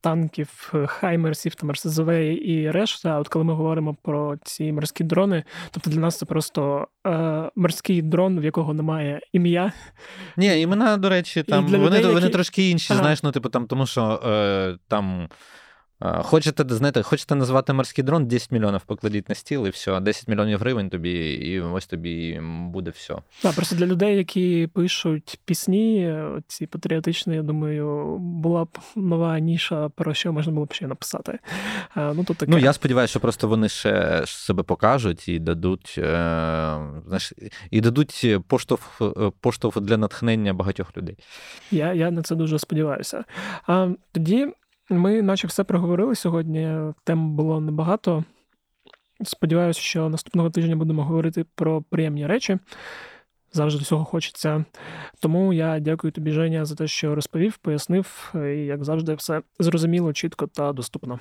танків, 0.00 0.72
хаймерсів, 0.86 1.54
там 1.54 1.72
РСЗВ 1.72 2.10
і 2.48 2.70
решта. 2.70 3.10
А 3.10 3.18
от 3.18 3.28
коли 3.28 3.44
ми 3.44 3.54
говоримо 3.54 3.96
про 4.02 4.36
ці 4.42 4.72
морські 4.72 5.04
дрони, 5.04 5.44
тобто 5.70 5.90
для 5.90 6.00
нас 6.00 6.18
це 6.18 6.26
просто 6.26 6.88
е, 7.06 7.50
морський 7.56 8.02
дрон, 8.02 8.40
в 8.40 8.44
якого 8.44 8.74
немає 8.74 9.20
ім'я. 9.32 9.72
Ні, 10.36 10.60
імена, 10.60 10.96
до 10.96 11.08
речі, 11.08 11.42
там 11.42 11.66
вони, 11.66 11.78
людей, 11.78 12.04
вони 12.04 12.20
які... 12.20 12.32
трошки 12.32 12.70
інші, 12.70 12.92
ага. 12.92 13.02
знаєш, 13.02 13.22
ну, 13.22 13.32
типу, 13.32 13.48
там, 13.48 13.66
тому 13.66 13.86
що 13.86 14.20
е, 14.26 14.76
там 14.88 15.28
Хочете 16.00 16.64
знаєте, 16.68 17.02
хочете 17.02 17.34
назвати 17.34 17.72
морський 17.72 18.04
дрон, 18.04 18.26
10 18.26 18.50
мільйонів 18.50 18.80
покладіть 18.80 19.28
на 19.28 19.34
стіл 19.34 19.66
і 19.66 19.70
все, 19.70 20.00
10 20.00 20.28
мільйонів 20.28 20.58
гривень 20.58 20.90
тобі, 20.90 21.34
і 21.34 21.60
ось 21.60 21.86
тобі 21.86 22.40
буде 22.42 22.90
все. 22.90 23.16
Так, 23.42 23.54
просто 23.54 23.76
для 23.76 23.86
людей, 23.86 24.16
які 24.16 24.68
пишуть 24.74 25.40
пісні, 25.44 26.14
ці 26.46 26.66
патріотичні, 26.66 27.34
я 27.34 27.42
думаю, 27.42 28.16
була 28.18 28.64
б 28.64 28.78
нова 28.96 29.38
ніша, 29.38 29.88
про 29.88 30.14
що 30.14 30.32
можна 30.32 30.52
було 30.52 30.66
б 30.66 30.72
ще 30.72 30.86
написати. 30.86 31.38
Ну, 31.96 32.24
тут 32.24 32.36
таке. 32.36 32.52
ну 32.52 32.58
я 32.58 32.72
сподіваюся, 32.72 33.10
що 33.10 33.20
просто 33.20 33.48
вони 33.48 33.68
ще 33.68 34.22
себе 34.26 34.62
покажуть 34.62 35.28
і 35.28 35.38
дадуть 35.38 35.94
е, 35.98 36.02
знаєш, 37.06 37.32
і 37.70 37.80
дадуть 37.80 38.26
поштовх 38.48 39.02
поштовх 39.40 39.80
для 39.80 39.96
натхнення 39.96 40.52
багатьох 40.52 40.96
людей. 40.96 41.16
Я, 41.70 41.92
Я 41.92 42.10
на 42.10 42.22
це 42.22 42.34
дуже 42.34 42.58
сподіваюся. 42.58 43.24
А 43.66 43.88
тоді. 44.12 44.48
Ми, 44.90 45.22
наче 45.22 45.46
все 45.46 45.64
проговорили 45.64 46.14
сьогодні. 46.14 46.78
Тем 47.04 47.36
було 47.36 47.60
небагато. 47.60 48.24
Сподіваюся, 49.24 49.80
що 49.80 50.08
наступного 50.08 50.50
тижня 50.50 50.76
будемо 50.76 51.04
говорити 51.04 51.44
про 51.54 51.82
приємні 51.82 52.26
речі. 52.26 52.58
Завжди 53.52 53.82
всього 53.82 54.04
хочеться. 54.04 54.64
Тому 55.20 55.52
я 55.52 55.80
дякую 55.80 56.12
тобі, 56.12 56.30
Женя, 56.30 56.64
за 56.64 56.74
те, 56.74 56.86
що 56.86 57.14
розповів, 57.14 57.56
пояснив, 57.56 58.34
і, 58.34 58.38
як 58.48 58.84
завжди, 58.84 59.14
все 59.14 59.42
зрозуміло, 59.58 60.12
чітко 60.12 60.46
та 60.46 60.72
доступно. 60.72 61.18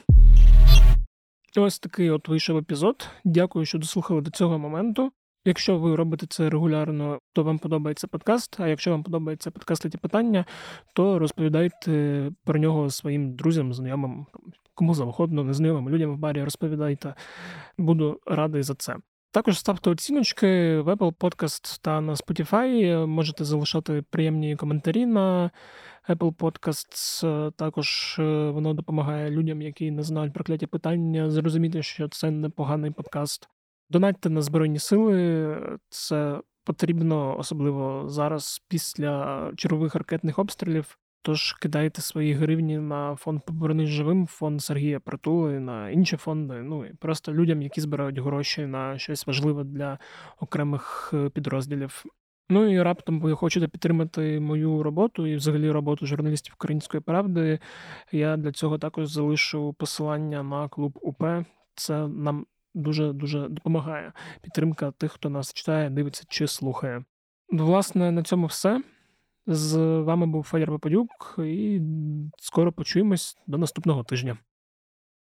Ось 1.57 1.79
такий 1.79 2.09
от 2.09 2.27
вийшов 2.27 2.57
епізод. 2.57 3.07
Дякую, 3.23 3.65
що 3.65 3.77
дослухали 3.77 4.21
до 4.21 4.31
цього 4.31 4.59
моменту. 4.59 5.11
Якщо 5.47 5.77
ви 5.77 5.95
робите 5.95 6.25
це 6.29 6.49
регулярно, 6.49 7.19
то 7.33 7.43
вам 7.43 7.59
подобається 7.59 8.07
подкаст. 8.07 8.59
А 8.59 8.67
якщо 8.67 8.91
вам 8.91 9.03
подобається 9.03 9.51
подкаст 9.51 9.89
«Ті 9.89 9.97
питання, 9.97 10.45
то 10.93 11.19
розповідайте 11.19 12.31
про 12.43 12.59
нього 12.59 12.89
своїм 12.89 13.35
друзям, 13.35 13.73
знайомим, 13.73 14.25
кому 14.73 14.93
завгодно, 14.93 15.43
незнайомим 15.43 15.89
людям 15.89 16.13
в 16.13 16.17
барі 16.17 16.43
розповідайте. 16.43 17.13
Буду 17.77 18.19
радий 18.25 18.63
за 18.63 18.75
це. 18.75 18.95
Також 19.31 19.59
ставте 19.59 19.89
оціночки 19.89 20.79
в 20.79 20.89
Apple 20.89 21.13
Podcast 21.13 21.79
та 21.81 22.01
на 22.01 22.13
Spotify. 22.13 23.05
Можете 23.05 23.43
залишати 23.43 24.03
приємні 24.09 24.55
коментарі 24.55 25.05
на 25.05 25.51
Apple 26.09 26.35
Podcasts. 26.35 27.51
Також 27.51 28.15
е, 28.19 28.49
воно 28.49 28.73
допомагає 28.73 29.31
людям, 29.31 29.61
які 29.61 29.91
не 29.91 30.03
знають 30.03 30.33
прокляті 30.33 30.67
питання, 30.67 31.29
зрозуміти, 31.29 31.83
що 31.83 32.07
це 32.07 32.31
непоганий 32.31 32.91
подкаст. 32.91 33.49
Донатьте 33.89 34.29
на 34.29 34.41
Збройні 34.41 34.79
Сили, 34.79 35.57
це 35.89 36.41
потрібно, 36.63 37.39
особливо 37.39 38.09
зараз, 38.09 38.61
після 38.67 39.51
чергових 39.57 39.95
ракетних 39.95 40.39
обстрілів. 40.39 40.97
Тож 41.21 41.53
кидайте 41.53 42.01
свої 42.01 42.33
гривні 42.33 42.77
на 42.77 43.15
фонд 43.15 43.41
«Повернись 43.45 43.89
живим, 43.89 44.27
фонд 44.27 44.61
Сергія 44.61 44.99
Притули, 44.99 45.59
на 45.59 45.89
інші 45.89 46.17
фонди. 46.17 46.53
Ну 46.53 46.85
і 46.85 46.93
просто 46.93 47.33
людям, 47.33 47.61
які 47.61 47.81
збирають 47.81 48.19
гроші 48.19 48.65
на 48.65 48.97
щось 48.97 49.27
важливе 49.27 49.63
для 49.63 49.99
окремих 50.39 51.11
е, 51.13 51.29
підрозділів. 51.29 52.05
Ну 52.49 52.73
і 52.73 52.81
раптом 52.81 53.21
ви 53.21 53.35
хочете 53.35 53.67
підтримати 53.67 54.39
мою 54.39 54.83
роботу 54.83 55.27
і 55.27 55.35
взагалі 55.35 55.71
роботу 55.71 56.05
журналістів 56.05 56.53
Української 56.57 57.01
правди. 57.01 57.59
Я 58.11 58.37
для 58.37 58.51
цього 58.51 58.77
також 58.77 59.07
залишу 59.07 59.73
посилання 59.73 60.43
на 60.43 60.69
клуб 60.69 60.99
УП. 61.01 61.23
Це 61.75 62.07
нам 62.07 62.45
дуже 62.75 63.13
дуже 63.13 63.49
допомагає. 63.49 64.13
Підтримка 64.41 64.91
тих, 64.91 65.11
хто 65.11 65.29
нас 65.29 65.53
читає, 65.53 65.89
дивиться 65.89 66.23
чи 66.27 66.47
слухає. 66.47 67.03
Власне, 67.49 68.11
на 68.11 68.23
цьому 68.23 68.47
все. 68.47 68.81
З 69.47 69.77
вами 69.77 70.25
був 70.25 70.43
Федір 70.43 70.67
Попадюк, 70.67 71.35
і 71.39 71.81
скоро 72.37 72.71
почуємось 72.71 73.37
до 73.47 73.57
наступного 73.57 74.03
тижня. 74.03 74.37